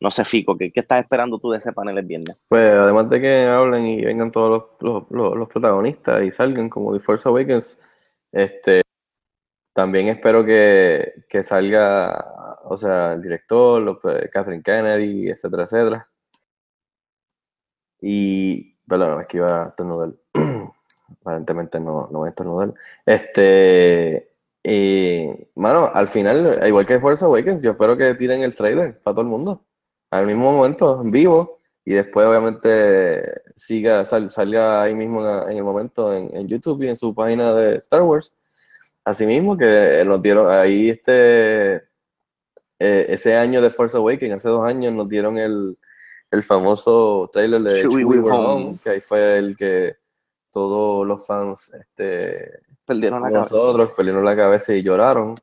No 0.00 0.10
sé, 0.10 0.24
Fico, 0.24 0.56
¿qué, 0.58 0.70
¿qué, 0.72 0.80
estás 0.80 1.02
esperando 1.02 1.38
tú 1.38 1.50
de 1.50 1.58
ese 1.58 1.72
panel 1.72 1.96
el 1.96 2.04
viernes? 2.04 2.36
Pues 2.48 2.74
además 2.74 3.08
de 3.08 3.20
que 3.20 3.44
hablen 3.44 3.86
y 3.86 4.04
vengan 4.04 4.30
todos 4.30 4.68
los, 4.80 5.04
los, 5.10 5.36
los, 5.36 5.48
protagonistas 5.48 6.22
y 6.22 6.30
salgan 6.30 6.68
como 6.68 6.92
The 6.92 7.00
Force 7.00 7.26
Awakens, 7.26 7.80
este, 8.30 8.82
también 9.72 10.08
espero 10.08 10.44
que, 10.44 11.24
que 11.28 11.42
salga, 11.42 12.58
o 12.64 12.76
sea, 12.76 13.14
el 13.14 13.22
director, 13.22 13.80
los, 13.82 13.98
pues, 14.00 14.30
Catherine 14.30 14.62
Kennedy, 14.62 15.30
etcétera, 15.30 15.64
etcétera. 15.64 16.08
Y, 18.00 18.74
perdón, 18.86 19.20
es 19.20 19.26
que 19.26 19.36
iba 19.38 19.64
a 19.64 19.68
estornudar. 19.68 20.12
Aparentemente 21.20 21.80
no, 21.80 22.08
no 22.10 22.20
voy 22.20 22.26
a 22.26 22.30
estornudar. 22.30 22.74
Este, 23.04 24.32
y, 24.62 25.28
mano, 25.54 25.90
al 25.92 26.08
final, 26.08 26.66
igual 26.66 26.86
que 26.86 27.00
Force 27.00 27.24
Awakens, 27.24 27.62
yo 27.62 27.72
espero 27.72 27.96
que 27.96 28.14
tiren 28.14 28.42
el 28.42 28.54
trailer 28.54 28.98
para 29.00 29.14
todo 29.14 29.22
el 29.22 29.28
mundo. 29.28 29.64
Al 30.10 30.26
mismo 30.26 30.52
momento, 30.52 31.00
en 31.02 31.10
vivo, 31.10 31.58
y 31.84 31.94
después 31.94 32.26
obviamente 32.26 33.42
siga, 33.54 34.04
sal, 34.04 34.30
salga 34.30 34.82
ahí 34.82 34.94
mismo 34.94 35.26
en, 35.48 35.56
el 35.56 35.64
momento 35.64 36.12
en, 36.12 36.34
en, 36.36 36.48
YouTube 36.48 36.82
y 36.82 36.88
en 36.88 36.96
su 36.96 37.14
página 37.14 37.52
de 37.54 37.76
Star 37.76 38.02
Wars. 38.02 38.34
Asimismo, 39.04 39.56
que 39.56 40.02
nos 40.04 40.20
dieron 40.20 40.50
ahí 40.50 40.90
este, 40.90 41.76
eh, 42.78 43.06
ese 43.08 43.36
año 43.36 43.62
de 43.62 43.70
Force 43.70 43.96
Awakens, 43.96 44.34
hace 44.34 44.48
dos 44.48 44.64
años, 44.64 44.92
nos 44.92 45.08
dieron 45.08 45.38
el, 45.38 45.78
el 46.30 46.42
famoso 46.42 47.30
trailer 47.32 47.62
de 47.62 47.82
Chewie 47.82 48.02
Chewie 48.02 48.04
We're 48.04 48.36
Home, 48.36 48.64
Home. 48.64 48.78
que 48.82 48.90
ahí 48.90 49.00
fue 49.00 49.38
el 49.38 49.56
que 49.56 49.96
todos 50.50 51.06
los 51.06 51.24
fans 51.26 51.72
este, 51.74 52.60
Perdieron 52.84 53.22
la 53.22 53.30
nosotros 53.30 53.74
cabeza. 53.74 53.96
perdieron 53.96 54.24
la 54.24 54.36
cabeza 54.36 54.72
y 54.74 54.82
lloraron. 54.82 55.34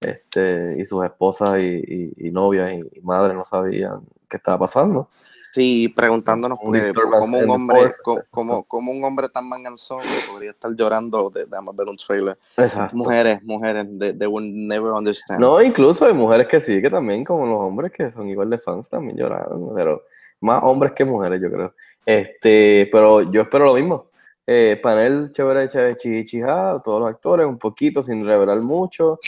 Este, 0.00 0.76
y 0.78 0.84
sus 0.84 1.04
esposas 1.04 1.58
y, 1.58 1.82
y, 2.16 2.28
y 2.28 2.30
novias 2.30 2.72
y, 2.72 2.98
y, 2.98 3.00
madres 3.00 3.36
no 3.36 3.44
sabían 3.44 4.02
qué 4.28 4.36
estaba 4.36 4.60
pasando. 4.60 5.08
Sí, 5.52 5.88
preguntándonos 5.88 6.58
Un 6.62 6.78
cómo 6.92 7.38
un 7.38 7.50
hombre, 7.50 7.90
force, 8.04 8.30
un 8.70 9.04
hombre 9.04 9.28
tan 9.28 9.48
manganzón 9.48 9.98
podría 10.30 10.50
estar 10.50 10.70
llorando 10.76 11.30
de, 11.30 11.46
de 11.46 11.56
ver 11.74 11.88
un 11.88 11.96
trailer. 11.96 12.38
Exacto. 12.56 12.94
Mujeres, 12.94 13.42
mujeres, 13.42 13.86
they, 13.98 14.12
they 14.12 14.26
will 14.28 14.44
never 14.68 14.92
understand. 14.92 15.40
No, 15.40 15.60
incluso 15.62 16.06
hay 16.06 16.12
mujeres 16.12 16.46
que 16.48 16.60
sí, 16.60 16.80
que 16.82 16.90
también, 16.90 17.24
como 17.24 17.46
los 17.46 17.60
hombres 17.60 17.92
que 17.92 18.10
son 18.10 18.28
igual 18.28 18.50
de 18.50 18.58
fans, 18.58 18.90
también 18.90 19.16
lloraron, 19.16 19.74
pero 19.74 20.02
más 20.40 20.62
hombres 20.62 20.92
que 20.92 21.04
mujeres, 21.04 21.40
yo 21.40 21.50
creo. 21.50 21.74
Este, 22.04 22.88
pero 22.92 23.22
yo 23.30 23.42
espero 23.42 23.64
lo 23.64 23.74
mismo. 23.74 24.10
Eh, 24.50 24.80
panel 24.82 25.30
chévere, 25.30 25.68
chévere, 25.68 25.96
chichija, 25.96 26.80
todos 26.82 27.00
los 27.00 27.10
actores, 27.10 27.44
un 27.44 27.58
poquito 27.58 28.02
sin 28.02 28.24
revelar 28.24 28.58
mucho, 28.62 29.20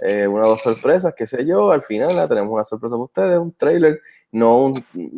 eh, 0.00 0.26
una 0.26 0.46
o 0.46 0.48
dos 0.50 0.62
sorpresas, 0.62 1.14
qué 1.16 1.26
sé 1.26 1.46
yo, 1.46 1.70
al 1.70 1.80
final 1.80 2.16
la 2.16 2.26
tenemos 2.26 2.52
una 2.52 2.64
sorpresa 2.64 2.96
para 2.96 3.04
ustedes, 3.04 3.38
un 3.38 3.52
trailer, 3.52 4.00
no 4.32 4.58
un, 4.64 4.72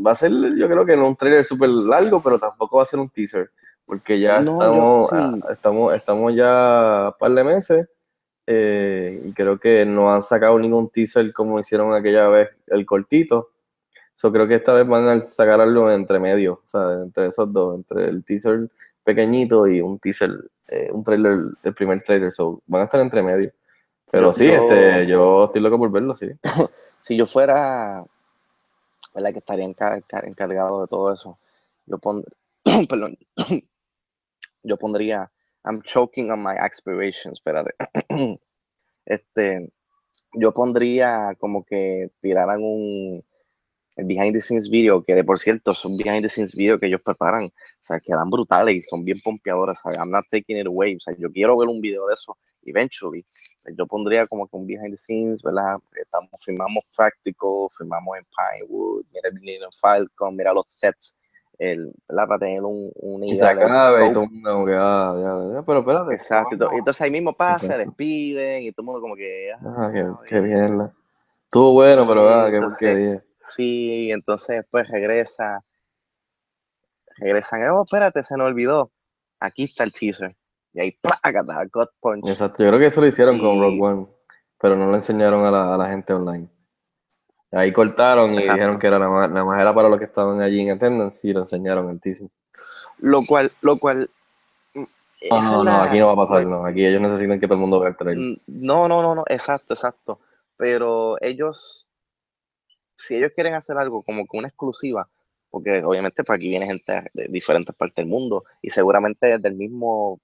va 0.07 0.11
a 0.11 0.15
ser, 0.15 0.31
yo 0.59 0.69
creo 0.69 0.85
que 0.85 0.95
no 0.95 1.09
un 1.09 1.17
trailer 1.17 1.43
súper 1.43 1.71
largo, 1.71 2.23
pero 2.23 2.39
tampoco 2.39 2.77
va 2.77 2.83
a 2.83 2.87
ser 2.87 3.01
un 3.01 3.09
teaser, 3.09 3.51
porque 3.87 4.21
ya 4.21 4.41
No, 4.41 4.53
estamos, 4.53 5.11
yo- 5.11 5.17
ah, 5.17 5.39
estamos, 5.51 5.95
estamos 5.95 6.35
ya 6.35 7.07
un 7.13 7.19
par 7.19 7.33
de 7.33 7.45
meses, 7.45 7.89
eh, 8.47 9.23
y 9.25 9.33
creo 9.33 9.59
que 9.59 9.87
no 9.87 10.13
han 10.13 10.21
sacado 10.21 10.59
ningún 10.59 10.91
teaser 10.91 11.33
como 11.33 11.59
hicieron 11.59 11.95
aquella 11.95 12.29
vez 12.29 12.51
el 12.67 12.85
cortito. 12.85 13.53
So, 14.15 14.33
creo 14.33 14.47
que 14.49 14.55
esta 14.55 14.73
vez 14.73 14.87
van 14.87 15.07
a 15.09 15.21
sacar 15.23 15.61
algo 15.61 15.91
entre 15.91 16.19
medio, 16.19 16.61
o 16.65 16.67
sea, 16.67 16.93
entre 17.03 17.27
esos 17.27 17.53
dos, 17.53 17.75
entre 17.77 18.05
el 18.09 18.25
teaser 18.25 18.71
pequeñito 19.07 19.67
y 19.69 19.81
un 19.81 19.99
teaser, 20.01 20.33
eh, 20.67 20.91
un 20.93 21.03
trailer, 21.05 21.39
el 21.63 21.75
primer 21.75 22.03
trailer, 22.03 22.33
so 22.33 22.61
van 22.67 22.83
a 22.83 22.85
estar 22.87 23.01
entre 23.01 23.23
medio. 23.23 23.53
Pero 24.11 24.33
sí, 24.33 24.47
yo- 24.49 24.53
este, 24.55 25.07
yo 25.07 25.45
estoy 25.47 25.61
loco 25.63 25.79
por 25.79 25.91
verlo, 25.91 26.15
sí. 26.17 26.27
Si 26.99 27.17
yo 27.17 27.25
fuera, 27.27 28.05
¿verdad? 29.15 29.33
Que 29.33 29.39
estaría 29.39 29.65
encar- 29.65 29.97
encar- 30.03 30.27
encargado 30.27 30.83
de 30.83 30.89
todo 30.89 31.13
eso, 31.13 31.39
yo 31.87 31.99
pondría, 31.99 32.35
perdón, 32.89 33.17
yo 34.65 34.77
pondría, 34.77 35.31
I'm 35.65 35.83
choking 35.83 36.31
on 36.33 36.43
my 36.43 36.55
aspirations, 36.59 37.35
espérate. 37.39 37.75
Este, 39.05 39.71
yo 40.33 40.53
pondría 40.53 41.37
como 41.39 41.65
que 41.65 42.11
tiraran 42.21 42.61
un 42.63 43.25
el 43.97 44.05
behind 44.05 44.35
the 44.35 44.41
scenes 44.41 44.69
video, 44.69 45.03
que 45.03 45.15
de 45.15 45.25
por 45.25 45.39
cierto 45.39 45.75
son 45.75 45.97
behind 45.97 46.23
the 46.23 46.29
scenes 46.29 46.55
video 46.55 46.79
que 46.79 46.87
ellos 46.87 47.01
preparan, 47.03 47.47
o 47.47 47.53
sea, 47.81 47.99
quedan 47.99 48.31
brutales 48.31 48.77
y 48.77 48.83
son 48.83 49.05
bien 49.05 49.19
pompeadores, 49.25 49.81
¿sabes? 49.81 49.99
I'm 49.99 50.11
not 50.11 50.27
taking 50.31 50.59
it 50.59 50.67
away, 50.67 50.97
o 50.97 51.01
sea, 51.01 51.15
yo 51.19 51.31
quiero 51.33 51.57
ver 51.57 51.69
un 51.69 51.81
video 51.81 52.07
de 52.07 52.15
eso 52.15 52.37
eventually. 52.65 53.25
Yo 53.77 53.87
pondría 53.87 54.27
como 54.27 54.47
que 54.47 54.57
un 54.57 54.67
behind 54.67 54.91
the 54.91 54.97
scenes, 54.97 55.43
¿verdad? 55.43 55.79
Estamos, 55.95 56.31
filmamos 56.45 56.85
Practical, 56.97 57.69
filmamos 57.77 58.19
en 58.19 58.25
Pinewood, 58.25 59.05
mira 59.13 59.29
el 59.29 59.41
Millennium 59.41 59.71
Falcon, 59.81 60.37
mira 60.37 60.53
los 60.53 60.69
sets, 60.69 61.17
el, 61.59 61.93
¿verdad? 62.09 62.29
Para 62.29 62.39
tener 62.39 62.63
un, 62.63 62.93
una 62.97 63.27
Y 63.27 63.37
se 63.37 63.45
idea 63.45 64.07
y 64.09 64.13
todo 64.13 64.25
el 64.25 64.31
mundo 64.31 64.53
como 64.53 64.67
que, 64.67 64.75
ah, 64.77 65.15
ya, 65.17 65.55
ya, 65.55 65.63
pero 65.63 65.79
espérate. 65.81 66.13
Exacto, 66.13 66.71
y 66.75 66.79
entonces 66.79 67.01
ahí 67.01 67.11
mismo 67.11 67.33
pasa, 67.33 67.67
se 67.67 67.79
despiden 67.79 68.63
y 68.65 68.73
todo 68.73 68.83
el 68.83 68.87
mundo 68.87 69.01
como 69.01 69.17
que... 69.17 69.53
Ah, 69.53 69.91
qué, 69.93 70.01
ah, 70.01 70.21
qué 70.27 70.41
bien. 70.41 70.77
mierda. 70.77 70.93
Estuvo 71.45 71.73
bueno, 71.73 72.07
pero 72.07 72.29
ah, 72.29 72.51
qué 72.51 72.61
porquería. 72.61 73.23
Sí, 73.55 74.11
entonces 74.11 74.57
después 74.57 74.89
regresa, 74.89 75.63
regresan, 77.19 77.69
oh, 77.71 77.85
espérate, 77.85 78.23
se 78.23 78.37
nos 78.37 78.47
olvidó, 78.47 78.91
aquí 79.41 79.65
está 79.65 79.85
el 79.85 79.93
teaser, 79.93 80.35
y 80.73 80.81
ahí, 80.81 80.93
¡plácata! 81.01 81.65
God 81.73 81.89
Punch. 82.01 82.29
Exacto, 82.29 82.63
yo 82.63 82.69
creo 82.71 82.81
que 82.81 82.87
eso 82.87 83.01
lo 83.01 83.07
hicieron 83.07 83.39
con 83.39 83.57
Y- 83.57 83.61
Rogue 83.61 83.81
One, 83.81 84.07
pero 84.59 84.77
no 84.77 84.87
lo 84.87 84.95
enseñaron 84.95 85.45
a 85.45 85.51
la, 85.51 85.75
a 85.75 85.79
la 85.79 85.89
gente 85.89 86.13
online. 86.13 86.49
Ahí 87.53 87.73
cortaron 87.73 88.33
y 88.35 88.39
Exacto. 88.39 88.53
dijeron 88.55 88.79
que 88.79 88.87
era 88.87 88.99
nada 88.99 89.11
más, 89.11 89.31
nada 89.31 89.45
más 89.45 89.61
era 89.61 89.73
para 89.73 89.89
los 89.89 89.99
que 89.99 90.05
estaban 90.05 90.41
allí 90.41 90.61
en 90.61 90.73
attendance 90.73 91.27
y 91.29 91.33
lo 91.33 91.41
enseñaron 91.41 91.89
el 91.91 92.01
teaser. 92.01 92.29
Lo 92.99 93.25
cual, 93.25 93.53
lo 93.61 93.79
cual... 93.79 94.11
mm, 94.75 94.85
No, 95.31 95.41
no, 95.43 95.65
no, 95.65 95.83
aquí 95.83 95.99
no 95.99 96.09
va 96.09 96.13
a 96.13 96.17
pasar, 96.17 96.39
like, 96.39 96.51
no. 96.51 96.67
Aquí 96.67 96.85
ellos 96.85 97.01
necesitan 97.01 97.39
que 97.39 97.47
todo 97.47 97.55
el 97.55 97.61
mundo 97.61 97.81
vea 97.81 97.91
el 97.91 97.97
trailer. 97.97 98.23
Mm, 98.25 98.41
No, 98.47 98.89
no, 98.89 99.01
no, 99.01 99.15
no, 99.15 99.23
exacto, 99.29 99.75
exacto. 99.75 100.21
Pero 100.57 101.17
ellos, 101.23 101.89
si 102.97 103.17
ellos 103.17 103.33
quieren 103.35 103.55
hacer 103.55 103.77
algo 103.79 104.03
como 104.03 104.27
que 104.27 104.37
una 104.37 104.49
exclusiva, 104.49 105.09
porque 105.51 105.83
obviamente 105.85 106.25
para 106.25 106.37
aquí 106.37 106.49
viene 106.49 106.67
gente 106.67 107.11
de 107.15 107.29
diferentes 107.29 107.75
partes 107.75 107.97
del 107.97 108.07
mundo 108.07 108.45
y 108.63 108.71
seguramente 108.71 109.27
desde 109.27 109.49
el 109.49 109.55
mismo, 109.55 110.21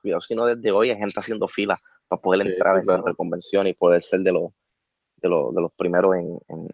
cuidado 0.00 0.20
si 0.20 0.34
no 0.34 0.46
desde 0.46 0.72
hoy 0.72 0.90
hay 0.90 0.98
gente 0.98 1.20
haciendo 1.20 1.48
fila 1.48 1.80
para 2.08 2.20
poder 2.22 2.42
Sí, 2.42 2.48
entrar 2.48 2.76
al 2.76 2.82
claro. 2.82 2.96
centro 2.96 3.12
de 3.12 3.16
convención 3.16 3.66
y 3.66 3.74
poder 3.74 4.02
ser 4.02 4.20
de 4.20 4.32
los, 4.32 4.52
de 5.16 5.28
los, 5.28 5.54
de 5.54 5.60
los 5.60 5.72
primeros 5.72 6.16
en, 6.16 6.38
en, 6.48 6.68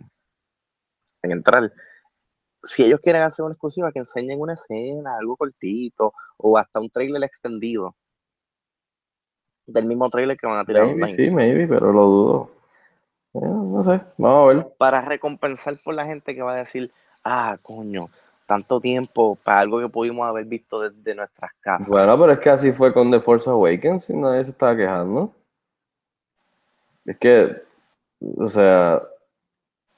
en 1.22 1.32
entrar. 1.32 1.72
Si 2.62 2.84
ellos 2.84 3.00
quieren 3.00 3.22
hacer 3.22 3.44
una 3.44 3.52
exclusiva, 3.52 3.92
que 3.92 4.00
enseñen 4.00 4.40
una 4.40 4.54
escena, 4.54 5.18
algo 5.18 5.36
cortito, 5.36 6.12
o 6.38 6.56
hasta 6.58 6.80
un 6.80 6.90
trailer 6.90 7.22
extendido 7.22 7.94
del 9.66 9.86
mismo 9.86 10.08
trailer 10.10 10.36
que 10.36 10.46
van 10.46 10.58
a 10.58 10.64
tirar 10.64 10.86
Maybe, 10.86 11.08
sí, 11.08 11.30
maybe, 11.30 11.66
pero 11.66 11.92
lo 11.92 12.06
dudo. 12.06 12.50
No 13.40 13.82
sé, 13.82 14.00
vamos 14.16 14.50
a 14.50 14.54
ver. 14.54 14.68
para 14.78 15.00
recompensar 15.00 15.78
por 15.82 15.94
la 15.94 16.06
gente 16.06 16.34
que 16.34 16.42
va 16.42 16.54
a 16.54 16.56
decir, 16.56 16.90
ah, 17.24 17.58
coño, 17.62 18.08
tanto 18.46 18.80
tiempo 18.80 19.36
para 19.42 19.60
algo 19.60 19.80
que 19.80 19.88
pudimos 19.88 20.26
haber 20.26 20.44
visto 20.44 20.80
desde 20.80 21.14
nuestras 21.14 21.50
casas. 21.60 21.88
Bueno, 21.88 22.18
pero 22.18 22.32
es 22.32 22.38
que 22.38 22.50
así 22.50 22.72
fue 22.72 22.92
con 22.92 23.10
The 23.10 23.20
Force 23.20 23.50
Awakens 23.50 24.10
y 24.10 24.16
nadie 24.16 24.44
se 24.44 24.50
estaba 24.50 24.76
quejando. 24.76 25.32
Es 27.04 27.18
que, 27.18 27.62
o 28.36 28.46
sea, 28.46 29.02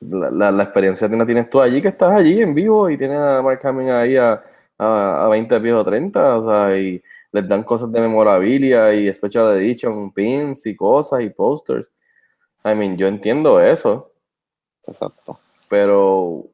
la, 0.01 0.30
la, 0.30 0.51
la 0.51 0.62
experiencia 0.62 1.09
la 1.09 1.24
tienes 1.24 1.51
tú 1.51 1.61
allí, 1.61 1.80
que 1.82 1.89
estás 1.89 2.12
allí 2.12 2.41
en 2.41 2.55
vivo 2.55 2.89
y 2.91 2.97
tienes 2.97 3.18
a 3.18 3.43
Mark 3.43 3.61
Hamill 3.64 3.91
ahí 3.91 4.16
a, 4.16 4.43
a, 4.78 5.24
a 5.24 5.28
20 5.28 5.61
pies 5.61 5.74
o 5.74 5.84
30, 5.84 6.39
o 6.39 6.49
sea, 6.49 6.78
y 6.78 7.03
les 7.32 7.49
dan 7.49 7.62
cosas 7.62 7.91
de 7.93 8.01
memorabilia 8.01 8.93
y 8.95 9.12
special 9.12 9.57
edition, 9.57 10.12
pins 10.12 10.66
y 10.66 10.74
cosas 10.76 11.20
y 11.20 11.30
posters. 11.30 11.93
I 12.64 12.74
mean, 12.74 12.96
yo 12.96 13.06
entiendo 13.06 13.61
eso, 13.61 14.12
Exacto. 14.86 15.38
pero 15.68 16.44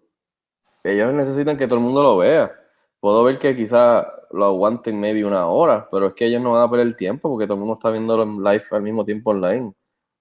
ellos 0.83 1.13
necesitan 1.15 1.57
que 1.57 1.67
todo 1.67 1.79
el 1.79 1.85
mundo 1.85 2.03
lo 2.03 2.19
vea. 2.19 2.55
Puedo 3.01 3.25
ver 3.25 3.39
que 3.39 3.57
quizá 3.57 4.07
lo 4.31 4.45
aguanten 4.45 4.99
maybe 4.99 5.25
una 5.25 5.47
hora, 5.47 5.89
pero 5.91 6.09
es 6.09 6.15
que 6.15 6.27
ellos 6.27 6.43
no 6.43 6.53
van 6.53 6.63
a 6.63 6.71
perder 6.71 6.87
el 6.87 6.97
tiempo 6.97 7.29
porque 7.31 7.47
todo 7.47 7.55
el 7.55 7.61
mundo 7.61 7.75
está 7.75 7.91
viéndolo 7.91 8.23
en 8.25 8.43
live 8.43 8.65
al 8.71 8.83
mismo 8.83 9.05
tiempo 9.05 9.31
online. 9.31 9.67
O 9.67 9.75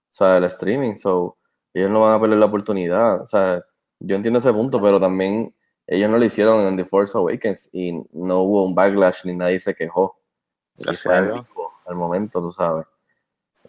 sea, 0.09 0.37
el 0.37 0.43
streaming, 0.45 0.95
so 0.95 1.37
ellos 1.73 1.89
no 1.89 2.01
van 2.01 2.13
a 2.13 2.21
perder 2.21 2.37
la 2.37 2.45
oportunidad. 2.45 3.21
O 3.21 3.25
sea, 3.25 3.63
yo 3.99 4.15
entiendo 4.15 4.39
ese 4.39 4.53
punto, 4.53 4.81
pero 4.81 4.99
también 4.99 5.53
ellos 5.87 6.09
no 6.09 6.17
lo 6.17 6.25
hicieron 6.25 6.61
en 6.61 6.77
The 6.77 6.85
Force 6.85 7.17
Awakens 7.17 7.69
y 7.73 7.93
no 8.13 8.39
hubo 8.41 8.63
un 8.63 8.75
backlash 8.75 9.25
ni 9.25 9.33
nadie 9.33 9.59
se 9.59 9.73
quejó. 9.73 10.17
Gracias 10.77 11.13
al 11.85 11.95
momento, 11.95 12.39
tú 12.39 12.51
sabes. 12.51 12.85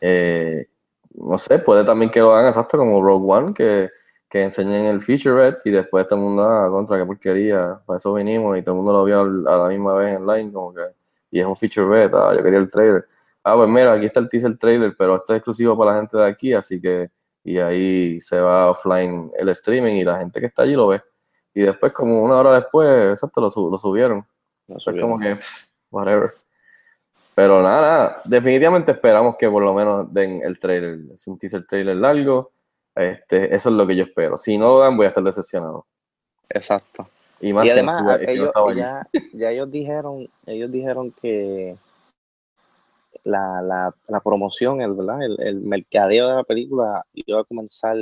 Eh, 0.00 0.68
no 1.14 1.38
sé, 1.38 1.58
puede 1.58 1.84
también 1.84 2.10
que 2.10 2.20
lo 2.20 2.34
hagan 2.34 2.48
exacto 2.48 2.76
como 2.78 3.02
Rogue 3.02 3.32
One, 3.32 3.54
que, 3.54 3.90
que 4.28 4.42
enseñen 4.42 4.86
el 4.86 5.00
featurette 5.00 5.60
y 5.64 5.70
después 5.70 6.06
todo 6.06 6.18
el 6.18 6.24
mundo, 6.24 6.42
ah, 6.44 6.68
contra 6.68 6.98
qué 6.98 7.06
porquería, 7.06 7.80
para 7.86 7.98
eso 7.98 8.12
vinimos 8.14 8.58
y 8.58 8.62
todo 8.62 8.74
el 8.74 8.76
mundo 8.78 8.92
lo 8.92 9.04
vio 9.04 9.20
a 9.20 9.58
la 9.58 9.68
misma 9.68 9.94
vez 9.94 10.16
en 10.16 10.26
line, 10.26 10.52
como 10.52 10.74
que, 10.74 10.82
y 11.30 11.40
es 11.40 11.46
un 11.46 11.56
featurette, 11.56 12.14
ah, 12.14 12.34
yo 12.36 12.42
quería 12.42 12.58
el 12.58 12.68
trailer. 12.68 13.06
Ah, 13.44 13.56
pues 13.56 13.68
mira, 13.68 13.92
aquí 13.92 14.06
está 14.06 14.20
el 14.20 14.28
teaser 14.28 14.58
trailer, 14.58 14.94
pero 14.98 15.16
este 15.16 15.34
es 15.34 15.36
exclusivo 15.38 15.76
para 15.76 15.92
la 15.92 15.98
gente 15.98 16.16
de 16.16 16.26
aquí, 16.26 16.52
así 16.52 16.80
que, 16.80 17.10
y 17.44 17.58
ahí 17.58 18.20
se 18.20 18.40
va 18.40 18.70
offline 18.70 19.30
el 19.38 19.50
streaming 19.50 19.94
y 19.94 20.04
la 20.04 20.18
gente 20.18 20.40
que 20.40 20.46
está 20.46 20.62
allí 20.62 20.74
lo 20.74 20.88
ve. 20.88 21.02
Y 21.52 21.62
después, 21.62 21.92
como 21.92 22.22
una 22.22 22.36
hora 22.36 22.54
después, 22.54 23.10
exacto, 23.10 23.40
lo, 23.40 23.70
lo 23.70 23.78
subieron. 23.78 24.26
Es 24.66 24.82
subieron. 24.82 25.10
como 25.10 25.20
que, 25.22 25.38
whatever. 25.90 26.34
Pero 27.34 27.62
nada, 27.62 27.80
nada, 27.80 28.22
definitivamente 28.24 28.92
esperamos 28.92 29.36
que 29.36 29.50
por 29.50 29.62
lo 29.62 29.74
menos 29.74 30.12
den 30.12 30.40
el 30.44 30.58
trailer. 30.58 31.00
Es 31.12 31.26
un 31.26 31.38
teaser 31.38 31.66
trailer 31.66 31.96
largo. 31.96 32.52
Este, 32.94 33.52
eso 33.54 33.70
es 33.70 33.74
lo 33.74 33.86
que 33.86 33.96
yo 33.96 34.04
espero. 34.04 34.38
Si 34.38 34.56
no 34.56 34.68
lo 34.68 34.78
dan, 34.78 34.96
voy 34.96 35.06
a 35.06 35.08
estar 35.08 35.24
decepcionado. 35.24 35.84
Exacto. 36.48 37.08
Y 37.40 37.52
más 37.52 37.64
Y 37.64 37.68
que 37.68 37.72
además, 37.72 38.20
ellos, 38.26 38.52
ya, 38.76 39.02
ya 39.32 39.50
ellos 39.50 39.70
dijeron, 39.70 40.28
ellos 40.46 40.70
dijeron 40.70 41.10
que 41.20 41.76
la, 43.24 43.60
la, 43.60 43.94
la 44.06 44.20
promoción, 44.20 44.80
el, 44.80 44.94
¿verdad? 44.94 45.22
El, 45.22 45.36
el 45.40 45.60
mercadeo 45.60 46.28
de 46.28 46.36
la 46.36 46.44
película 46.44 47.04
iba 47.14 47.40
a 47.40 47.44
comenzar 47.44 47.96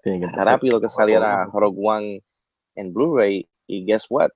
que 0.00 0.20
rápido 0.32 0.80
que 0.80 0.88
saliera 0.88 1.46
Rogue 1.46 1.80
One 1.82 2.22
en 2.76 2.94
Blu-ray. 2.94 3.48
Y 3.66 3.84
guess 3.84 4.06
what? 4.08 4.30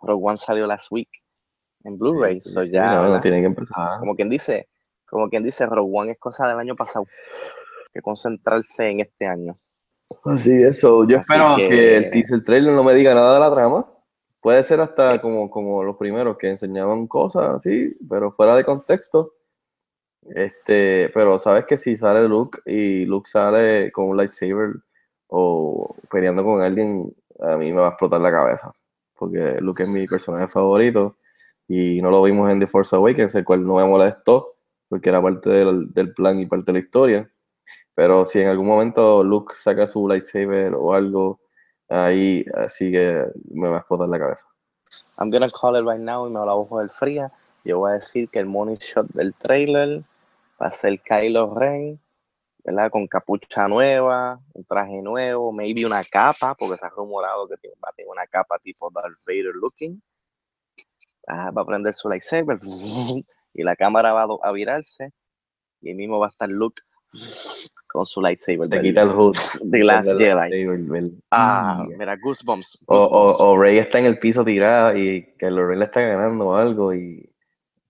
Rogue 0.00 0.24
One 0.24 0.36
salió 0.36 0.68
last 0.68 0.92
week 0.92 1.08
en 1.84 1.98
Blu-ray. 1.98 2.40
Sí, 2.40 2.50
so 2.50 2.62
sí, 2.62 2.70
ya, 2.70 2.94
no, 2.96 3.08
no 3.08 3.20
que 3.20 3.28
empezar. 3.28 3.98
como 4.00 4.16
quien 4.16 4.28
dice, 4.28 4.68
como 5.08 5.28
quien 5.28 5.44
dice, 5.44 5.66
Rogue 5.66 5.90
One 5.94 6.12
es 6.12 6.18
cosa 6.18 6.48
del 6.48 6.58
año 6.58 6.74
pasado. 6.74 7.06
Que 7.92 8.02
concentrarse 8.02 8.88
en 8.90 9.00
este 9.00 9.26
año. 9.26 9.56
Así 10.24 10.50
eso. 10.62 11.06
Yo 11.06 11.18
Así 11.18 11.32
espero 11.32 11.56
que... 11.56 11.68
que- 11.68 11.96
el 11.96 12.10
teaser 12.10 12.42
trailer 12.42 12.72
no 12.72 12.82
me 12.82 12.94
diga 12.94 13.14
nada 13.14 13.34
de 13.34 13.40
la 13.40 13.54
trama. 13.54 13.86
Puede 14.40 14.62
ser 14.62 14.80
hasta 14.80 15.20
como, 15.22 15.48
como 15.48 15.82
los 15.84 15.96
primeros 15.96 16.36
que 16.36 16.50
enseñaban 16.50 17.06
cosas 17.06 17.54
así, 17.54 17.90
pero 18.10 18.30
fuera 18.30 18.56
de 18.56 18.64
contexto. 18.64 19.34
Este, 20.22 21.10
pero 21.14 21.38
sabes 21.38 21.64
que 21.66 21.76
si 21.76 21.96
sale 21.96 22.26
Luke 22.28 22.58
y 22.66 23.04
Luke 23.04 23.28
sale 23.30 23.92
con 23.92 24.06
un 24.06 24.16
lightsaber 24.16 24.72
o 25.28 25.94
peleando 26.10 26.44
con 26.44 26.60
alguien, 26.62 27.14
a 27.40 27.56
mí 27.56 27.72
me 27.72 27.80
va 27.80 27.86
a 27.86 27.90
explotar 27.90 28.20
la 28.20 28.30
cabeza. 28.32 28.72
Porque 29.14 29.58
Luke 29.60 29.82
es 29.84 29.88
mi 29.88 30.06
personaje 30.06 30.46
favorito 30.46 31.16
y 31.68 32.02
no 32.02 32.10
lo 32.10 32.22
vimos 32.22 32.50
en 32.50 32.60
The 32.60 32.66
Force 32.66 32.94
Awakens, 32.94 33.34
el 33.34 33.44
cual 33.44 33.66
no 33.66 33.76
me 33.76 33.84
molestó 33.84 34.54
porque 34.88 35.08
era 35.08 35.22
parte 35.22 35.50
del, 35.50 35.92
del 35.92 36.12
plan 36.14 36.38
y 36.38 36.46
parte 36.46 36.66
de 36.66 36.72
la 36.74 36.78
historia. 36.78 37.30
Pero 37.94 38.24
si 38.26 38.40
en 38.40 38.48
algún 38.48 38.66
momento 38.66 39.22
Luke 39.22 39.54
saca 39.56 39.86
su 39.86 40.06
lightsaber 40.08 40.74
o 40.74 40.94
algo, 40.94 41.40
ahí 41.88 42.44
así 42.54 42.90
que 42.90 43.24
me 43.50 43.68
va 43.68 43.76
a 43.76 43.78
explotar 43.80 44.08
la 44.08 44.18
cabeza. 44.18 44.46
I'm 45.18 45.30
gonna 45.30 45.50
call 45.50 45.76
it 45.76 45.84
right 45.86 46.00
now 46.00 46.26
y 46.26 46.30
me 46.30 46.44
la 46.44 46.54
ojo 46.54 46.80
del 46.80 46.90
fría. 46.90 47.32
Yo 47.64 47.78
voy 47.78 47.92
a 47.92 47.94
decir 47.94 48.28
que 48.28 48.40
el 48.40 48.46
money 48.46 48.76
shot 48.76 49.06
del 49.12 49.32
trailer 49.34 50.02
va 50.60 50.66
a 50.66 50.70
ser 50.70 51.00
Kylo 51.00 51.54
Ren, 51.54 51.98
¿verdad? 52.64 52.90
Con 52.90 53.06
capucha 53.06 53.68
nueva, 53.68 54.40
un 54.52 54.64
traje 54.64 55.00
nuevo, 55.02 55.52
maybe 55.52 55.86
una 55.86 56.04
capa, 56.04 56.54
porque 56.54 56.76
se 56.76 56.86
ha 56.86 56.90
rumorado 56.90 57.48
que 57.48 57.54
va 57.82 57.88
a 57.90 57.92
tener 57.92 58.10
una 58.10 58.26
capa 58.26 58.58
tipo 58.58 58.90
Darth 58.90 59.18
Vader 59.26 59.54
looking. 59.54 60.02
Ah, 61.26 61.50
va 61.50 61.62
a 61.62 61.66
prender 61.66 61.94
su 61.94 62.08
lightsaber 62.08 62.58
y 63.54 63.62
la 63.62 63.76
cámara 63.76 64.12
va 64.12 64.26
a 64.42 64.52
virarse 64.52 65.12
y 65.80 65.88
ahí 65.88 65.94
mismo 65.94 66.18
va 66.18 66.26
a 66.26 66.30
estar 66.30 66.48
Luke 66.48 66.82
con 67.86 68.04
su 68.06 68.20
lightsaber. 68.20 68.64
Se 68.64 68.68
verde. 68.76 68.82
quita 68.88 69.02
el 69.02 69.10
hood. 69.10 69.36
The 69.70 69.84
Last 69.84 70.10
Jedi. 70.18 70.34
lightsaber. 70.34 71.10
Ah, 71.30 71.84
mira, 71.96 72.16
Goosebumps. 72.16 72.78
O, 72.86 72.96
o, 72.96 73.08
Goosebumps. 73.08 73.40
o 73.40 73.56
Rey 73.58 73.78
está 73.78 73.98
en 74.00 74.06
el 74.06 74.18
piso 74.18 74.44
tirada 74.44 74.96
y 74.98 75.34
que 75.38 75.48
Rey 75.50 75.78
le 75.78 75.84
está 75.84 76.00
ganando 76.00 76.48
o 76.48 76.54
algo 76.56 76.92
y 76.94 77.30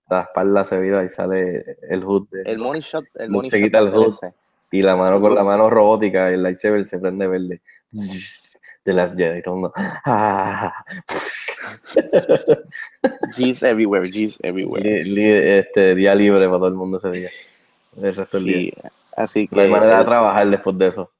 la 0.09 0.21
espalda 0.21 0.63
se 0.63 0.79
vira 0.79 1.03
y 1.03 1.09
sale 1.09 1.77
el 1.89 2.03
hood 2.03 2.27
de- 2.29 2.43
el 2.43 2.59
money 2.59 2.81
shot, 2.81 3.05
el 3.15 3.31
money 3.31 3.49
se 3.49 3.57
shot 3.57 3.65
quita 3.65 3.79
el 3.79 3.89
hood. 3.91 4.07
ese. 4.09 4.33
y 4.71 4.81
la 4.83 4.95
mano 4.95 5.19
con 5.19 5.33
la 5.33 5.43
mano 5.43 5.69
robótica 5.69 6.29
el 6.29 6.43
lightsaber 6.43 6.85
se 6.85 6.99
prende 6.99 7.25
verde. 7.27 7.61
De 8.85 8.93
las 8.93 9.15
Jedi, 9.17 9.41
todo 9.41 9.55
el 9.55 9.61
mundo. 9.61 9.73
Ah. 10.05 10.71
G's 13.35 13.63
everywhere, 13.63 14.05
G's 14.09 14.37
everywhere. 14.43 15.03
Li- 15.03 15.57
este, 15.59 15.95
día 15.95 16.15
libre 16.15 16.45
para 16.47 16.57
todo 16.57 16.67
el 16.67 16.73
mundo 16.75 16.97
ese 16.97 17.11
día. 17.11 17.29
El 17.97 18.15
resto 18.15 18.37
del 18.37 18.45
Sí, 18.45 18.53
día. 18.53 18.91
así 19.15 19.47
que 19.47 19.55
No 19.55 19.61
hay 19.61 19.69
manera 19.69 19.95
de 19.97 20.01
eh, 20.01 20.05
trabajar 20.05 20.49
después 20.49 20.77
de 20.77 20.87
eso. 20.87 21.11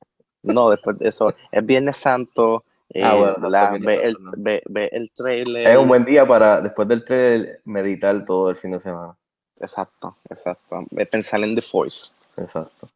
no, 0.44 0.70
después 0.70 0.98
de 1.00 1.10
eso, 1.10 1.34
es 1.52 1.66
Viernes 1.66 1.98
Santo, 1.98 2.64
eh, 2.90 3.02
Ah, 3.04 3.16
bueno, 3.16 3.36
exacto, 3.48 3.78
ve, 3.86 3.96
el, 4.04 4.18
ve, 4.38 4.62
ve 4.70 4.90
el 4.92 5.12
trailer. 5.12 5.68
Es 5.68 5.78
un 5.78 5.88
buen 5.88 6.06
día 6.06 6.26
para, 6.28 6.62
después 6.62 6.88
del 6.88 7.04
trailer, 7.04 7.62
meditar 7.66 8.24
todo 8.26 8.50
el 8.50 8.56
fin 8.56 8.72
de 8.72 8.80
semana. 8.80 9.16
Exacto, 9.60 10.16
exacto. 10.30 10.86
Pensar 11.10 11.42
en 11.44 11.56
The 11.56 11.62
Force. 11.62 12.12
Exacto. 12.38 12.88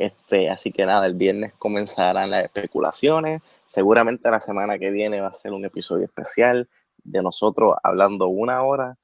Este, 0.00 0.48
así 0.48 0.72
que 0.72 0.86
nada, 0.86 1.04
el 1.04 1.12
viernes 1.14 1.52
comenzarán 1.58 2.30
las 2.30 2.44
especulaciones. 2.44 3.42
Seguramente 3.64 4.30
la 4.30 4.40
semana 4.40 4.78
que 4.78 4.90
viene 4.90 5.20
va 5.20 5.28
a 5.28 5.32
ser 5.34 5.52
un 5.52 5.62
episodio 5.66 6.06
especial 6.06 6.70
de 7.04 7.22
nosotros 7.22 7.74
hablando 7.82 8.26
una 8.28 8.62
hora 8.62 8.96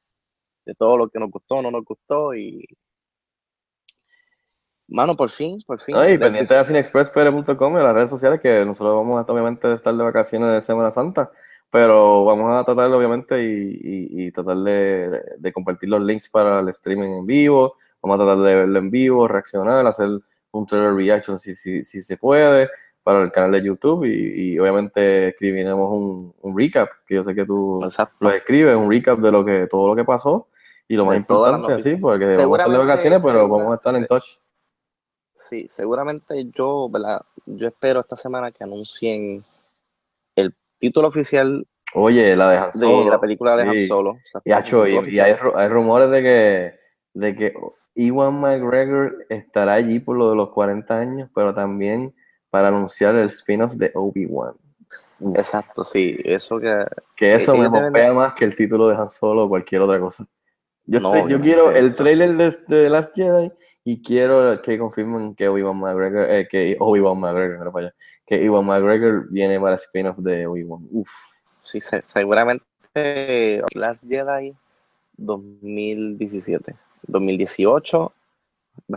de 0.64 0.74
todo 0.74 0.96
lo 0.96 1.08
que 1.10 1.18
nos 1.18 1.30
gustó, 1.30 1.60
no 1.60 1.70
nos 1.70 1.84
gustó 1.84 2.34
y 2.34 2.64
mano, 4.88 5.16
por 5.16 5.28
fin, 5.28 5.58
por 5.66 5.80
fin. 5.80 5.94
No, 5.96 6.02
y 6.04 6.12
desde- 6.12 6.18
pendiente 6.18 6.56
de 6.56 6.64
cinexpresspr.com 6.64 7.78
y 7.78 7.82
las 7.82 7.94
redes 7.94 8.08
sociales, 8.10 8.40
que 8.40 8.64
nosotros 8.64 8.96
vamos 8.96 9.18
a 9.28 9.30
obviamente, 9.32 9.72
estar 9.74 9.94
de 9.94 10.02
vacaciones 10.02 10.50
de 10.50 10.62
Semana 10.62 10.90
Santa, 10.92 11.30
pero 11.70 12.24
vamos 12.24 12.54
a 12.54 12.64
tratar, 12.64 12.90
obviamente, 12.90 13.42
y, 13.42 13.46
y- 13.82 14.26
y 14.28 14.32
tratar 14.32 14.56
de, 14.58 15.22
de 15.36 15.52
compartir 15.52 15.90
los 15.90 16.00
links 16.00 16.30
para 16.30 16.60
el 16.60 16.68
streaming 16.70 17.18
en 17.18 17.26
vivo, 17.26 17.74
vamos 18.00 18.14
a 18.18 18.24
tratar 18.24 18.42
de 18.44 18.54
verlo 18.54 18.78
en 18.78 18.90
vivo, 18.90 19.28
reaccionar, 19.28 19.86
hacer 19.86 20.08
un 20.56 20.66
trailer 20.66 20.94
reaction 20.94 21.38
si, 21.38 21.54
si, 21.54 21.84
si 21.84 22.02
se 22.02 22.16
puede, 22.16 22.68
para 23.02 23.22
el 23.22 23.30
canal 23.30 23.52
de 23.52 23.62
YouTube, 23.62 24.04
y, 24.04 24.52
y 24.54 24.58
obviamente 24.58 25.28
escribiremos 25.28 25.88
un, 25.92 26.34
un 26.40 26.58
recap, 26.58 26.88
que 27.06 27.14
yo 27.14 27.22
sé 27.24 27.34
que 27.34 27.44
tú 27.44 27.80
Exacto. 27.84 28.16
lo 28.20 28.30
escribes, 28.30 28.74
un 28.76 28.90
recap 28.90 29.18
de 29.20 29.30
lo 29.30 29.44
que 29.44 29.66
todo 29.68 29.86
lo 29.88 29.94
que 29.96 30.04
pasó, 30.04 30.48
y 30.88 30.96
lo 30.96 31.04
más 31.04 31.12
De 31.14 31.18
importante, 31.18 31.72
así, 31.72 31.96
porque 31.96 32.26
vamos 32.36 32.58
a 32.58 32.62
estar 32.62 32.72
de 32.72 32.78
vacaciones, 32.78 33.20
pero 33.24 33.48
vamos 33.48 33.72
a 33.72 33.74
estar 33.76 33.94
en 33.94 34.06
touch. 34.06 34.38
Sí, 35.34 35.66
seguramente 35.68 36.46
yo, 36.52 36.88
¿verdad? 36.88 37.22
Yo 37.44 37.68
espero 37.68 38.00
esta 38.00 38.16
semana 38.16 38.50
que 38.50 38.64
anuncien 38.64 39.44
el 40.34 40.54
título 40.78 41.08
oficial 41.08 41.66
Oye, 41.94 42.34
la 42.36 42.50
de 42.50 42.56
Han 42.58 42.70
de 42.72 42.78
Solo. 42.78 43.10
la 43.10 43.20
película 43.20 43.56
de 43.56 43.62
Han 43.62 43.72
sí. 43.72 43.86
Solo. 43.86 44.18
Y, 44.44 44.50
el 44.50 45.12
y- 45.14 45.20
hay, 45.20 45.36
hay 45.54 45.68
rumores 45.68 46.10
de 46.10 46.22
que, 46.22 46.80
de 47.14 47.34
que 47.34 47.54
Ewan 47.96 48.38
McGregor 48.40 49.26
estará 49.28 49.74
allí 49.74 49.98
por 50.00 50.16
lo 50.16 50.30
de 50.30 50.36
los 50.36 50.50
40 50.52 50.98
años, 50.98 51.30
pero 51.34 51.52
también 51.54 52.14
para 52.50 52.68
anunciar 52.68 53.14
el 53.16 53.26
spin-off 53.28 53.72
de 53.74 53.90
Obi-Wan. 53.94 54.54
Exacto, 55.34 55.82
sí, 55.84 56.16
eso 56.24 56.60
que 56.60 56.84
Que 57.16 57.34
eso 57.34 57.56
me 57.56 57.68
mopea 57.70 58.12
más 58.12 58.34
que 58.34 58.44
el 58.44 58.54
título 58.54 58.88
de 58.88 58.96
Han 58.96 59.08
Solo 59.08 59.44
o 59.44 59.48
cualquier 59.48 59.80
otra 59.80 59.98
cosa. 59.98 60.26
Yo, 60.84 61.00
No, 61.00 61.08
estoy- 61.14 61.20
yo 61.32 61.36
obviamente, 61.38 61.46
quiero 61.48 61.70
el 61.72 61.86
eso. 61.86 61.96
trailer 61.96 62.36
de, 62.36 62.44
de 62.50 62.84
The 62.84 62.90
Last 62.90 63.14
Jedi 63.16 63.50
y 63.82 64.02
quiero 64.02 64.60
que 64.62 64.78
confirmen 64.78 65.34
que 65.34 65.48
Obi-Wan 65.48 65.78
McGregor, 65.80 66.30
eh, 66.30 66.46
que 66.48 66.76
Obi-Wan 66.78 67.18
McGregor, 67.18 67.72
allá, 67.76 67.94
que 68.26 68.44
Ewan 68.44 68.66
McGregor 68.66 69.26
viene 69.30 69.58
para 69.58 69.72
el 69.72 69.78
spin-off 69.80 70.18
de 70.18 70.46
Obi-Wan. 70.46 70.86
Uf. 70.92 71.08
Sí, 71.62 71.80
se- 71.80 72.02
seguramente 72.02 72.62
Last 73.74 74.06
Jedi 74.08 74.54
2017, 75.16 76.74
2018, 77.06 78.12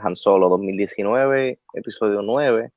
Han 0.02 0.16
Solo 0.16 0.50
2019, 0.50 1.60
episodio 1.74 2.22
9 2.22 2.72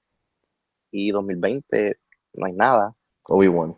y 0.91 1.11
2020 1.11 1.97
no 2.35 2.47
hay 2.47 2.53
nada, 2.53 2.95
Obi-Wan. 3.29 3.77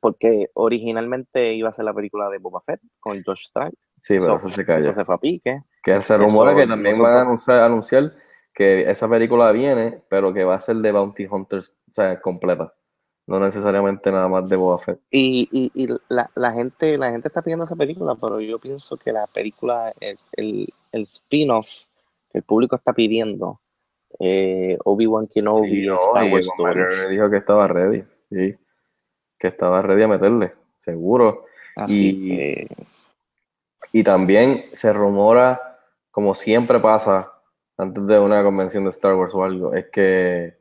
porque 0.00 0.50
originalmente 0.54 1.52
iba 1.54 1.68
a 1.68 1.72
ser 1.72 1.84
la 1.84 1.94
película 1.94 2.28
de 2.28 2.38
Boba 2.38 2.60
Fett 2.60 2.80
con 3.00 3.22
Josh 3.22 3.48
Trank, 3.52 3.74
Sí, 4.00 4.18
pero 4.18 4.36
eso, 4.36 4.46
eso 4.46 4.62
se 4.62 4.76
eso 4.76 4.92
se 4.92 5.04
fue 5.04 5.14
a 5.14 5.18
pique, 5.18 5.62
Que 5.82 6.00
se 6.00 6.16
rumora 6.16 6.54
que 6.54 6.66
también 6.66 6.98
van 6.98 7.12
a 7.12 7.20
anunciar, 7.22 7.60
anunciar 7.60 8.14
que 8.54 8.88
esa 8.88 9.08
película 9.08 9.50
viene, 9.52 10.00
pero 10.08 10.32
que 10.32 10.44
va 10.44 10.54
a 10.54 10.58
ser 10.60 10.76
de 10.76 10.92
Bounty 10.92 11.26
Hunters, 11.26 11.74
o 11.90 11.92
sea, 11.92 12.20
completa. 12.20 12.72
No 13.26 13.40
necesariamente 13.40 14.12
nada 14.12 14.28
más 14.28 14.48
de 14.48 14.54
Boba 14.56 14.78
Fett. 14.78 15.00
y, 15.10 15.48
y, 15.50 15.70
y 15.74 15.88
la, 16.08 16.30
la 16.36 16.52
gente 16.52 16.96
la 16.96 17.10
gente 17.10 17.26
está 17.28 17.42
pidiendo 17.42 17.64
esa 17.64 17.74
película, 17.74 18.14
pero 18.14 18.40
yo 18.40 18.58
pienso 18.60 18.96
que 18.96 19.12
la 19.12 19.26
película, 19.26 19.92
el, 20.00 20.18
el, 20.32 20.68
el 20.92 21.02
spin-off 21.02 21.68
que 22.30 22.38
el 22.38 22.44
público 22.44 22.76
está 22.76 22.92
pidiendo, 22.92 23.60
eh, 24.20 24.78
Obi-Wan 24.84 25.26
Kenobi, 25.26 25.68
Sí, 25.82 25.86
no, 25.86 25.96
Star 25.96 26.32
Wars 26.32 26.48
dijo 27.10 27.28
que 27.30 27.36
estaba 27.36 27.66
ready, 27.68 28.04
sí. 28.30 28.54
Que 29.38 29.48
estaba 29.48 29.82
ready 29.82 30.02
a 30.04 30.08
meterle, 30.08 30.54
seguro. 30.78 31.44
Así 31.74 32.08
Y- 32.10 32.28
que, 32.28 32.68
Y 33.92 34.02
también 34.04 34.66
se 34.72 34.92
rumora, 34.92 35.78
como 36.12 36.32
siempre 36.34 36.78
pasa 36.80 37.32
antes 37.76 38.06
de 38.06 38.18
una 38.18 38.42
convención 38.42 38.84
de 38.84 38.90
Star 38.90 39.14
Wars 39.14 39.34
o 39.34 39.42
algo, 39.44 39.74
es 39.74 39.86
que 39.90 40.56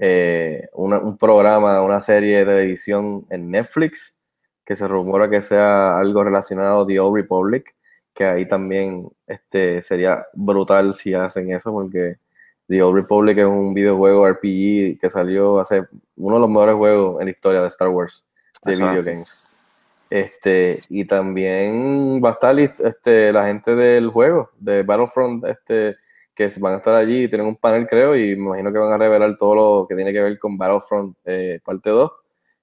eh, 0.00 0.68
una- 0.74 0.98
un 1.00 1.16
programa, 1.18 1.82
una 1.82 2.00
serie 2.00 2.38
de 2.38 2.44
televisión 2.46 3.26
en 3.30 3.50
Netflix, 3.50 4.16
que 4.64 4.76
se 4.76 4.86
rumora 4.86 5.28
que 5.30 5.40
sea 5.42 5.98
algo 5.98 6.22
relacionado 6.24 6.82
a 6.82 6.86
The 6.86 7.00
Old 7.00 7.16
Republic, 7.16 7.74
que 8.14 8.24
ahí 8.24 8.46
también 8.46 9.08
este, 9.26 9.82
sería 9.82 10.26
brutal 10.34 10.94
si 10.94 11.14
hacen 11.14 11.52
eso, 11.52 11.72
porque 11.72 12.16
The 12.68 12.82
Old 12.82 12.96
Republic 12.96 13.38
es 13.38 13.46
un 13.46 13.72
videojuego 13.74 14.26
RPG 14.28 14.98
que 15.00 15.08
salió 15.08 15.58
hace 15.60 15.84
uno 16.16 16.34
de 16.36 16.40
los 16.40 16.50
mejores 16.50 16.74
juegos 16.76 17.20
en 17.20 17.26
la 17.26 17.30
historia 17.30 17.62
de 17.62 17.68
Star 17.68 17.88
Wars, 17.88 18.26
de 18.64 18.72
Eso 18.74 18.84
es 18.84 18.90
video 18.90 19.04
games. 19.14 19.44
Este, 20.10 20.82
y 20.88 21.04
también 21.04 22.20
va 22.24 22.30
a 22.30 22.32
estar 22.32 22.58
este, 22.58 23.32
la 23.32 23.46
gente 23.46 23.74
del 23.74 24.08
juego, 24.08 24.50
de 24.58 24.82
Battlefront, 24.82 25.44
este, 25.46 25.96
que 26.38 26.48
van 26.60 26.74
a 26.74 26.76
estar 26.76 26.94
allí, 26.94 27.26
tienen 27.28 27.48
un 27.48 27.56
panel 27.56 27.88
creo, 27.88 28.14
y 28.14 28.36
me 28.36 28.44
imagino 28.44 28.72
que 28.72 28.78
van 28.78 28.92
a 28.92 28.96
revelar 28.96 29.36
todo 29.36 29.54
lo 29.56 29.86
que 29.88 29.96
tiene 29.96 30.12
que 30.12 30.22
ver 30.22 30.38
con 30.38 30.56
Battlefront 30.56 31.16
eh, 31.24 31.58
parte 31.64 31.90
2, 31.90 32.12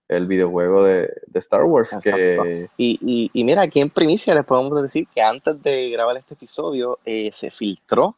el 0.08 0.28
videojuego 0.28 0.82
de, 0.86 1.12
de 1.28 1.40
Star 1.40 1.66
Wars, 1.66 1.94
que 2.02 2.70
y, 2.78 2.98
y, 3.02 3.30
y 3.34 3.44
mira, 3.44 3.64
aquí 3.64 3.82
en 3.82 3.90
primicia 3.90 4.34
les 4.34 4.46
podemos 4.46 4.82
decir 4.82 5.10
que 5.14 5.22
antes 5.22 5.62
de 5.62 5.90
grabar 5.90 6.16
este 6.16 6.36
episodio 6.36 7.00
eh, 7.04 7.32
se 7.34 7.52
filtró 7.52 8.16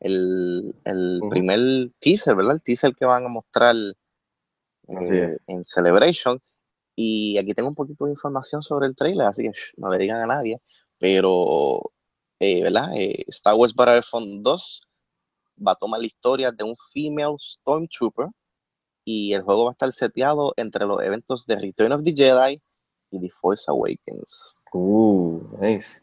el, 0.00 0.74
el 0.84 1.20
primer 1.30 1.90
teaser, 2.00 2.34
¿verdad? 2.34 2.54
El 2.54 2.62
teaser 2.62 2.92
que 2.96 3.04
van 3.04 3.26
a 3.26 3.28
mostrar 3.28 3.76
eh, 4.88 5.36
en 5.46 5.64
Celebration. 5.64 6.40
Y 6.96 7.38
aquí 7.38 7.52
tengo 7.54 7.68
un 7.68 7.74
poquito 7.76 8.06
de 8.06 8.12
información 8.12 8.60
sobre 8.60 8.88
el 8.88 8.96
trailer, 8.96 9.28
así 9.28 9.44
que 9.44 9.50
shh, 9.50 9.74
no 9.76 9.88
le 9.88 9.98
digan 9.98 10.20
a 10.20 10.26
nadie. 10.26 10.60
Pero, 10.98 11.92
eh, 12.40 12.62
¿verdad? 12.62 12.90
Eh, 12.96 13.24
Star 13.28 13.54
Wars 13.54 13.72
Battlefront 13.72 14.28
2 14.42 14.85
va 15.64 15.72
a 15.72 15.76
tomar 15.76 16.00
la 16.00 16.06
historia 16.06 16.52
de 16.52 16.64
un 16.64 16.76
female 16.92 17.36
Stormtrooper 17.38 18.28
y 19.04 19.32
el 19.32 19.42
juego 19.42 19.64
va 19.64 19.70
a 19.70 19.72
estar 19.72 19.92
seteado 19.92 20.52
entre 20.56 20.84
los 20.84 21.00
eventos 21.02 21.46
de 21.46 21.56
Return 21.56 21.92
of 21.92 22.02
the 22.02 22.12
Jedi 22.12 22.60
y 23.10 23.20
The 23.20 23.30
Force 23.30 23.70
Awakens. 23.70 24.58
Uh, 24.72 25.40
nice. 25.60 26.02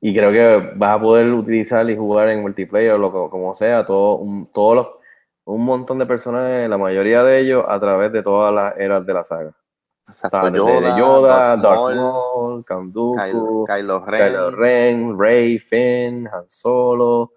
Y 0.00 0.14
creo 0.14 0.30
que 0.30 0.72
vas 0.76 0.96
a 0.96 1.00
poder 1.00 1.32
utilizar 1.32 1.88
y 1.90 1.96
jugar 1.96 2.28
en 2.28 2.42
multiplayer 2.42 2.92
o 2.92 2.98
lo 2.98 3.30
como 3.30 3.54
sea, 3.54 3.84
todo, 3.84 4.16
un, 4.16 4.46
todos 4.52 4.76
los, 4.76 4.86
un 5.44 5.64
montón 5.64 5.98
de 5.98 6.06
personajes, 6.06 6.68
la 6.68 6.78
mayoría 6.78 7.22
de 7.22 7.40
ellos 7.40 7.64
a 7.66 7.78
través 7.80 8.12
de 8.12 8.22
todas 8.22 8.52
las 8.52 8.76
eras 8.78 9.04
de 9.04 9.14
la 9.14 9.24
saga. 9.24 9.56
Exacto, 10.08 10.38
Está 10.38 10.50
desde 10.50 10.66
Yoda, 10.66 10.98
Yoda, 10.98 11.28
Darth 11.28 11.62
Darth 11.62 11.78
Maul, 11.78 11.96
Maul, 11.96 12.64
Count 12.64 12.92
Dooku, 12.92 13.16
Kylo, 13.16 13.64
Kylo 13.66 14.04
Ren. 14.04 14.20
Kylo 14.20 14.50
Ren, 14.50 15.18
Rey, 15.18 15.58
Finn, 15.58 16.28
Han 16.32 16.48
Solo. 16.48 17.32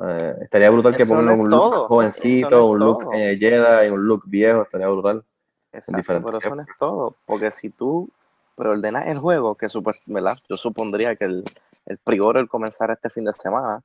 Eh, 0.00 0.34
estaría 0.42 0.70
brutal 0.70 0.96
que 0.96 1.04
pongan 1.04 1.26
no 1.26 1.34
un 1.34 1.50
look 1.50 1.60
todo, 1.60 1.88
jovencito, 1.88 2.50
no 2.50 2.66
un 2.66 2.78
look 2.78 3.10
eh, 3.14 3.36
Jedi, 3.38 3.90
un 3.90 4.06
look 4.06 4.22
viejo, 4.26 4.62
estaría 4.62 4.86
brutal. 4.86 5.24
Exacto, 5.72 6.22
pero 6.24 6.38
eso 6.38 6.54
no 6.54 6.62
es 6.62 6.68
todo, 6.78 7.16
porque 7.26 7.50
si 7.50 7.70
tú 7.70 8.08
preordenas 8.54 9.06
el 9.06 9.18
juego, 9.18 9.54
que 9.54 9.66
¿verdad? 10.06 10.38
yo 10.48 10.56
supondría 10.56 11.16
que 11.16 11.24
el, 11.24 11.44
el 11.86 11.98
pre-order 11.98 12.48
comenzará 12.48 12.94
este 12.94 13.10
fin 13.10 13.24
de 13.24 13.32
semana, 13.32 13.82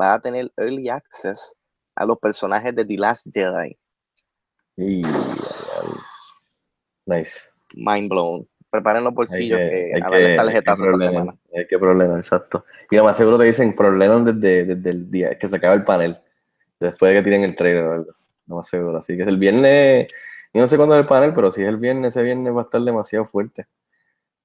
va 0.00 0.14
a 0.14 0.20
tener 0.20 0.52
early 0.56 0.88
access 0.88 1.56
a 1.94 2.04
los 2.04 2.18
personajes 2.18 2.74
de 2.74 2.84
The 2.84 2.96
Last 2.96 3.26
Jedi. 3.32 3.78
Y, 4.76 5.02
nice. 7.06 7.50
Mind 7.76 8.08
blown. 8.08 8.48
Preparen 8.74 9.04
los 9.04 9.12
Hay 9.12 9.14
bolsillos 9.14 9.56
que, 9.56 9.68
que, 9.68 9.94
hay 9.94 10.02
a 10.02 10.04
que, 10.04 10.34
darle 10.34 10.50
hay 10.50 10.52
que 10.52 10.58
esta 10.58 10.76
semana. 10.76 11.36
hay 11.54 11.66
que 11.68 11.78
problemar, 11.78 12.18
exacto. 12.18 12.64
Y 12.90 12.96
lo 12.96 13.04
más 13.04 13.16
seguro 13.16 13.38
te 13.38 13.44
dicen 13.44 13.72
problemas 13.76 14.24
desde, 14.24 14.64
desde 14.64 14.90
el 14.90 15.08
día 15.12 15.38
que 15.38 15.46
se 15.46 15.54
acaba 15.54 15.74
el 15.74 15.84
panel. 15.84 16.16
Después 16.80 17.12
de 17.12 17.20
que 17.20 17.22
tiren 17.22 17.44
el 17.44 17.54
trailer 17.54 17.84
o 17.84 17.92
algo. 17.92 18.12
No 18.46 18.56
más 18.56 18.66
seguro. 18.66 18.96
Así 18.98 19.14
que 19.14 19.22
es 19.22 19.28
el 19.28 19.36
viernes. 19.36 20.08
Yo 20.52 20.60
no 20.60 20.66
sé 20.66 20.76
cuándo 20.76 20.96
es 20.96 21.02
el 21.02 21.06
panel, 21.06 21.32
pero 21.34 21.52
si 21.52 21.62
es 21.62 21.68
el 21.68 21.76
viernes, 21.76 22.16
ese 22.16 22.24
viernes 22.24 22.52
va 22.52 22.62
a 22.62 22.64
estar 22.64 22.80
demasiado 22.80 23.24
fuerte. 23.26 23.66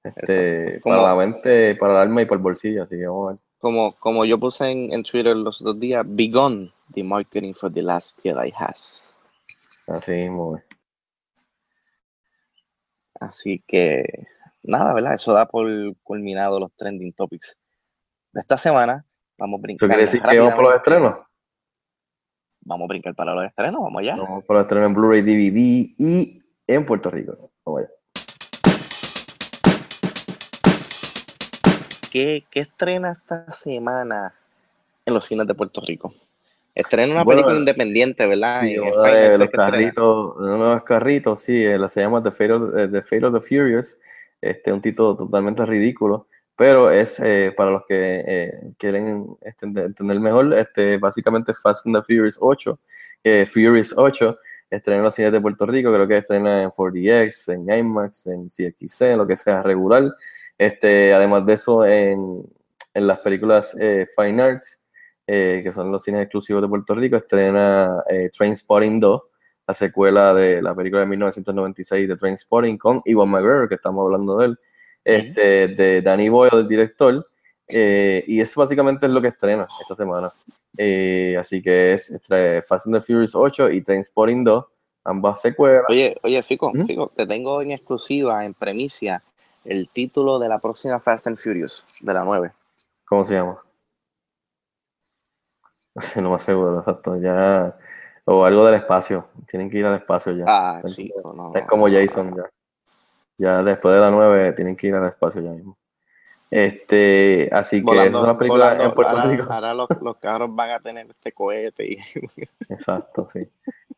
Este, 0.04 0.80
para 0.84 1.02
la 1.02 1.16
mente, 1.16 1.74
para 1.74 1.94
el 1.94 1.98
alma 1.98 2.22
y 2.22 2.26
para 2.26 2.36
el 2.36 2.42
bolsillo. 2.42 2.84
Así 2.84 2.96
que 2.96 3.08
vamos 3.08 3.26
a 3.26 3.30
ver. 3.32 3.40
Como, 3.58 3.96
como 3.96 4.24
yo 4.24 4.38
puse 4.38 4.70
en, 4.70 4.92
en 4.92 5.02
Twitter 5.02 5.34
los 5.34 5.60
otros 5.60 5.80
días, 5.80 6.04
begun 6.06 6.72
the 6.94 7.02
marketing 7.02 7.52
for 7.52 7.72
the 7.72 7.82
last 7.82 8.22
Jedi 8.22 8.52
has. 8.56 9.16
Así 9.88 10.12
mismo. 10.12 10.50
güey. 10.50 10.62
Así 13.20 13.62
que, 13.66 14.26
nada, 14.62 14.94
¿verdad? 14.94 15.12
Eso 15.12 15.34
da 15.34 15.46
por 15.46 15.68
culminado 16.02 16.58
los 16.58 16.72
trending 16.74 17.12
topics 17.12 17.56
de 18.32 18.40
esta 18.40 18.56
semana. 18.56 19.04
Vamos 19.36 19.58
a 19.58 19.58
¿Eso 19.58 19.62
brincar 19.62 19.88
quiere 19.88 20.02
decir 20.02 20.22
que 20.22 20.38
vamos 20.38 20.54
por 20.54 20.64
los 20.64 20.74
estrenos? 20.74 21.16
Vamos 22.62 22.84
a 22.86 22.88
brincar 22.88 23.14
para 23.14 23.34
los 23.34 23.44
estrenos, 23.44 23.82
vamos 23.82 24.00
allá. 24.00 24.16
Vamos 24.16 24.44
por 24.44 24.56
los 24.56 24.64
estrenos 24.64 24.88
en 24.88 24.94
Blu-ray, 24.94 25.22
DVD 25.22 25.94
y 25.98 26.42
en 26.66 26.86
Puerto 26.86 27.10
Rico. 27.10 27.50
Vamos 27.64 27.82
allá. 27.82 27.90
¿Qué, 32.10 32.44
qué 32.50 32.60
estrena 32.60 33.12
esta 33.12 33.50
semana 33.50 34.34
en 35.04 35.14
los 35.14 35.26
cines 35.26 35.46
de 35.46 35.54
Puerto 35.54 35.82
Rico? 35.86 36.12
Estrena 36.80 37.12
una 37.12 37.24
Bueno, 37.24 37.40
película 37.42 37.58
independiente, 37.58 38.26
¿verdad? 38.26 38.60
Sí, 38.62 38.74
En 38.74 38.84
el 38.84 39.32
de 39.32 39.38
los 39.38 39.48
carritos, 39.50 40.36
uno 40.36 40.52
de 40.68 40.74
los 40.74 40.84
carritos, 40.84 41.40
sí, 41.40 41.64
eh, 41.64 41.78
se 41.88 42.00
llama 42.00 42.22
The 42.22 42.30
Fate 42.30 42.52
of, 42.52 42.76
eh, 42.76 42.88
The 42.88 43.02
Fate 43.02 43.26
of 43.26 43.34
the 43.34 43.40
Furious, 43.40 44.00
este, 44.40 44.72
un 44.72 44.80
título 44.80 45.16
totalmente 45.16 45.64
ridículo, 45.66 46.26
pero 46.56 46.90
es 46.90 47.20
eh, 47.20 47.52
para 47.56 47.70
los 47.70 47.82
que 47.86 48.22
eh, 48.26 48.50
quieren 48.78 49.26
este, 49.42 49.66
ent- 49.66 49.84
entender 49.86 50.20
mejor, 50.20 50.52
este, 50.54 50.98
básicamente 50.98 51.52
Fast 51.54 51.86
and 51.86 51.96
the 51.96 52.02
Furious 52.02 52.38
8, 52.40 52.78
eh, 53.24 53.46
Furious 53.46 53.94
8, 53.96 54.38
estrena 54.70 54.98
en 54.98 55.04
los 55.04 55.14
cines 55.14 55.32
de 55.32 55.40
Puerto 55.40 55.66
Rico, 55.66 55.92
creo 55.92 56.06
que 56.06 56.18
estrena 56.18 56.62
en 56.62 56.70
4DX, 56.70 57.52
en 57.54 57.70
IMAX, 57.78 58.26
en 58.28 58.46
CXC, 58.48 59.16
lo 59.16 59.26
que 59.26 59.36
sea 59.36 59.62
regular, 59.62 60.04
este, 60.58 61.12
además 61.14 61.44
de 61.46 61.52
eso, 61.54 61.84
en, 61.84 62.42
en 62.94 63.06
las 63.06 63.18
películas 63.20 63.76
Fine 64.16 64.42
Arts, 64.42 64.79
eh, 65.32 65.60
que 65.62 65.70
son 65.70 65.92
los 65.92 66.02
cines 66.02 66.22
exclusivos 66.22 66.60
de 66.60 66.66
Puerto 66.66 66.92
Rico, 66.92 67.14
estrena 67.14 68.02
eh, 68.08 68.30
Trainspotting 68.36 68.98
2, 68.98 69.22
la 69.64 69.74
secuela 69.74 70.34
de 70.34 70.60
la 70.60 70.74
película 70.74 71.02
de 71.02 71.06
1996 71.06 72.08
de 72.08 72.16
Trainspotting 72.16 72.76
con 72.76 73.00
Iwan 73.04 73.28
McGregor, 73.28 73.68
que 73.68 73.76
estamos 73.76 74.04
hablando 74.04 74.38
de 74.38 74.46
él, 74.46 74.58
este, 75.04 75.68
de 75.68 76.02
Danny 76.02 76.28
Boyle, 76.28 76.58
el 76.58 76.66
director, 76.66 77.24
eh, 77.68 78.24
y 78.26 78.40
eso 78.40 78.60
básicamente 78.60 79.06
es 79.06 79.12
lo 79.12 79.22
que 79.22 79.28
estrena 79.28 79.68
esta 79.80 79.94
semana. 79.94 80.32
Eh, 80.76 81.36
así 81.38 81.62
que 81.62 81.92
es 81.92 82.08
Fast 82.66 82.86
and 82.86 82.96
the 82.96 83.00
Furious 83.00 83.36
8 83.36 83.70
y 83.70 83.82
Trainspotting 83.82 84.42
2, 84.42 84.64
ambas 85.04 85.40
secuelas. 85.40 85.84
Oye, 85.90 86.16
oye, 86.24 86.42
Fico. 86.42 86.72
Fico, 86.84 87.12
te 87.14 87.24
tengo 87.24 87.62
en 87.62 87.70
exclusiva, 87.70 88.44
en 88.44 88.54
premicia, 88.54 89.22
el 89.64 89.88
título 89.90 90.40
de 90.40 90.48
la 90.48 90.58
próxima 90.58 90.98
Fast 90.98 91.28
and 91.28 91.36
Furious, 91.36 91.86
de 92.00 92.14
la 92.14 92.24
9. 92.24 92.50
¿Cómo 93.04 93.24
se 93.24 93.34
llama? 93.34 93.62
No 96.22 96.30
más 96.30 96.42
seguro, 96.42 96.78
exacto, 96.78 97.16
ya. 97.16 97.76
O 98.24 98.44
algo 98.44 98.64
del 98.66 98.74
espacio, 98.74 99.28
tienen 99.46 99.70
que 99.70 99.78
ir 99.78 99.86
al 99.86 99.94
espacio 99.94 100.32
ya. 100.32 100.44
Ah, 100.46 100.82
sí. 100.86 101.12
como- 101.22 101.34
no, 101.34 101.54
Es 101.54 101.64
como 101.66 101.88
no, 101.88 101.94
Jason 101.94 102.36
ya. 102.36 102.50
Ya 103.38 103.62
después 103.62 103.94
de 103.94 104.00
la 104.00 104.10
9 104.10 104.52
tienen 104.52 104.76
que 104.76 104.88
ir 104.88 104.94
al 104.94 105.06
espacio 105.06 105.40
ya 105.40 105.50
mismo. 105.50 105.76
Este, 106.50 107.48
así 107.52 107.80
que 107.80 107.84
Volando- 107.86 108.08
esas 108.08 108.20
son 108.20 108.28
las 108.28 108.36
películas 108.38 108.66
volando, 108.68 108.84
en 108.84 108.94
Puerto 108.94 109.16
ahora, 109.16 109.30
Rico. 109.30 109.52
ahora 109.52 109.74
los, 109.74 109.88
los 110.02 110.16
carros 110.18 110.54
van 110.54 110.70
a 110.70 110.80
tener 110.80 111.08
este 111.08 111.32
cohete 111.32 111.86
y 111.86 111.96
Exacto, 112.68 113.26
sí. 113.28 113.48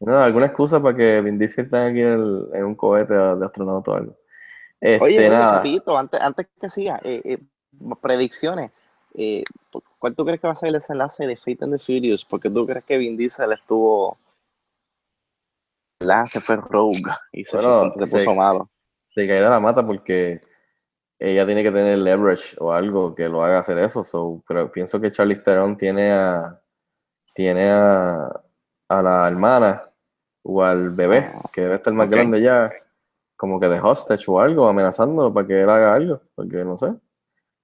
No, 0.01 0.19
alguna 0.19 0.47
excusa 0.47 0.81
para 0.83 0.97
que 0.97 1.21
Vin 1.21 1.39
Diesel 1.39 1.69
que 1.71 2.01
ir 2.01 2.07
el- 2.07 2.49
en 2.53 2.65
un 2.65 2.75
cohete 2.75 3.15
de 3.15 3.45
astronauta 3.45 3.91
o 3.93 3.95
algo. 3.95 4.17
Este, 4.81 5.05
Oye, 5.05 5.31
nada. 5.31 5.63
antes, 5.97 6.21
antes 6.21 6.47
que 6.61 6.69
siga, 6.69 7.01
eh, 7.05 7.21
eh, 7.25 7.39
predicciones. 8.01 8.71
eh, 9.15 9.45
¿Cuál 10.03 10.17
tú 10.17 10.25
crees 10.25 10.41
que 10.41 10.49
va 10.49 10.53
a 10.53 10.57
ser 10.57 10.67
el 10.67 10.73
desenlace 10.73 11.29
de 11.29 11.37
Fate 11.37 11.59
and 11.61 11.75
the 11.75 11.79
Furious? 11.79 12.25
Porque 12.25 12.51
tú 12.51 12.67
crees 12.67 12.85
que 12.85 12.99
Vin 12.99 13.17
Diesel 13.17 13.53
estuvo, 13.53 14.19
¿verdad? 16.01 16.27
Se 16.27 16.41
fue 16.41 16.57
rogue 16.57 17.03
y 17.31 17.45
se, 17.45 17.57
Bueno, 17.57 17.93
fue, 17.95 18.05
se 18.07 18.19
se- 18.25 18.35
malo. 18.35 18.69
se 19.15 19.29
cae 19.29 19.41
de 19.41 19.49
la 19.49 19.61
mata 19.61 19.87
porque 19.87 20.41
ella 21.21 21.47
tiene 21.47 21.63
que 21.63 21.71
tener 21.71 21.99
leverage 21.99 22.57
o 22.59 22.73
algo 22.73 23.15
que 23.15 23.29
lo 23.29 23.45
haga 23.45 23.61
hacer 23.61 23.79
eso. 23.79 24.03
so, 24.03 24.43
pero 24.49 24.73
pienso 24.73 25.01
que 25.01 25.13
Charlie 25.13 25.37
Theron 25.37 25.77
tiene 25.77 26.11
a 26.11 26.61
tiene 27.33 27.71
a, 27.71 28.43
a 28.89 29.03
la 29.03 29.29
hermana 29.29 29.85
o 30.43 30.65
al 30.65 30.91
bebé, 30.91 31.31
Ah, 31.33 31.49
que 31.53 31.61
debe 31.61 31.77
estar 31.77 31.95
más 31.95 32.11
grande 32.11 32.43
ya, 32.43 32.73
como 33.37 33.61
que 33.61 33.69
de 33.69 33.81
hostage 33.81 34.25
o 34.27 34.41
algo, 34.41 34.69
amenazándolo 34.69 35.33
para 35.33 35.47
que 35.47 35.63
él 35.63 35.71
haga 35.71 35.95
algo, 35.95 36.21
porque 36.35 36.65
no 36.65 36.77
sé. 36.77 36.93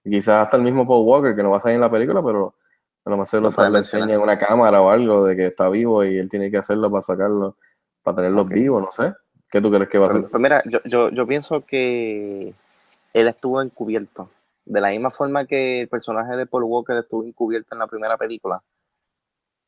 Quizás 0.08 0.44
hasta 0.44 0.56
el 0.56 0.62
mismo 0.62 0.86
Paul 0.86 1.06
Walker, 1.06 1.34
que 1.34 1.42
no 1.42 1.50
va 1.50 1.56
a 1.58 1.60
salir 1.60 1.76
en 1.76 1.80
la 1.80 1.90
película, 1.90 2.22
pero 2.22 2.54
a 3.04 3.10
lo 3.10 3.16
más 3.16 3.28
seguro 3.28 3.50
Lo 3.68 3.78
enseña 3.78 4.14
en 4.14 4.20
una 4.20 4.38
cámara 4.38 4.80
o 4.80 4.90
algo 4.90 5.24
de 5.24 5.36
que 5.36 5.46
está 5.46 5.68
vivo 5.68 6.04
y 6.04 6.18
él 6.18 6.28
tiene 6.28 6.50
que 6.50 6.58
hacerlo 6.58 6.90
para 6.90 7.02
sacarlo, 7.02 7.56
para 8.02 8.16
tenerlos 8.16 8.46
Ok. 8.46 8.52
vivos, 8.52 8.82
no 8.82 8.92
sé. 8.92 9.14
¿Qué 9.50 9.60
tú 9.60 9.70
crees 9.70 9.88
que 9.88 9.98
va 9.98 10.06
a 10.06 10.08
Pues, 10.10 10.18
hacer? 10.18 10.30
pues 10.30 10.42
mira, 10.42 10.62
yo, 10.66 10.78
yo, 10.84 11.10
yo 11.10 11.26
pienso 11.26 11.64
que 11.64 12.54
él 13.14 13.28
estuvo 13.28 13.62
encubierto. 13.62 14.30
De 14.64 14.80
la 14.80 14.90
misma 14.90 15.08
forma 15.10 15.46
que 15.46 15.82
el 15.82 15.88
personaje 15.88 16.36
de 16.36 16.44
Paul 16.46 16.64
Walker 16.64 16.96
estuvo 16.98 17.24
encubierto 17.24 17.74
en 17.74 17.78
la 17.78 17.86
primera 17.86 18.18
película 18.18 18.62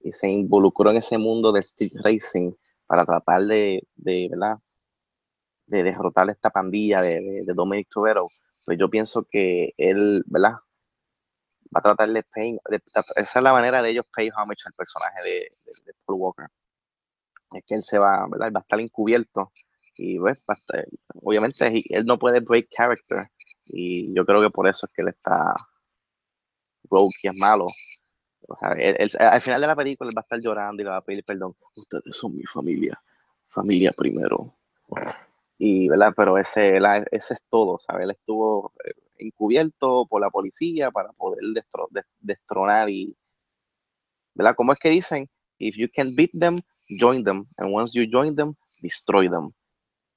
y 0.02 0.12
se 0.12 0.28
involucró 0.28 0.90
en 0.90 0.98
ese 0.98 1.16
mundo 1.16 1.50
de 1.52 1.60
street 1.60 1.92
racing 2.04 2.52
para 2.86 3.06
tratar 3.06 3.42
de, 3.42 3.82
de 3.96 4.28
¿verdad? 4.30 4.58
de 5.66 5.82
derrotar 5.82 6.28
esta 6.28 6.50
pandilla 6.50 7.00
de, 7.00 7.20
de, 7.20 7.42
de 7.44 7.54
Dominic 7.54 7.88
Toretto, 7.88 8.28
pues 8.70 8.78
yo 8.78 8.88
pienso 8.88 9.26
que 9.28 9.74
él, 9.78 10.22
¿verdad? 10.26 10.52
Va 11.76 11.80
a 11.80 11.82
tratar 11.86 12.08
de 12.10 12.22
pay, 12.22 12.52
de- 12.70 12.80
esa 13.16 13.38
es 13.40 13.42
la 13.42 13.52
manera 13.52 13.82
de 13.82 13.90
ellos 13.90 14.06
pay 14.14 14.30
homage 14.30 14.62
al 14.66 14.72
personaje 14.74 15.20
de, 15.24 15.30
de, 15.64 15.72
de 15.86 15.92
Paul 16.04 16.20
Walker. 16.20 16.46
Es 17.52 17.64
que 17.66 17.74
él 17.76 17.82
se 17.82 17.98
va, 17.98 18.26
¿verdad? 18.28 18.52
Va 18.54 18.60
a 18.60 18.62
estar 18.62 18.80
encubierto 18.80 19.52
y 19.96 20.18
pues, 20.18 20.38
estar- 20.38 20.86
obviamente 21.22 21.82
él 21.90 22.04
no 22.06 22.18
puede 22.18 22.40
break 22.40 22.68
character 22.70 23.30
y 23.66 24.12
yo 24.14 24.24
creo 24.24 24.40
que 24.42 24.50
por 24.50 24.68
eso 24.68 24.86
es 24.86 24.92
que 24.92 25.02
él 25.02 25.08
está 25.08 25.54
rogue 26.90 27.14
y 27.22 27.28
es 27.28 27.34
malo. 27.34 27.68
O 28.48 28.56
sea, 28.58 28.72
él- 28.72 28.96
él- 28.98 29.10
al 29.20 29.40
final 29.40 29.60
de 29.60 29.66
la 29.68 29.76
película 29.76 30.10
él 30.10 30.16
va 30.16 30.20
a 30.22 30.24
estar 30.24 30.40
llorando 30.40 30.82
y 30.82 30.84
le 30.84 30.90
va 30.90 30.98
a 30.98 31.02
pedir 31.04 31.24
perdón. 31.24 31.54
Ustedes 31.76 32.16
son 32.16 32.36
mi 32.36 32.44
familia, 32.44 33.00
familia 33.48 33.92
primero. 33.92 34.54
Y, 35.62 35.88
¿verdad? 35.90 36.14
Pero 36.16 36.38
ese, 36.38 36.80
la- 36.80 37.04
es 37.10 37.28
todo, 37.50 37.78
¿sabes? 37.78 38.04
Él 38.04 38.12
estuvo 38.12 38.72
eh, 38.82 38.94
encubierto 39.18 40.06
por 40.08 40.22
la 40.22 40.30
policía 40.30 40.90
para 40.90 41.12
poder 41.12 41.40
destro- 41.54 41.88
des- 41.90 42.06
destronar 42.18 42.88
y, 42.88 43.14
¿verdad? 44.34 44.54
¿Cómo 44.56 44.72
es 44.72 44.78
que 44.78 44.88
dicen? 44.88 45.28
If 45.58 45.76
you 45.76 45.88
can 45.94 46.16
beat 46.16 46.30
them, 46.38 46.60
join 46.98 47.22
them. 47.24 47.46
And 47.58 47.74
once 47.74 47.92
you 47.92 48.06
join 48.10 48.34
them, 48.34 48.54
destroy 48.80 49.28
them. 49.28 49.52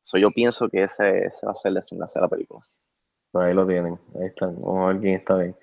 So 0.02 0.18
yo 0.18 0.32
pienso 0.32 0.70
que 0.70 0.84
ese, 0.84 1.26
ese 1.26 1.46
va 1.46 1.52
a 1.52 1.56
ser 1.56 1.70
el 1.72 1.76
desenlace 1.76 2.14
de 2.20 2.22
la 2.22 2.30
película. 2.30 2.62
Pues 3.32 3.46
ahí 3.48 3.54
lo 3.54 3.68
tienen, 3.68 4.00
ahí 4.16 4.28
están. 4.28 4.56
Vamos 4.62 4.90
a 4.90 4.98
ver 4.98 5.08
está 5.16 5.36
bien. 5.38 5.56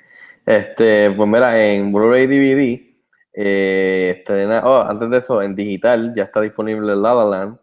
Este, 0.44 1.10
pues 1.12 1.28
mira, 1.28 1.58
en 1.64 1.92
Blu-ray 1.92 2.26
DVD, 2.26 2.96
eh, 3.32 4.14
estrena, 4.18 4.62
oh, 4.64 4.82
antes 4.82 5.08
de 5.10 5.18
eso, 5.18 5.40
en 5.40 5.54
digital 5.54 6.12
ya 6.14 6.24
está 6.24 6.42
disponible 6.42 6.94
La 6.96 7.14
La 7.14 7.24
Land, 7.24 7.58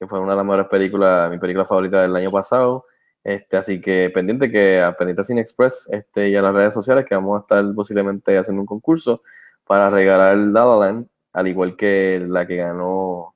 que 0.00 0.08
fue 0.08 0.18
una 0.18 0.32
de 0.32 0.36
las 0.38 0.46
mejores 0.46 0.66
películas, 0.68 1.30
mi 1.30 1.38
película 1.38 1.66
favorita 1.66 2.00
del 2.00 2.16
año 2.16 2.30
pasado. 2.30 2.86
Este, 3.22 3.58
así 3.58 3.82
que 3.82 4.10
pendiente 4.12 4.50
que 4.50 4.80
a 4.80 4.96
Penita 4.96 5.22
Cine 5.22 5.42
Express 5.42 5.88
este, 5.92 6.30
y 6.30 6.36
a 6.36 6.42
las 6.42 6.54
redes 6.54 6.72
sociales 6.72 7.04
que 7.04 7.14
vamos 7.14 7.36
a 7.36 7.40
estar 7.42 7.62
posiblemente 7.74 8.38
haciendo 8.38 8.62
un 8.62 8.66
concurso 8.66 9.22
para 9.64 9.90
regalar 9.90 10.38
La 10.38 10.64
La 10.64 10.76
Land, 10.76 11.06
al 11.34 11.48
igual 11.48 11.76
que 11.76 12.24
la 12.26 12.46
que 12.46 12.56
ganó 12.56 13.34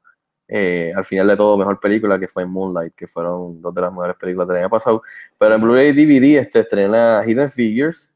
eh, 0.48 0.92
al 0.96 1.04
final 1.04 1.28
de 1.28 1.36
todo 1.36 1.58
mejor 1.58 1.78
película, 1.80 2.18
que 2.18 2.28
fue 2.28 2.46
Moonlight, 2.46 2.94
que 2.94 3.06
fueron 3.06 3.60
dos 3.60 3.74
de 3.74 3.80
las 3.82 3.90
mejores 3.90 4.16
películas 4.16 4.48
del 4.48 4.58
año 4.58 4.70
pasado. 4.70 5.02
Pero 5.38 5.54
en 5.54 5.60
Blu-ray 5.60 5.92
DVD 5.92 6.38
este, 6.38 6.60
estrena 6.60 7.22
Hidden 7.26 7.50
Figures, 7.50 8.14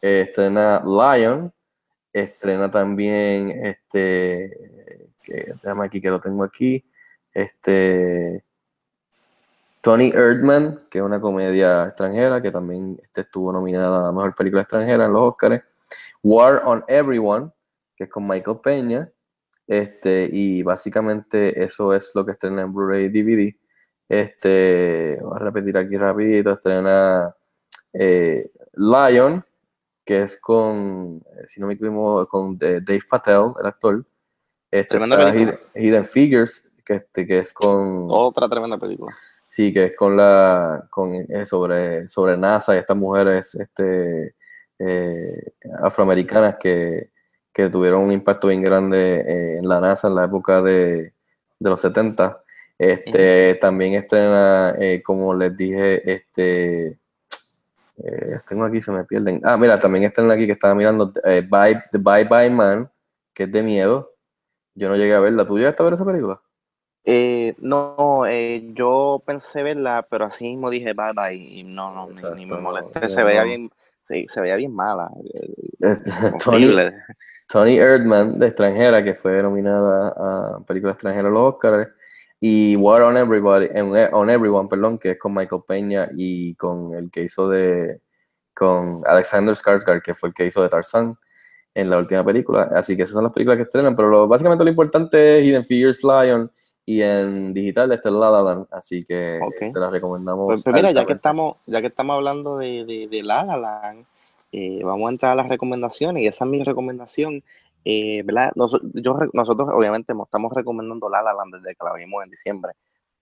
eh, 0.00 0.22
estrena 0.22 0.82
Lion, 0.86 1.52
estrena 2.12 2.70
también 2.70 3.50
este, 3.62 5.12
que, 5.22 5.54
déjame 5.62 5.84
aquí 5.84 6.00
que 6.00 6.10
lo 6.10 6.20
tengo 6.20 6.44
aquí, 6.44 6.84
este 7.34 8.44
Tony 9.84 10.10
Erdman, 10.14 10.86
que 10.88 10.98
es 10.98 11.04
una 11.04 11.20
comedia 11.20 11.84
extranjera, 11.84 12.40
que 12.40 12.50
también 12.50 12.98
este, 13.02 13.20
estuvo 13.20 13.52
nominada 13.52 14.08
a 14.08 14.12
Mejor 14.12 14.34
Película 14.34 14.62
Extranjera 14.62 15.04
en 15.04 15.12
los 15.12 15.20
Oscars. 15.20 15.62
War 16.22 16.62
on 16.64 16.82
Everyone, 16.88 17.50
que 17.94 18.04
es 18.04 18.10
con 18.10 18.26
Michael 18.26 18.60
Peña. 18.62 19.12
Este, 19.66 20.26
y 20.32 20.62
básicamente 20.62 21.62
eso 21.62 21.92
es 21.92 22.12
lo 22.14 22.24
que 22.24 22.32
estrena 22.32 22.62
en 22.62 22.72
Blu-ray 22.72 23.10
DVD. 23.10 23.54
Este, 24.08 25.18
voy 25.20 25.36
a 25.36 25.38
repetir 25.38 25.76
aquí 25.76 25.96
rapidito, 25.98 26.52
estrena 26.52 27.34
eh, 27.92 28.50
Lion, 28.72 29.44
que 30.02 30.22
es 30.22 30.40
con, 30.40 31.22
eh, 31.36 31.46
si 31.46 31.60
no 31.60 31.66
me 31.66 31.74
equivoco, 31.74 32.26
con 32.26 32.58
eh, 32.60 32.80
Dave 32.82 33.02
Patel, 33.08 33.52
el 33.60 33.66
actor. 33.66 34.04
Este, 34.70 34.98
Hidden 35.74 36.04
Figures, 36.04 36.70
que, 36.84 36.94
este, 36.94 37.26
que 37.26 37.38
es 37.38 37.52
con... 37.52 38.06
Otra 38.10 38.48
tremenda 38.48 38.78
película. 38.78 39.16
Sí, 39.48 39.72
que 39.72 39.84
es 39.86 39.96
con 39.96 40.16
la 40.16 40.86
con 40.90 41.14
eh, 41.14 41.46
sobre, 41.46 42.08
sobre 42.08 42.36
NASA 42.36 42.74
y 42.74 42.78
estas 42.78 42.96
mujeres 42.96 43.54
este, 43.54 44.34
eh, 44.78 45.52
afroamericanas 45.80 46.56
que, 46.56 47.10
que 47.52 47.68
tuvieron 47.68 48.02
un 48.02 48.12
impacto 48.12 48.48
bien 48.48 48.62
grande 48.62 49.20
eh, 49.20 49.58
en 49.58 49.68
la 49.68 49.80
NASA 49.80 50.08
en 50.08 50.16
la 50.16 50.24
época 50.24 50.60
de, 50.60 51.14
de 51.58 51.70
los 51.70 51.80
70. 51.80 52.42
Este, 52.76 53.54
También 53.60 53.94
estrena, 53.94 54.74
como 55.04 55.32
les 55.34 55.56
dije, 55.56 56.12
este, 56.12 56.98
eh, 57.96 58.36
tengo 58.48 58.64
aquí, 58.64 58.80
se 58.80 58.92
me 58.92 59.04
pierden. 59.04 59.40
Ah, 59.44 59.56
mira, 59.56 59.78
también 59.78 60.04
estrena 60.04 60.34
aquí 60.34 60.46
que 60.46 60.52
estaba 60.52 60.74
mirando 60.74 61.12
eh, 61.24 61.46
Bye, 61.48 61.82
The 61.92 61.98
Bye 61.98 62.24
Bye 62.24 62.50
Man, 62.50 62.90
que 63.32 63.44
es 63.44 63.52
de 63.52 63.62
miedo. 63.62 64.14
Yo 64.74 64.88
no 64.88 64.96
llegué 64.96 65.14
a 65.14 65.20
verla. 65.20 65.46
¿Tú 65.46 65.58
llegaste 65.58 65.82
a 65.82 65.84
ver 65.84 65.94
esa 65.94 66.04
película? 66.04 66.40
Eh, 67.06 67.54
no, 67.58 68.24
eh, 68.26 68.70
yo 68.74 69.22
pensé 69.26 69.62
verla, 69.62 70.06
pero 70.10 70.24
así 70.24 70.44
mismo 70.44 70.70
dije 70.70 70.94
bye 70.94 71.12
bye 71.14 71.34
y 71.34 71.62
no, 71.62 71.94
no, 71.94 72.08
ni- 72.34 72.46
me 72.46 72.56
molesté, 72.58 73.00
no, 73.00 73.08
se 73.10 73.22
veía 73.24 73.42
bien, 73.44 73.70
sí, 74.04 74.24
se 74.26 74.40
veía 74.40 74.56
bien 74.56 74.74
mala, 74.74 75.10
eh, 75.34 75.52
Este, 75.80 76.10
Tony. 76.44 76.74
Tony 77.46 77.76
Erdman, 77.78 78.38
de 78.38 78.46
extranjera, 78.46 79.04
que 79.04 79.14
fue 79.14 79.42
nominada 79.42 80.08
a 80.16 80.60
película 80.66 80.92
extranjera 80.92 81.28
a 81.28 81.30
los 81.30 81.54
Oscars, 81.54 81.88
y 82.40 82.74
War 82.76 83.02
on 83.02 83.18
Everybody, 83.18 83.68
en- 83.72 83.92
on 84.14 84.30
Everyone, 84.30 84.66
perdón, 84.68 84.98
que 84.98 85.10
es 85.10 85.18
con 85.18 85.34
Michael 85.34 85.62
Peña 85.68 86.08
y 86.16 86.54
con 86.56 86.94
el 86.94 87.10
que 87.10 87.22
hizo 87.22 87.50
de, 87.50 88.00
con 88.54 89.02
Alexander 89.06 89.54
Skarsgård, 89.54 90.00
que 90.00 90.14
fue 90.14 90.30
el 90.30 90.34
que 90.34 90.46
hizo 90.46 90.62
de 90.62 90.70
Tarzan 90.70 91.16
en 91.74 91.90
la 91.90 91.98
última 91.98 92.24
película. 92.24 92.70
Así 92.74 92.96
que 92.96 93.02
esas 93.02 93.12
son 93.14 93.24
las 93.24 93.32
películas 93.32 93.58
que 93.58 93.64
estrenan, 93.64 93.94
pero 93.94 94.08
lo- 94.08 94.26
básicamente 94.26 94.64
lo 94.64 94.70
importante 94.70 95.38
es 95.38 95.44
Hidden 95.44 95.64
Figures 95.64 96.02
Lion 96.02 96.50
y 96.86 97.00
en 97.02 97.54
digital 97.54 97.92
está 97.92 98.10
La 98.10 98.30
La 98.30 98.42
Land, 98.42 98.66
así 98.70 99.02
que 99.02 99.40
Ok. 99.42 99.68
se 99.72 99.78
las 99.78 99.90
recomendamos. 99.92 100.46
Pues, 100.46 100.62
pues 100.62 100.74
mira, 100.76 100.92
ya 100.92 101.06
que 101.06 101.14
estamos, 101.14 101.56
ya 101.66 101.80
que 101.80 101.86
estamos 101.88 102.14
hablando 102.14 102.58
de, 102.58 102.84
de, 102.84 103.08
de 103.08 103.22
La 103.22 103.44
La 103.44 103.56
Land, 103.56 104.04
eh, 104.52 104.82
vamos 104.84 105.08
a 105.08 105.10
entrar 105.12 105.32
a 105.32 105.36
las 105.36 105.48
recomendaciones 105.48 106.22
y 106.22 106.26
esa 106.26 106.44
es 106.44 106.50
mi 106.50 106.62
recomendación, 106.62 107.42
eh, 107.84 108.22
¿verdad? 108.24 108.52
Nos- 108.54 108.80
yo, 108.94 109.14
nosotros 109.32 109.68
obviamente 109.72 110.14
mo- 110.14 110.24
estamos 110.24 110.52
recomendando 110.52 111.08
La 111.08 111.22
La 111.22 111.32
Land 111.32 111.56
desde 111.56 111.74
que 111.74 111.84
la 111.84 111.94
vimos 111.94 112.22
en 112.24 112.30
diciembre, 112.30 112.72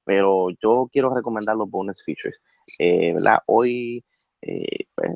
pero 0.05 0.49
yo 0.61 0.89
quiero 0.93 1.15
recomendar 1.15 1.57
los 1.57 1.71
bonus 1.71 2.03
features, 2.05 2.41
eh, 2.79 3.15
¿verdad? 3.15 3.39
Hoy, 3.47 4.05
eh, 4.43 4.87
pues, 4.95 5.13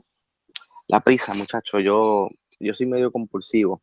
la 0.89 1.01
prisa, 1.01 1.35
muchachos, 1.35 1.83
yo, 1.83 2.29
yo 2.61 2.73
soy 2.75 2.87
medio 2.87 3.11
compulsivo. 3.11 3.83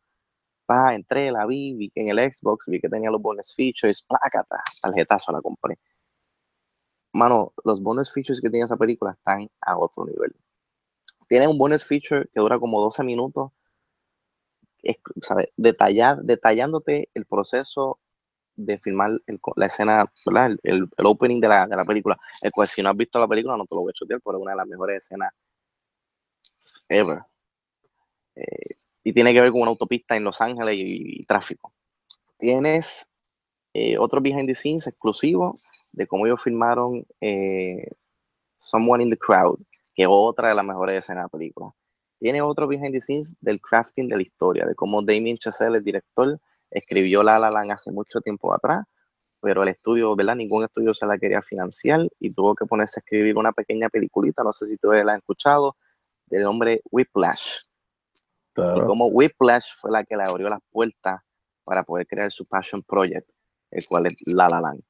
Pa, 0.70 0.94
entré, 0.94 1.22
la 1.36 1.44
vi, 1.46 1.60
vi 1.78 1.88
que 1.90 2.02
en 2.02 2.08
el 2.14 2.20
Xbox, 2.32 2.66
vi 2.68 2.80
que 2.80 2.88
tenía 2.90 3.10
los 3.10 3.22
bonus 3.22 3.54
features, 3.56 4.02
plácata, 4.02 4.62
tarjetazo 4.82 5.32
la 5.32 5.40
compré. 5.40 5.78
Mano, 7.14 7.54
los 7.64 7.80
bonus 7.82 8.12
features 8.12 8.42
que 8.42 8.50
tiene 8.50 8.66
esa 8.66 8.76
película 8.76 9.12
están 9.12 9.48
a 9.62 9.78
otro 9.78 10.04
nivel. 10.04 10.36
Tiene 11.28 11.48
un 11.48 11.58
bonus 11.58 11.84
feature 11.86 12.28
que 12.32 12.40
dura 12.40 12.58
como 12.60 12.80
12 12.80 13.04
minutos, 13.04 13.52
es, 14.82 14.96
¿sabe? 15.22 15.52
Detallar, 15.56 16.18
detallándote 16.22 17.10
el 17.14 17.26
proceso 17.26 18.00
de 18.56 18.78
filmar 18.78 19.12
el 19.26 19.40
la 19.56 19.66
escena, 19.66 20.12
¿verdad? 20.26 20.46
El, 20.48 20.60
el- 20.64 20.88
el 20.98 21.06
opening 21.06 21.40
de 21.40 21.48
la, 21.48 21.66
de 21.66 21.76
la 21.76 21.84
película. 21.86 22.18
El 22.42 22.52
cual, 22.52 22.68
si 22.68 22.82
no 22.82 22.90
has 22.90 22.96
visto 22.98 23.20
la 23.20 23.28
película, 23.28 23.56
no 23.56 23.66
te 23.66 23.74
lo 23.76 23.82
voy 23.82 23.90
a 23.92 23.94
chotear, 23.94 24.20
pero 24.24 24.38
es 24.38 24.42
una 24.42 24.52
de 24.52 24.58
las 24.58 24.68
mejores 24.68 24.98
escenas 25.04 25.32
ever. 26.90 27.24
Eh, 28.36 28.76
y 29.04 29.12
tiene 29.12 29.34
que 29.34 29.40
ver 29.42 29.52
con 29.52 29.60
una 29.60 29.70
autopista 29.70 30.16
en 30.16 30.24
Los 30.24 30.40
Ángeles 30.40 30.74
y, 30.78 31.24
tráfico. 31.26 31.72
Tienes 32.38 33.06
eh, 33.74 33.98
otro 33.98 34.20
behind 34.20 34.48
the 34.48 34.54
scenes 34.54 34.86
exclusivo 34.86 35.58
de 35.92 36.06
cómo 36.06 36.26
ellos 36.26 36.42
filmaron 36.42 37.06
eh, 37.20 37.86
Someone 38.56 39.04
in 39.04 39.10
the 39.10 39.18
Crowd, 39.18 39.58
que 39.94 40.04
es 40.04 40.08
otra 40.10 40.48
de 40.48 40.54
las 40.54 40.64
mejores 40.64 40.98
escenas 40.98 41.22
de 41.22 41.24
la 41.24 41.28
película. 41.28 41.70
Tiene 42.18 42.40
otro 42.40 42.66
behind 42.66 42.92
the 42.92 43.00
scenes 43.00 43.36
del 43.40 43.60
crafting 43.60 44.08
de 44.08 44.16
la 44.16 44.22
historia, 44.22 44.64
de 44.64 44.74
cómo 44.74 45.02
Damien 45.02 45.36
Chazelle, 45.36 45.76
el 45.76 45.84
director, 45.84 46.40
escribió 46.70 47.22
La 47.22 47.38
La 47.38 47.50
Land 47.50 47.72
hace 47.72 47.92
mucho 47.92 48.20
tiempo 48.20 48.54
atrás, 48.54 48.84
pero 49.40 49.62
el 49.62 49.68
estudio, 49.68 50.16
¿verdad? 50.16 50.36
Ningún 50.36 50.64
estudio 50.64 50.94
se 50.94 51.06
la 51.06 51.18
quería 51.18 51.42
financiar 51.42 52.08
y 52.18 52.32
tuvo 52.32 52.54
que 52.54 52.64
ponerse 52.64 52.98
a 52.98 53.02
escribir 53.02 53.36
una 53.36 53.52
pequeña 53.52 53.90
peliculita, 53.90 54.42
no 54.42 54.52
sé 54.52 54.64
si 54.64 54.78
tú 54.78 54.90
la 54.90 55.12
has 55.12 55.18
escuchado, 55.18 55.76
del 56.26 56.44
nombre 56.44 56.80
Whiplash. 56.90 57.58
Y 58.56 58.60
Claro. 58.62 58.86
cómo 58.86 59.06
Whiplash 59.06 59.74
fue 59.76 59.90
la 59.90 60.04
que 60.04 60.16
le 60.16 60.22
abrió 60.22 60.48
las 60.48 60.60
puertas 60.70 61.20
para 61.64 61.82
poder 61.82 62.06
crear 62.06 62.30
su 62.30 62.46
Passion 62.46 62.82
Project, 62.82 63.28
el 63.70 63.86
cual 63.86 64.06
es 64.06 64.14
La 64.26 64.48
La 64.48 64.60
Land. 64.60 64.80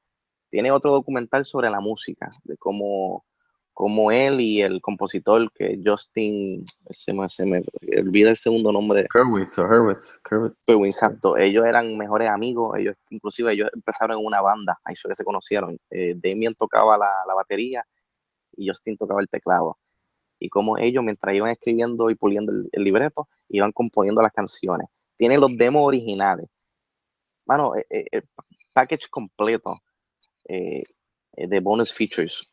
Tiene 0.50 0.70
otro 0.70 0.92
documental 0.92 1.44
sobre 1.44 1.70
la 1.70 1.80
música, 1.80 2.30
de 2.44 2.56
cómo, 2.58 3.24
cómo 3.72 4.12
él 4.12 4.40
y 4.40 4.60
el 4.60 4.80
compositor, 4.82 5.50
que 5.52 5.80
Justin, 5.84 6.62
se 6.90 7.12
me, 7.12 7.28
se 7.28 7.46
me 7.46 7.62
olvida 7.98 8.30
el 8.30 8.36
segundo 8.36 8.70
nombre, 8.70 9.06
Hurwitz 9.14 9.58
o 9.58 9.64
Hurwitz, 9.64 10.20
Hurwitz. 10.30 10.60
pero 10.66 10.84
exacto, 10.84 11.36
ellos 11.36 11.64
eran 11.64 11.96
mejores 11.96 12.28
amigos, 12.28 12.76
ellos 12.78 12.96
inclusive 13.10 13.52
ellos 13.52 13.70
empezaron 13.74 14.18
en 14.18 14.26
una 14.26 14.40
banda, 14.42 14.78
ahí 14.84 14.94
fue 14.94 15.08
que 15.08 15.14
se 15.14 15.24
conocieron. 15.24 15.78
Eh, 15.90 16.14
Damien 16.16 16.54
tocaba 16.54 16.98
la, 16.98 17.10
la 17.26 17.34
batería 17.34 17.82
y 18.56 18.68
Justin 18.68 18.96
tocaba 18.96 19.20
el 19.20 19.28
teclado. 19.28 19.78
Y 20.44 20.50
como 20.50 20.76
ellos, 20.76 21.02
mientras 21.02 21.34
iban 21.34 21.50
escribiendo 21.50 22.10
y 22.10 22.16
puliendo 22.16 22.52
el, 22.52 22.68
el 22.70 22.84
libreto, 22.84 23.28
iban 23.48 23.72
componiendo 23.72 24.20
las 24.20 24.32
canciones. 24.32 24.88
Tienen 25.16 25.40
los 25.40 25.56
demos 25.56 25.86
originales. 25.86 26.50
Bueno, 27.46 27.74
eh, 27.74 27.86
eh, 27.88 28.04
el 28.10 28.28
package 28.74 29.08
completo 29.08 29.78
eh, 30.46 30.82
eh, 31.32 31.48
de 31.48 31.60
bonus 31.60 31.94
features 31.94 32.46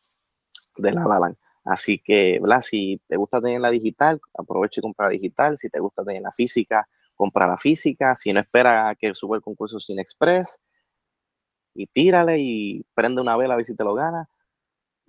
de 0.78 0.90
La 0.92 1.04
La 1.04 1.18
Land. 1.18 1.36
Así 1.64 1.98
que, 1.98 2.38
¿verdad? 2.40 2.62
Si 2.62 2.98
te 3.06 3.16
gusta 3.16 3.42
tener 3.42 3.60
la 3.60 3.70
digital, 3.70 4.20
aprovecha 4.38 4.80
y 4.80 4.82
compra 4.82 5.08
la 5.08 5.12
digital. 5.12 5.58
Si 5.58 5.68
te 5.68 5.78
gusta 5.78 6.02
tener 6.02 6.22
la 6.22 6.32
física, 6.32 6.88
compra 7.14 7.46
la 7.46 7.58
física. 7.58 8.14
Si 8.14 8.32
no 8.32 8.40
espera 8.40 8.96
que 8.98 9.14
suba 9.14 9.36
el 9.36 9.42
concurso 9.42 9.78
Cine 9.78 10.00
Express, 10.00 10.62
y 11.74 11.86
tírale 11.86 12.38
y 12.38 12.86
prende 12.94 13.20
una 13.20 13.36
vela 13.36 13.52
a 13.52 13.56
ver 13.58 13.66
si 13.66 13.76
te 13.76 13.84
lo 13.84 13.92
ganas. 13.92 14.28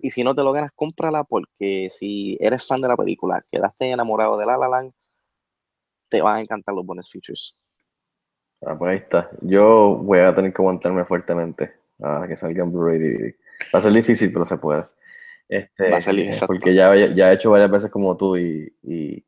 Y 0.04 0.10
si 0.10 0.22
no 0.22 0.34
te 0.34 0.42
lo 0.42 0.52
ganas, 0.52 0.70
cómprala 0.74 1.24
porque 1.24 1.88
si 1.88 2.36
eres 2.38 2.66
fan 2.66 2.82
de 2.82 2.88
la 2.88 2.94
película, 2.94 3.42
quedaste 3.50 3.90
enamorado 3.90 4.36
de 4.36 4.44
La 4.44 4.58
La 4.58 4.68
Land, 4.68 4.92
te 6.10 6.20
van 6.20 6.36
a 6.36 6.40
encantar 6.42 6.74
los 6.74 6.84
bonus 6.84 7.10
features. 7.10 7.56
Ah, 8.60 8.76
pues 8.78 8.90
ahí 8.90 8.96
está. 8.98 9.30
Yo 9.40 9.96
voy 9.96 10.18
a 10.18 10.34
tener 10.34 10.52
que 10.52 10.60
aguantarme 10.60 11.06
fuertemente 11.06 11.72
a 12.02 12.26
que 12.28 12.36
salga 12.36 12.62
en 12.62 12.70
Blu-ray 12.70 12.98
DVD. 12.98 13.34
Va 13.74 13.78
a 13.78 13.80
ser 13.80 13.92
difícil, 13.94 14.30
pero 14.30 14.44
se 14.44 14.58
puede. 14.58 14.84
Este, 15.48 15.90
Va 15.90 15.96
a 15.96 16.00
ser 16.02 16.18
eh, 16.18 16.32
porque 16.46 16.74
ya, 16.74 16.94
ya 16.94 17.30
he 17.30 17.34
hecho 17.34 17.52
varias 17.52 17.70
veces 17.70 17.90
como 17.90 18.14
tú 18.14 18.36
y, 18.36 18.76
y 18.82 19.24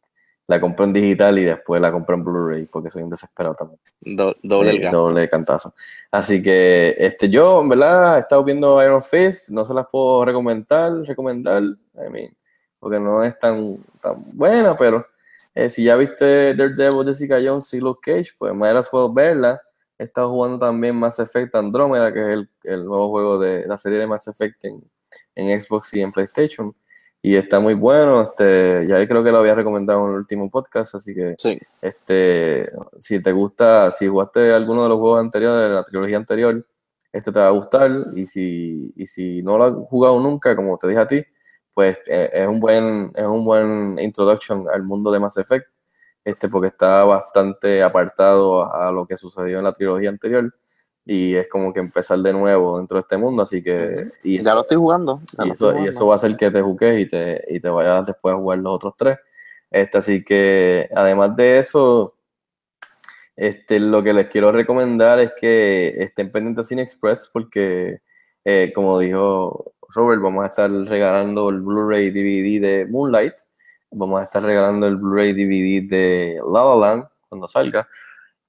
la 0.48 0.60
compro 0.60 0.84
en 0.84 0.92
digital 0.92 1.38
y 1.38 1.44
después 1.44 1.80
la 1.80 1.90
compro 1.90 2.14
en 2.14 2.24
Blu-ray 2.24 2.66
porque 2.66 2.90
soy 2.90 3.02
un 3.02 3.10
desesperado 3.10 3.54
también. 3.54 3.80
Do- 4.00 4.36
doble 4.42 4.76
Eh, 4.76 4.90
doble 4.92 5.28
cantazo. 5.28 5.74
Así 6.10 6.42
que 6.42 6.94
este, 6.98 7.28
yo, 7.28 7.60
en 7.62 7.68
verdad, 7.68 8.16
he 8.16 8.20
estado 8.20 8.44
viendo 8.44 8.82
Iron 8.82 9.02
Fist, 9.02 9.48
no 9.48 9.64
se 9.64 9.74
las 9.74 9.86
puedo 9.90 10.24
recomendar, 10.24 10.92
recomendar, 11.02 11.62
I 11.62 12.10
mean, 12.10 12.36
porque 12.78 13.00
no 13.00 13.24
es 13.24 13.36
tan, 13.38 13.78
tan 14.00 14.22
buena, 14.32 14.76
pero 14.76 15.04
eh, 15.54 15.68
si 15.70 15.82
ya 15.84 15.96
viste 15.96 16.54
Daredevil, 16.54 17.06
Jessica 17.06 17.38
Jones 17.44 17.72
y 17.74 17.80
Luke 17.80 18.00
Cage, 18.12 18.32
pues 18.38 18.54
me 18.54 18.68
as 18.68 18.88
well 18.92 19.08
verla. 19.12 19.60
He 19.98 20.04
estado 20.04 20.30
jugando 20.30 20.58
también 20.58 20.94
Mass 20.94 21.18
Effect 21.18 21.54
Andromeda, 21.54 22.12
que 22.12 22.20
es 22.20 22.26
el, 22.28 22.48
el 22.64 22.84
nuevo 22.84 23.08
juego 23.08 23.38
de 23.38 23.66
la 23.66 23.78
serie 23.78 23.98
de 23.98 24.06
Mass 24.06 24.28
Effect 24.28 24.62
en, 24.66 24.84
en 25.34 25.58
Xbox 25.60 25.94
y 25.94 26.02
en 26.02 26.12
PlayStation. 26.12 26.74
Y 27.26 27.34
está 27.34 27.58
muy 27.58 27.74
bueno, 27.74 28.22
este, 28.22 28.86
ya 28.86 29.04
creo 29.04 29.24
que 29.24 29.32
lo 29.32 29.38
había 29.38 29.56
recomendado 29.56 30.04
en 30.04 30.12
el 30.12 30.18
último 30.18 30.48
podcast, 30.48 30.94
así 30.94 31.12
que 31.12 31.34
Sí, 31.36 31.58
este, 31.82 32.70
si 33.00 33.20
te 33.20 33.32
gusta, 33.32 33.90
si 33.90 34.06
jugaste 34.06 34.52
alguno 34.52 34.84
de 34.84 34.90
los 34.90 34.98
juegos 35.00 35.18
anteriores, 35.18 35.68
de 35.68 35.74
la 35.74 35.82
trilogía 35.82 36.18
anterior, 36.18 36.64
este 37.12 37.32
te 37.32 37.40
va 37.40 37.48
a 37.48 37.50
gustar. 37.50 37.90
Y 38.14 38.26
si, 38.26 38.92
y 38.94 39.08
si 39.08 39.42
no 39.42 39.58
lo 39.58 39.64
has 39.64 39.74
jugado 39.88 40.20
nunca, 40.20 40.54
como 40.54 40.78
te 40.78 40.86
dije 40.86 41.00
a 41.00 41.08
ti, 41.08 41.24
pues 41.74 41.98
eh, 42.06 42.30
es 42.32 42.46
un 42.46 42.60
buen, 42.60 43.10
es 43.16 43.26
un 43.26 43.44
buen 43.44 43.98
introduction 43.98 44.68
al 44.72 44.84
mundo 44.84 45.10
de 45.10 45.18
Mass 45.18 45.36
Effect, 45.36 45.66
este, 46.24 46.48
porque 46.48 46.68
está 46.68 47.02
bastante 47.02 47.82
apartado 47.82 48.62
a, 48.62 48.86
a 48.86 48.92
lo 48.92 49.04
que 49.04 49.16
sucedió 49.16 49.58
en 49.58 49.64
la 49.64 49.72
trilogía 49.72 50.10
anterior. 50.10 50.54
Y 51.08 51.36
es 51.36 51.48
como 51.48 51.72
que 51.72 51.78
empezar 51.78 52.18
de 52.18 52.32
nuevo 52.32 52.78
dentro 52.78 52.96
de 52.96 53.02
este 53.02 53.16
mundo, 53.16 53.44
así 53.44 53.62
que... 53.62 54.10
Y 54.24 54.42
ya 54.42 54.54
lo 54.54 54.62
estoy 54.62 54.76
jugando. 54.76 55.22
y 55.32 55.46
lo 55.46 55.54
eso, 55.54 55.70
estoy 55.70 55.84
y 55.84 55.88
eso 55.88 56.06
va 56.06 56.14
a 56.14 56.16
hacer 56.16 56.36
que 56.36 56.50
te 56.50 56.60
juques 56.60 57.00
y 57.00 57.08
te, 57.08 57.44
y 57.48 57.60
te 57.60 57.68
vayas 57.68 58.06
después 58.06 58.34
a 58.34 58.38
jugar 58.38 58.58
los 58.58 58.74
otros 58.74 58.94
tres. 58.96 59.18
Este, 59.70 59.98
así 59.98 60.24
que, 60.24 60.88
además 60.94 61.36
de 61.36 61.58
eso, 61.58 62.16
este, 63.36 63.78
lo 63.78 64.02
que 64.02 64.14
les 64.14 64.28
quiero 64.28 64.50
recomendar 64.50 65.20
es 65.20 65.32
que 65.38 65.88
estén 65.88 66.32
pendientes 66.32 66.64
a 66.66 66.68
Cine 66.68 66.82
Express 66.82 67.28
porque, 67.32 68.00
eh, 68.44 68.72
como 68.74 68.98
dijo 68.98 69.74
Robert, 69.94 70.22
vamos 70.22 70.44
a 70.44 70.48
estar 70.48 70.70
regalando 70.70 71.50
el 71.50 71.60
Blu-ray 71.60 72.10
DVD 72.10 72.60
de 72.60 72.86
Moonlight, 72.86 73.34
vamos 73.90 74.20
a 74.20 74.24
estar 74.24 74.42
regalando 74.42 74.86
el 74.86 74.96
Blu-ray 74.96 75.34
DVD 75.34 75.88
de 75.88 76.40
La 76.52 76.64
La 76.64 76.76
Land 76.76 77.04
cuando 77.28 77.46
salga, 77.46 77.86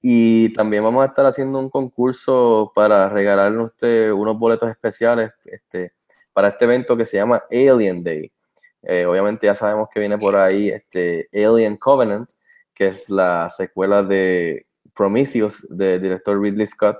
Y 0.00 0.52
también 0.52 0.84
vamos 0.84 1.02
a 1.02 1.08
estar 1.08 1.26
haciendo 1.26 1.58
un 1.58 1.70
concurso 1.70 2.72
para 2.74 3.08
regalarle 3.08 3.58
a 3.58 3.64
usted 3.64 4.12
unos 4.12 4.38
boletos 4.38 4.70
especiales 4.70 5.32
este, 5.44 5.92
para 6.32 6.48
este 6.48 6.64
evento 6.66 6.96
que 6.96 7.04
se 7.04 7.16
llama 7.16 7.42
Alien 7.50 8.04
Day. 8.04 8.32
Eh, 8.82 9.06
obviamente 9.06 9.46
ya 9.46 9.54
sabemos 9.54 9.88
que 9.92 10.00
viene 10.00 10.18
por 10.18 10.36
ahí 10.36 10.68
este 10.68 11.28
Alien 11.32 11.76
Covenant, 11.76 12.30
que 12.72 12.86
es 12.88 13.10
la 13.10 13.50
secuela 13.50 14.04
de 14.04 14.66
Prometheus 14.94 15.66
del 15.68 16.00
director 16.00 16.40
Ridley 16.40 16.66
Scott, 16.66 16.96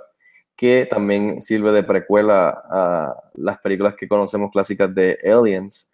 que 0.55 0.85
también 0.89 1.41
sirve 1.41 1.71
de 1.71 1.83
precuela 1.83 2.49
a 2.69 3.15
las 3.35 3.59
películas 3.59 3.95
que 3.95 4.09
conocemos 4.09 4.51
clásicas 4.51 4.93
de 4.93 5.17
Aliens. 5.23 5.89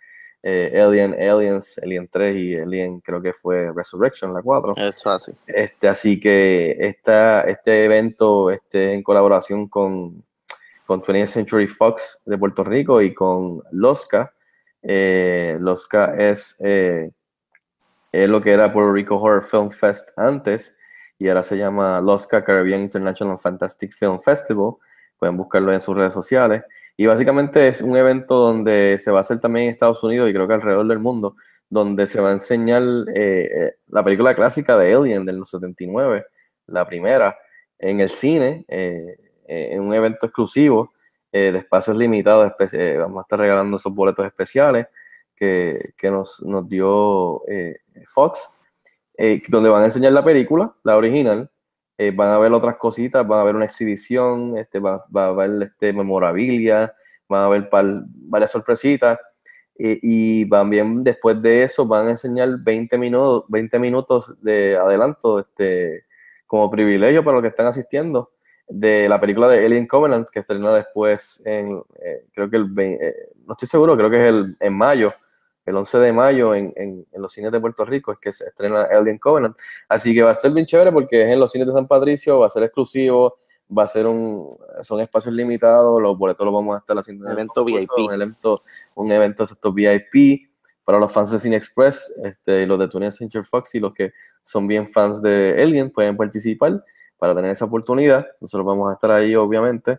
Eh, 0.47 0.79
Alien, 0.79 1.13
Aliens, 1.13 1.79
Alien 1.81 2.07
3 2.07 2.37
y 2.37 2.55
Alien 2.55 2.99
creo 2.99 3.19
que 3.19 3.33
fue 3.33 3.71
Resurrection, 3.75 4.31
la 4.31 4.43
4. 4.43 4.75
Eso 4.77 5.09
así. 5.09 5.31
Este, 5.47 5.87
así 5.87 6.19
que 6.19 6.77
esta, 6.79 7.41
este 7.41 7.85
evento 7.85 8.51
este, 8.51 8.93
en 8.93 9.01
colaboración 9.01 9.67
con, 9.67 10.23
con 10.85 11.01
20th 11.01 11.25
Century 11.25 11.67
Fox 11.67 12.21
de 12.27 12.37
Puerto 12.37 12.63
Rico 12.63 13.01
y 13.01 13.11
con 13.11 13.63
Losca. 13.71 14.35
Eh, 14.83 15.57
Losca 15.59 16.13
es, 16.15 16.57
eh, 16.63 17.09
es 18.11 18.29
lo 18.29 18.39
que 18.39 18.51
era 18.51 18.71
Puerto 18.71 18.93
Rico 18.93 19.15
Horror 19.15 19.43
Film 19.43 19.71
Fest 19.71 20.09
antes 20.15 20.77
y 21.17 21.27
ahora 21.27 21.41
se 21.41 21.57
llama 21.57 21.99
Losca 22.01 22.43
Caribbean 22.43 22.81
International 22.81 23.39
Fantastic 23.39 23.93
Film 23.93 24.19
Festival. 24.19 24.73
Pueden 25.17 25.37
buscarlo 25.37 25.73
en 25.73 25.81
sus 25.81 25.97
redes 25.97 26.13
sociales. 26.13 26.61
Y 26.97 27.05
básicamente 27.05 27.67
es 27.67 27.81
un 27.81 27.95
evento 27.97 28.35
donde 28.35 28.97
se 28.99 29.11
va 29.11 29.19
a 29.19 29.21
hacer 29.21 29.39
también 29.39 29.67
en 29.67 29.73
Estados 29.73 30.03
Unidos 30.03 30.29
y 30.29 30.33
creo 30.33 30.47
que 30.47 30.53
alrededor 30.53 30.87
del 30.87 30.99
mundo, 30.99 31.35
donde 31.69 32.07
se 32.07 32.21
va 32.21 32.29
a 32.29 32.33
enseñar 32.33 32.83
eh, 33.13 33.49
eh, 33.53 33.73
la 33.87 34.03
película 34.03 34.33
clásica 34.33 34.77
de 34.77 34.93
Alien 34.93 35.25
del 35.25 35.43
79, 35.43 36.25
la 36.67 36.85
primera, 36.85 37.37
en 37.77 37.99
el 37.99 38.09
cine, 38.09 38.65
eh, 38.67 39.17
en 39.47 39.81
un 39.81 39.93
evento 39.93 40.25
exclusivo 40.25 40.93
de 41.31 41.57
espacios 41.57 41.97
limitados. 41.97 42.53
vamos 42.97 43.17
a 43.17 43.21
estar 43.21 43.37
regalando 43.37 43.75
esos 43.75 43.93
boletos 43.93 44.25
especiales 44.25 44.87
que, 45.35 45.93
que 45.97 46.09
nos, 46.09 46.41
nos 46.43 46.67
dio 46.69 47.41
Fox 48.07 48.55
eh, 49.17 49.41
donde 49.47 49.69
van 49.69 49.83
a 49.83 49.85
enseñar 49.85 50.11
la 50.11 50.23
película, 50.23 50.73
la 50.83 50.97
original, 50.97 51.49
eh, 51.97 52.11
van 52.11 52.29
a 52.29 52.39
ver 52.39 52.51
otras 52.51 52.75
cositas, 52.77 53.25
van 53.25 53.39
a 53.39 53.43
ver 53.43 53.55
una 53.55 53.65
exhibición, 53.65 54.57
este, 54.57 54.79
va, 54.79 55.05
va 55.15 55.25
a 55.25 55.27
haber 55.29 55.63
este, 55.63 55.93
memorabilia, 55.93 56.93
van 57.29 57.43
a 57.43 57.49
ver 57.49 57.69
varias 57.71 58.51
sorpresitas. 58.51 59.17
Eh, 59.77 59.99
y 60.01 60.49
también 60.49 61.03
después 61.03 61.41
de 61.41 61.63
eso 61.63 61.85
van 61.85 62.07
a 62.07 62.11
enseñar 62.11 62.49
20 62.59 62.97
minutos, 62.97 63.43
20 63.49 63.79
minutos 63.79 64.41
de 64.41 64.77
adelanto 64.77 65.39
este, 65.39 66.05
como 66.47 66.71
privilegio 66.71 67.23
para 67.23 67.35
los 67.35 67.41
que 67.41 67.49
están 67.49 67.67
asistiendo 67.67 68.31
de 68.69 69.09
la 69.09 69.19
película 69.19 69.49
de 69.49 69.65
Alien 69.65 69.85
Covenant 69.85 70.29
que 70.29 70.39
estrena 70.39 70.73
después 70.73 71.45
en, 71.45 71.83
creo 72.33 72.49
que 72.49 72.57
el, 72.57 72.73
no 72.73 73.51
estoy 73.51 73.67
seguro, 73.67 73.97
creo 73.97 74.09
que 74.09 74.17
es 74.17 74.29
el, 74.29 74.55
en 74.61 74.77
mayo, 74.77 75.13
el 75.65 75.75
11 75.75 75.97
de 75.97 76.13
mayo 76.13 76.53
en, 76.53 76.73
en, 76.75 77.05
los 77.13 77.31
cines 77.31 77.51
de 77.51 77.59
Puerto 77.59 77.85
Rico 77.85 78.11
es 78.11 78.19
que 78.19 78.31
se 78.31 78.45
estrena 78.45 78.83
Alien 78.83 79.17
Covenant. 79.17 79.57
Así 79.89 80.13
que 80.13 80.21
va 80.21 80.31
a 80.31 80.35
ser 80.35 80.51
bien 80.51 80.65
chévere 80.65 80.91
porque 80.91 81.23
es 81.23 81.29
en 81.29 81.39
los 81.39 81.51
cines 81.51 81.67
de 81.67 81.73
San 81.73 81.87
Patricio, 81.87 82.39
va 82.39 82.47
a 82.47 82.49
ser 82.49 82.63
exclusivo, 82.63 83.35
va 83.75 83.83
a 83.83 83.87
ser 83.87 84.05
un, 84.05 84.57
son 84.83 85.01
espacios 85.01 85.33
limitados, 85.33 85.99
los 86.01 86.17
boletos 86.17 86.45
los 86.45 86.53
vamos 86.53 86.75
a 86.75 86.79
estar 86.79 86.97
haciendo 86.97 87.25
un 87.25 87.31
evento 87.31 87.65
VIP. 87.65 87.89
Un 87.97 88.13
evento, 88.13 88.61
un 88.93 89.11
evento 89.11 89.43
estos 89.43 89.73
VIP 89.73 90.49
para 90.83 90.99
los 90.99 91.11
fans 91.11 91.31
de 91.31 91.39
Cine 91.39 91.55
Express, 91.55 92.15
este, 92.23 92.67
los 92.67 92.77
de 92.77 92.87
Tony 92.87 93.11
Century 93.11 93.43
Fox 93.43 93.73
y 93.73 93.79
los 93.79 93.91
que 93.91 94.13
son 94.43 94.67
bien 94.67 94.87
fans 94.87 95.19
de 95.19 95.55
Alien 95.59 95.89
pueden 95.89 96.15
participar 96.15 96.83
para 97.17 97.33
tener 97.33 97.49
esa 97.49 97.65
oportunidad. 97.65 98.27
Nosotros 98.39 98.67
vamos 98.67 98.89
a 98.91 98.93
estar 98.93 99.09
ahí, 99.09 99.35
obviamente. 99.35 99.97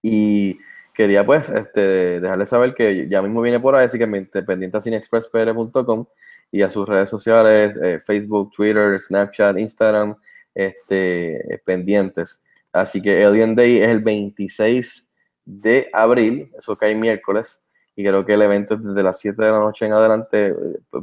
Y 0.00 0.58
quería 0.94 1.24
pues 1.24 1.48
este, 1.48 2.20
dejarles 2.20 2.48
saber 2.48 2.74
que 2.74 3.08
ya 3.08 3.22
mismo 3.22 3.40
viene 3.40 3.60
por 3.60 3.74
ahí, 3.74 3.86
así 3.86 3.98
que 3.98 4.06
pendiente 4.06 4.76
a 4.76 4.80
cinexpresspr.com 4.80 6.06
y 6.52 6.62
a 6.62 6.68
sus 6.68 6.88
redes 6.88 7.08
sociales, 7.08 7.76
eh, 7.82 7.98
Facebook, 8.00 8.50
Twitter, 8.50 8.98
Snapchat, 9.00 9.58
Instagram, 9.58 10.16
este, 10.54 11.60
pendientes. 11.64 12.42
Así 12.72 13.00
que 13.00 13.24
Alien 13.24 13.54
Day 13.54 13.78
es 13.78 13.88
el 13.88 14.00
26 14.00 15.12
de 15.44 15.88
abril, 15.92 16.50
eso 16.56 16.76
cae 16.76 16.94
miércoles, 16.94 17.66
y 17.96 18.04
creo 18.04 18.24
que 18.24 18.34
el 18.34 18.42
evento 18.42 18.74
es 18.74 18.82
desde 18.82 19.02
las 19.02 19.18
7 19.18 19.42
de 19.42 19.50
la 19.50 19.58
noche 19.58 19.86
en 19.86 19.92
adelante. 19.92 20.48
Eh, 20.48 20.54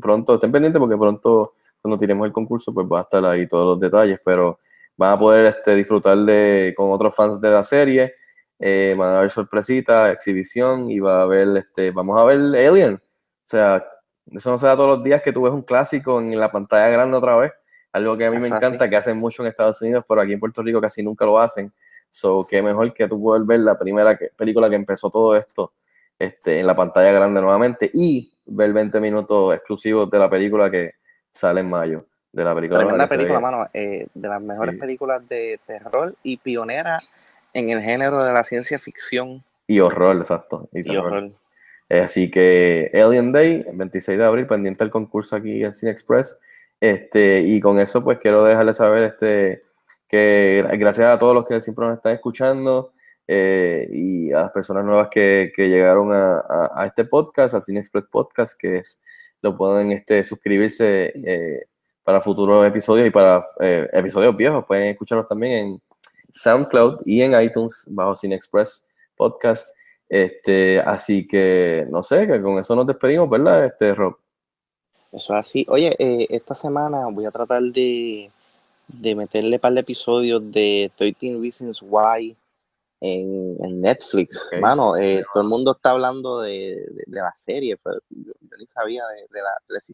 pronto, 0.01 0.35
estén 0.35 0.51
pendientes 0.51 0.79
porque 0.79 0.97
pronto, 0.97 1.53
cuando 1.81 1.97
tiremos 1.97 2.25
el 2.25 2.31
concurso, 2.31 2.73
pues 2.73 2.88
va 2.88 2.99
a 2.99 3.01
estar 3.03 3.23
ahí 3.25 3.47
todos 3.47 3.65
los 3.65 3.79
detalles, 3.79 4.19
pero 4.23 4.59
van 4.97 5.13
a 5.13 5.19
poder 5.19 5.45
este, 5.45 5.75
disfrutar 5.75 6.17
de, 6.17 6.73
con 6.75 6.91
otros 6.91 7.15
fans 7.15 7.39
de 7.39 7.51
la 7.51 7.63
serie 7.63 8.13
eh, 8.60 8.95
van 8.97 9.10
a 9.10 9.18
haber 9.20 9.30
sorpresitas, 9.30 10.14
exhibición 10.14 10.89
y 10.89 10.99
va 10.99 11.20
a 11.20 11.24
haber, 11.24 11.58
este, 11.58 11.91
vamos 11.91 12.20
a 12.20 12.24
ver 12.26 12.38
Alien. 12.38 12.95
O 12.95 12.99
sea, 13.43 13.86
eso 14.32 14.51
no 14.51 14.58
se 14.58 14.68
da 14.68 14.76
todos 14.76 14.97
los 14.97 15.03
días 15.03 15.22
que 15.22 15.32
tú 15.32 15.43
ves 15.43 15.53
un 15.53 15.62
clásico 15.62 16.20
en 16.20 16.38
la 16.39 16.51
pantalla 16.51 16.89
grande 16.89 17.18
otra 17.18 17.36
vez. 17.38 17.53
Algo 17.93 18.18
que 18.18 18.26
a 18.26 18.32
mí 18.32 18.38
me 18.39 18.47
encanta, 18.47 18.89
que 18.89 18.97
hacen 18.97 19.18
mucho 19.18 19.41
en 19.41 19.49
Estados 19.49 19.82
Unidos, 19.82 20.03
pero 20.08 20.22
aquí 20.22 20.34
en 20.34 20.39
Puerto 20.39 20.62
Rico 20.62 20.82
casi 20.82 21.01
nunca 21.01 21.26
lo 21.26 21.39
hacen. 21.39 21.72
So, 22.10 22.45
que 22.45 22.62
mejor 22.62 22.93
que 22.93 23.08
tú 23.08 23.22
puedas 23.22 23.45
ver 23.45 23.60
la 23.62 23.78
primera 23.78 24.18
película 24.36 24.70
que 24.70 24.76
empezó 24.76 25.10
todo 25.10 25.36
esto 25.36 25.74
este, 26.18 26.60
en 26.60 26.68
la 26.68 26.76
pantalla 26.76 27.12
grande 27.12 27.41
nuevamente 27.41 27.89
y 27.93 28.32
ver 28.45 28.74
20 28.74 28.99
minutos 28.99 29.55
exclusivos 29.55 30.10
de 30.10 30.20
la 30.20 30.30
película 30.30 30.70
que 30.70 30.95
sale 31.30 31.62
en 31.62 31.70
mayo. 31.70 32.05
De 32.32 32.43
la 32.43 32.53
película. 32.53 32.80
Tremenda 32.80 33.08
película, 33.08 33.39
mano. 33.39 33.68
Eh, 33.74 34.08
de 34.14 34.28
las 34.28 34.41
mejores 34.41 34.78
películas 34.78 35.28
de 35.28 35.60
terror 35.66 36.14
y 36.24 36.38
pionera 36.38 36.99
en 37.54 37.70
el 37.70 37.82
género 37.82 38.24
de 38.24 38.34
la 38.34 38.43
ciencia 38.43 38.80
ficción. 38.80 39.43
Y 39.68 39.80
horror, 39.80 40.18
exacto. 40.18 40.70
Y, 40.72 40.95
horror. 40.95 41.32
Eh, 41.89 42.00
así 42.00 42.30
que 42.30 42.91
Alien 42.93 43.32
Day, 43.32 43.66
el 43.68 43.78
26 43.78 44.18
de 44.18 44.26
abril, 44.26 44.48
pendiente 44.48 44.84
del 44.84 44.91
concurso 44.91 45.36
aquí 45.36 45.64
en 45.64 45.74
Cine 45.74 45.91
Express. 45.91 46.39
Este, 46.80 47.41
y 47.41 47.60
con 47.60 47.80
eso, 47.80 48.04
pues 48.04 48.20
quiero 48.20 48.43
dejarles 48.43 48.78
saber 48.78 49.04
este, 49.04 49.64
que 50.08 50.66
gracias 50.74 51.08
a 51.08 51.18
todos 51.18 51.34
los 51.34 51.45
que 51.45 51.60
siempre 51.62 51.86
nos 51.86 51.98
están 51.98 52.14
escuchando 52.14 52.93
eh, 53.28 53.88
y 53.91 54.32
a 54.32 54.41
las 54.41 54.52
personas 54.52 54.86
nuevas 54.86 55.08
que, 55.10 55.52
que 55.56 55.70
llegaron 55.70 56.14
a, 56.14 56.43
a, 56.74 56.86
este 56.86 57.06
podcast, 57.06 57.56
a 57.56 57.62
Cine 57.62 57.80
Express 57.80 58.06
Podcast, 58.06 58.60
que 58.60 58.78
es, 58.78 59.02
lo 59.41 59.58
pueden 59.58 59.91
este, 59.91 60.24
suscribirse 60.24 61.14
eh, 61.26 61.66
para 62.04 62.22
futuros 62.22 62.66
episodios 62.66 63.08
y 63.08 63.12
para 63.12 63.43
episodios 63.91 64.36
viejos. 64.36 64.66
Pueden 64.66 64.89
escucharlos 64.91 65.28
también 65.28 65.54
en 65.54 65.82
SoundCloud 66.32 67.01
y 67.05 67.21
en 67.21 67.39
iTunes 67.41 67.86
bajo 67.89 68.15
Cine 68.15 68.36
Express 68.36 68.88
Podcast. 69.15 69.67
Este, 70.09 70.80
así 70.80 71.28
que 71.28 71.86
no 71.89 72.01
sé, 72.01 72.28
que 72.28 72.41
con 72.41 72.57
eso 72.57 72.75
nos 72.75 72.88
despedimos, 72.88 73.30
¿verdad, 73.30 73.65
este 73.65 73.93
Rob? 73.93 74.17
Eso 75.11 75.34
es 75.34 75.39
así. 75.39 75.65
Oye, 75.69 75.95
eh, 75.99 76.28
esta 76.30 76.55
semana 76.55 77.07
voy 77.11 77.25
a 77.25 77.32
tratar 77.32 77.61
de, 77.61 78.30
de 78.88 79.15
meterle 79.15 79.55
un 79.55 79.59
par 79.59 79.73
de 79.73 79.82
episodios 79.82 80.51
de 80.51 80.91
13 80.95 81.38
Reasons 81.41 81.82
Why 81.82 82.36
en, 83.01 83.82
Netflix. 83.82 84.51
Mano, 84.59 84.97
eh, 84.97 85.23
todo 85.34 85.43
el 85.43 85.49
mundo 85.49 85.73
está 85.73 85.91
hablando 85.91 86.41
de, 86.41 86.86
la 87.07 87.32
serie, 87.34 87.78
pero 87.78 87.99
yo, 88.09 88.34
ni 88.57 88.65
sabía 88.65 89.03
de, 89.07 89.41
la, 89.41 89.51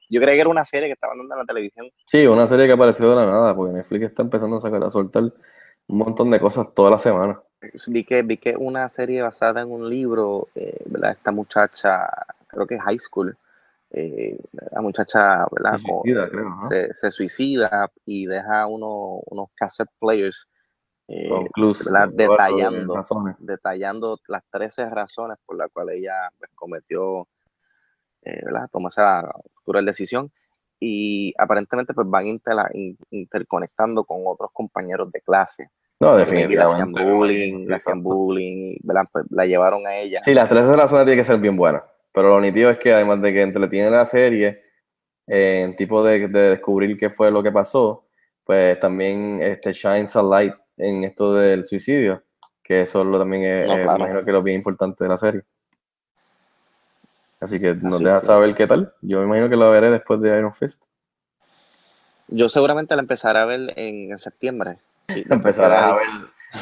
Yo 0.10 0.22
creía 0.22 0.36
que 0.36 0.42
era 0.42 0.50
una 0.50 0.66
serie 0.66 0.88
que 0.88 0.94
estaba 0.94 1.14
dando 1.16 1.34
en 1.34 1.40
la 1.40 1.46
televisión. 1.46 1.90
Sí, 2.06 2.26
una 2.26 2.48
serie 2.48 2.66
que 2.66 2.74
apareció 2.74 3.10
de 3.10 3.16
la 3.16 3.26
nada, 3.26 3.56
porque 3.56 3.74
Netflix 3.74 4.06
está 4.06 4.22
empezando 4.22 4.58
a 4.58 4.62
sacar 4.62 4.84
a 4.84 4.90
soltar 4.90 5.34
un 5.88 5.98
montón 5.98 6.32
de 6.32 6.40
cosas 6.40 6.74
toda 6.74 6.92
la 6.92 6.98
semana. 6.98 7.42
Vi 7.88 8.04
que, 8.04 8.22
vi 8.24 8.38
que 8.38 8.56
una 8.58 8.90
serie 8.90 9.22
basada 9.22 9.62
en 9.62 9.72
un 9.72 9.90
libro, 9.90 10.50
eh, 10.56 10.82
¿verdad? 10.86 11.12
Esta 11.12 11.32
muchacha, 11.32 12.10
creo 12.48 12.68
que 12.68 12.76
es 12.76 12.82
high 12.82 13.00
school, 13.00 13.38
eh, 13.92 14.38
la 14.72 14.82
muchacha, 14.82 15.46
¿verdad? 15.52 15.78
Se 15.78 15.86
suicida, 15.86 16.30
creo, 16.30 16.56
se, 16.92 17.12
suicida 17.12 17.92
y 18.06 18.26
deja 18.26 18.68
uno, 18.68 19.22
unos 19.26 19.50
cassette 19.56 19.92
players 20.00 20.50
eh, 21.08 21.30
detallando, 22.12 23.02
detallando 23.40 24.20
las 24.28 24.44
13 24.50 24.90
razones 24.90 25.38
por 25.46 25.58
las 25.58 25.72
cuales 25.72 25.98
ella 26.00 26.30
pues, 26.38 26.52
cometió, 26.56 27.28
¿verdad? 28.22 28.70
Tomó 28.72 28.90
esa 28.90 29.32
cruel 29.64 29.86
decisión 29.86 30.32
y 30.80 31.34
aparentemente 31.38 31.94
pues 31.94 32.08
van 32.10 32.26
interconectando 33.12 34.04
con 34.04 34.22
otros 34.26 34.50
compañeros 34.54 35.12
de 35.12 35.22
clase. 35.22 35.70
No, 36.00 36.18
definitivamente. 36.18 37.00
Le 37.00 37.00
hacían 37.00 37.18
bullying, 37.18 37.66
le 37.68 37.76
hacían 37.76 38.04
bullying, 38.04 38.78
Pues 39.12 39.26
la 39.30 39.46
llevaron 39.46 39.88
a 39.88 39.96
ella. 39.96 40.20
Sí, 40.22 40.34
las 40.34 40.50
tres 40.50 40.68
razones 40.68 41.06
tienen 41.06 41.20
que 41.20 41.24
ser 41.24 41.38
bien 41.38 41.56
buenas, 41.56 41.84
pero 42.12 42.30
lo 42.30 42.42
nítido 42.42 42.70
es 42.70 42.78
que 42.78 42.94
además 42.94 43.22
de 43.22 43.34
que 43.34 43.42
entretiene 43.42 43.90
la 43.90 44.06
serie, 44.06 44.64
eh, 45.28 45.62
en 45.64 45.76
tipo 45.76 46.04
de, 46.04 46.28
descubrir 46.28 46.98
qué 46.98 47.10
fue 47.10 47.32
lo 47.32 47.42
que 47.42 47.52
pasó, 47.52 48.08
pues 48.44 48.80
también 48.80 49.42
este 49.42 49.72
shines 49.72 50.16
a 50.16 50.24
light 50.24 50.54
en 50.78 51.06
esto 51.06 51.34
del 51.34 51.64
suicidio, 51.64 52.24
que 52.62 52.82
eso 52.82 53.04
lo 53.04 53.18
también 53.20 53.44
es, 53.44 53.72
imagino 53.72 54.22
que 54.22 54.30
es 54.30 54.34
lo 54.34 54.44
bien 54.44 54.58
importante 54.58 55.04
de 55.04 55.10
la 55.10 55.18
serie. 55.18 55.44
Así 57.44 57.60
que 57.60 57.76
nos 57.76 58.00
deja 58.00 58.22
saber 58.22 58.56
qué 58.56 58.66
tal. 58.68 58.94
Yo 59.02 59.20
me 59.20 59.26
imagino 59.26 59.50
que 59.50 59.58
la 59.58 59.68
veré 59.68 59.92
después 59.92 60.22
de 60.22 60.30
Iron 60.38 60.54
Fist. 60.54 60.82
Yo 62.30 62.48
seguramente 62.48 62.96
la 62.96 63.02
empezaré 63.02 63.40
a 63.40 63.46
ver 63.46 63.74
en, 63.76 64.18
septiembre. 64.18 64.78
Sí, 65.10 65.26
Empezarás 65.30 65.92
a 65.92 65.96
ver, 65.96 66.08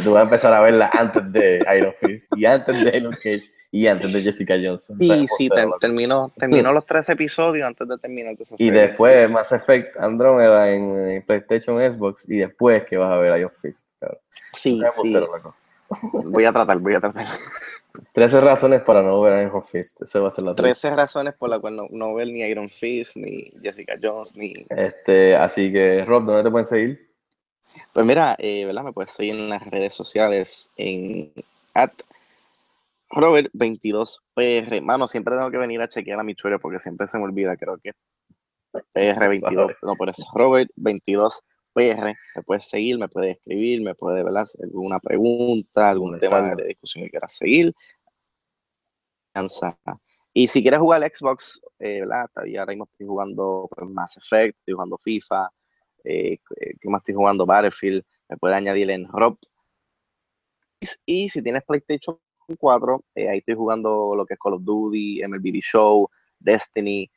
tú 0.04 0.14
vas 0.14 0.22
a 0.22 0.24
empezar 0.24 0.54
a 0.54 0.60
verla 0.62 0.90
antes 0.92 1.32
de 1.32 1.64
Iron 1.78 1.94
Fist 2.00 2.26
y 2.36 2.46
antes 2.46 2.84
de 2.84 3.00
Luke 3.00 3.18
Cage 3.18 3.44
y 3.70 3.86
antes 3.86 4.12
de 4.12 4.22
Jessica 4.22 4.56
Johnson. 4.62 4.98
Sí, 4.98 5.08
¿sabes? 5.08 5.32
sí, 5.38 5.50
Por 5.50 5.58
ter- 5.60 5.70
terminó, 5.80 6.32
terminó 6.36 6.74
los 6.74 6.86
tres 6.88 7.08
episodios 7.10 7.68
antes 7.68 7.88
de 7.88 8.00
terminar 8.00 8.36
Y 8.58 8.72
después 8.72 9.30
Mass 9.30 9.52
Effect 9.52 9.98
Andromeda 9.98 10.72
en, 10.72 11.10
en 11.10 11.22
PlayStation 11.22 11.78
Xbox 11.80 12.28
y 12.28 12.38
después 12.38 12.84
que 12.86 12.98
vas 12.98 13.14
a 13.14 13.18
ver 13.18 13.38
Iron 13.40 13.52
Fist. 13.56 13.88
cabrón. 14.00 14.20
Sí, 14.56 14.82
sí, 15.02 15.16
voy 16.26 16.46
a 16.46 16.52
tratar, 16.52 16.80
voy 16.80 16.96
a 16.96 17.00
tratar. 17.00 17.28
13 18.14 18.42
razones 18.42 18.82
para 18.82 19.02
no 19.02 19.20
ver 19.22 19.34
a 19.34 19.44
Iron 19.44 19.64
Fist. 19.64 20.02
Ese 20.02 20.20
va 20.20 20.28
a 20.28 20.32
ser 20.32 20.44
la 20.44 20.56
13 20.56 20.96
razones 20.96 21.34
por 21.36 21.50
las 21.50 21.60
cuales 21.60 21.82
no, 21.82 21.88
no, 21.92 22.14
ver 22.14 22.28
ni 22.28 22.42
Iron 22.42 22.70
Fist, 22.70 23.16
ni 23.16 23.52
Jessica 23.62 23.96
Jones, 24.02 24.36
ni. 24.36 24.54
Este, 24.70 25.36
así 25.36 25.72
que, 25.72 26.04
Rob, 26.06 26.26
¿dónde 26.26 26.44
te 26.44 26.52
pueden 26.52 26.66
seguir? 26.66 27.12
Pues 27.94 28.06
mira, 28.06 28.36
eh, 28.40 28.66
¿verdad? 28.66 28.84
Me 28.84 28.94
puedes 28.94 29.12
seguir 29.12 29.36
en 29.36 29.50
las 29.50 29.66
redes 29.66 29.94
sociales 29.94 30.70
en 30.78 31.32
at 31.74 31.94
Robert22PR. 33.12 34.82
Mano, 34.82 35.08
siempre 35.08 35.36
tengo 35.36 35.52
que 35.52 35.58
venir 35.58 35.82
a 35.82 35.90
chequear 35.90 36.20
a 36.20 36.24
mi 36.24 36.36
Twitter 36.36 36.60
porque 36.60 36.80
siempre 36.80 37.08
se 37.08 37.18
me 37.18 37.26
olvida, 37.26 37.56
creo 37.58 37.78
que 37.78 37.92
PR22. 38.94 39.78
No, 39.84 39.96
pero 39.98 40.12
es 40.12 40.26
Robert22 40.34 41.42
PR, 41.74 42.16
me 42.36 42.44
puedes 42.44 42.68
seguir, 42.68 42.98
me 42.98 43.08
puedes 43.08 43.38
escribir, 43.38 43.82
me 43.82 43.96
puedes 43.96 44.24
¿verdad? 44.24 44.48
alguna 44.62 45.00
pregunta, 45.00 45.90
algún 45.90 46.20
tema 46.20 46.56
de 46.56 46.66
discusión 46.66 47.06
que 47.06 47.12
quieras 47.12 47.34
seguir. 47.34 47.74
Y 50.34 50.48
si 50.48 50.62
quieres 50.62 50.80
jugar 50.80 51.04
Xbox, 51.04 51.62
eh, 51.80 52.02
¿verdad? 52.02 52.30
Todavía 52.34 52.62
ahora 52.62 52.72
mismo 52.72 52.88
estoy 52.90 53.08
jugando 53.08 53.70
pues, 53.76 53.90
Mass 53.90 54.18
Effect, 54.18 54.58
estoy 54.60 54.74
jugando 54.74 54.98
FIFA, 54.98 55.50
eh, 56.04 56.34
eh, 56.34 56.74
¿qué 56.80 56.90
más 56.90 57.02
estoy 57.02 57.16
jugando? 57.16 57.46
Battlefield, 57.46 58.04
me 58.30 58.38
puedes 58.38 58.58
añadir 58.58 58.90
en 58.90 59.08
Rob. 59.08 59.38
Y, 61.06 61.30
si 61.30 61.44
tienes 61.44 61.64
PlayStation 61.64 62.18
4, 62.58 63.04
eh, 63.16 63.30
ahí 63.30 63.38
estoy 63.40 63.56
jugando 63.56 64.16
lo 64.16 64.26
que 64.26 64.34
es 64.34 64.40
Call 64.40 64.54
of 64.54 64.64
Duty, 64.64 65.22
MLB 65.28 65.52
The 65.52 65.60
Show, 65.62 66.10
Destiny, 66.40 67.10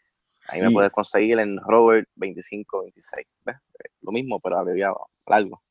Ahí 0.49 0.61
me 0.61 0.71
puedes 0.71 0.93
conseguir 0.93 1.39
en 1.39 1.59
Robert2526. 1.59 3.27
¿ves? 3.45 3.57
Eh, 3.57 3.89
Lo 4.03 4.13
mismo, 4.13 4.41
pero 4.41 4.59
abreviado, 4.59 5.09
largo. 5.27 5.63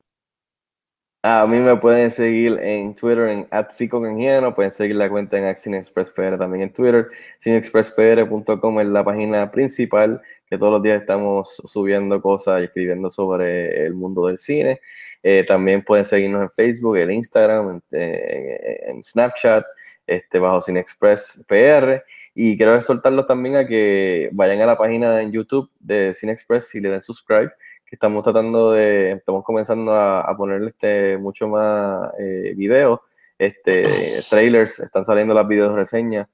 A 1.25 1.47
mí 1.47 1.57
me 1.57 1.77
pueden 1.77 2.11
seguir 2.11 2.59
en 2.61 2.93
Twitter 2.95 3.29
en 3.29 3.47
@ficocanjiano, 3.69 4.53
pueden 4.53 4.71
seguir 4.71 4.97
la 4.97 5.09
cuenta 5.09 5.37
en 5.37 5.55
CineExpressPR 5.55 6.37
también 6.37 6.63
en 6.63 6.73
Twitter. 6.73 7.07
CineExpressPR.com 7.41 8.79
es 8.81 8.87
la 8.87 9.05
página 9.05 9.49
principal 9.49 10.21
que 10.45 10.57
todos 10.57 10.73
los 10.73 10.83
días 10.83 10.99
estamos 10.99 11.61
subiendo 11.65 12.21
cosas 12.21 12.59
y 12.59 12.65
escribiendo 12.65 13.09
sobre 13.09 13.85
el 13.85 13.93
mundo 13.93 14.27
del 14.27 14.37
cine. 14.37 14.81
Eh, 15.23 15.45
también 15.47 15.81
pueden 15.85 16.03
seguirnos 16.03 16.41
en 16.41 16.49
Facebook, 16.49 16.97
en 16.97 17.11
Instagram, 17.11 17.69
en, 17.69 17.83
eh, 18.01 18.79
en 18.87 19.01
Snapchat, 19.01 19.63
este, 20.05 20.39
bajo 20.39 20.59
CineExpressPR. 20.59 22.03
Y 22.35 22.57
quiero 22.57 22.75
exhortarlos 22.75 23.27
también 23.27 23.55
a 23.55 23.67
que 23.67 24.29
vayan 24.33 24.59
a 24.61 24.65
la 24.65 24.77
página 24.77 25.21
en 25.21 25.31
YouTube 25.31 25.69
de 25.79 26.13
CineExpress 26.15 26.73
y 26.75 26.81
le 26.81 26.89
den 26.89 27.01
subscribe 27.01 27.51
que 27.85 27.95
estamos 27.95 28.23
tratando 28.23 28.71
de, 28.71 29.11
estamos 29.11 29.43
comenzando 29.43 29.93
a, 29.93 30.21
a 30.21 30.35
ponerle 30.35 30.69
este, 30.69 31.17
mucho 31.17 31.47
más 31.47 32.11
eh, 32.17 32.53
videos, 32.55 33.01
este, 33.37 34.21
trailers, 34.29 34.79
están 34.79 35.05
saliendo 35.05 35.33
las 35.35 35.47
videos 35.47 35.73
reseñas, 35.73 36.27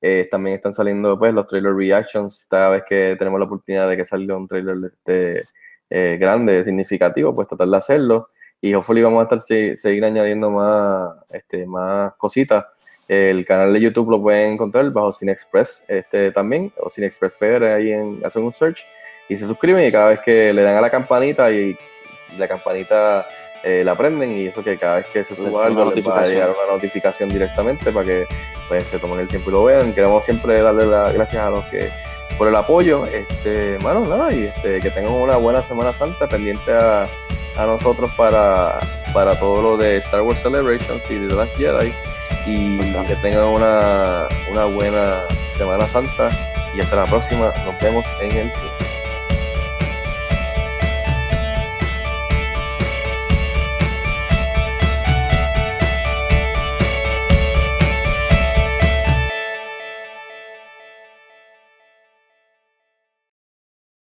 eh, 0.00 0.26
también 0.30 0.56
están 0.56 0.72
saliendo 0.72 1.16
pues 1.18 1.32
los 1.32 1.46
trailer 1.46 1.74
reactions, 1.74 2.46
cada 2.50 2.70
vez 2.70 2.82
que 2.88 3.14
tenemos 3.16 3.38
la 3.38 3.46
oportunidad 3.46 3.88
de 3.88 3.96
que 3.96 4.04
salga 4.04 4.36
un 4.36 4.48
trailer 4.48 4.76
este, 4.92 5.44
eh, 5.88 6.16
grande, 6.18 6.64
significativo, 6.64 7.32
pues 7.34 7.46
tratar 7.46 7.68
de 7.68 7.76
hacerlo, 7.76 8.30
y 8.60 8.74
hopefully 8.74 9.02
vamos 9.02 9.20
a 9.20 9.22
estar 9.24 9.40
se- 9.40 9.76
seguir 9.76 10.04
añadiendo 10.04 10.50
más, 10.50 11.10
este, 11.30 11.64
más 11.66 12.14
cositas. 12.14 12.64
El 13.08 13.44
canal 13.44 13.72
de 13.72 13.80
YouTube 13.80 14.10
lo 14.10 14.22
pueden 14.22 14.52
encontrar 14.52 14.90
bajo 14.90 15.12
Cine 15.12 15.32
Express 15.32 15.84
este, 15.88 16.30
también, 16.30 16.72
o 16.78 16.88
Cine 16.88 17.06
Express 17.06 17.32
PR, 17.34 17.64
ahí 17.64 17.92
en, 17.92 18.20
hacen 18.24 18.42
un 18.42 18.52
search 18.52 18.86
y 19.28 19.36
se 19.36 19.46
suscriben 19.46 19.86
y 19.86 19.92
cada 19.92 20.10
vez 20.10 20.20
que 20.20 20.52
le 20.52 20.62
dan 20.62 20.76
a 20.76 20.80
la 20.80 20.90
campanita 20.90 21.50
y 21.50 21.76
la 22.36 22.48
campanita 22.48 23.26
eh, 23.62 23.82
la 23.84 23.94
prenden 23.94 24.32
y 24.32 24.46
eso 24.46 24.62
que 24.62 24.78
cada 24.78 24.96
vez 24.96 25.06
que 25.06 25.24
se 25.24 25.34
suba 25.34 25.66
algo 25.66 25.92
les 25.92 26.06
va 26.06 26.20
a 26.20 26.26
llegar 26.26 26.50
una 26.50 26.74
notificación 26.74 27.28
directamente 27.28 27.90
para 27.92 28.06
que 28.06 28.26
pues, 28.68 28.84
se 28.84 28.98
tomen 28.98 29.20
el 29.20 29.28
tiempo 29.28 29.50
y 29.50 29.52
lo 29.52 29.64
vean. 29.64 29.94
Queremos 29.94 30.24
siempre 30.24 30.60
darle 30.60 30.86
las 30.86 31.12
gracias 31.12 31.42
a 31.42 31.50
los 31.50 31.64
que 31.66 31.88
por 32.38 32.48
el 32.48 32.56
apoyo, 32.56 33.06
este, 33.06 33.78
mano, 33.82 34.00
nada, 34.00 34.32
y 34.34 34.46
este, 34.46 34.80
que 34.80 34.90
tengan 34.90 35.12
una 35.12 35.36
buena 35.36 35.62
Semana 35.62 35.92
Santa 35.92 36.28
pendiente 36.28 36.72
a, 36.72 37.06
a 37.56 37.66
nosotros 37.66 38.10
para, 38.16 38.80
para 39.12 39.38
todo 39.38 39.62
lo 39.62 39.76
de 39.76 39.98
Star 39.98 40.22
Wars 40.22 40.42
Celebrations 40.42 41.08
y 41.10 41.14
de 41.14 41.28
The 41.28 41.34
Last 41.34 41.56
Jedi 41.56 41.92
y 42.46 42.78
que 43.06 43.16
tengan 43.16 43.44
una, 43.44 44.28
una 44.50 44.64
buena 44.66 45.22
Semana 45.56 45.86
Santa 45.86 46.28
y 46.74 46.80
hasta 46.80 46.96
la 46.96 47.04
próxima, 47.04 47.52
nos 47.64 47.78
vemos 47.80 48.04
en 48.20 48.36
el 48.36 48.50
cine. 48.50 48.93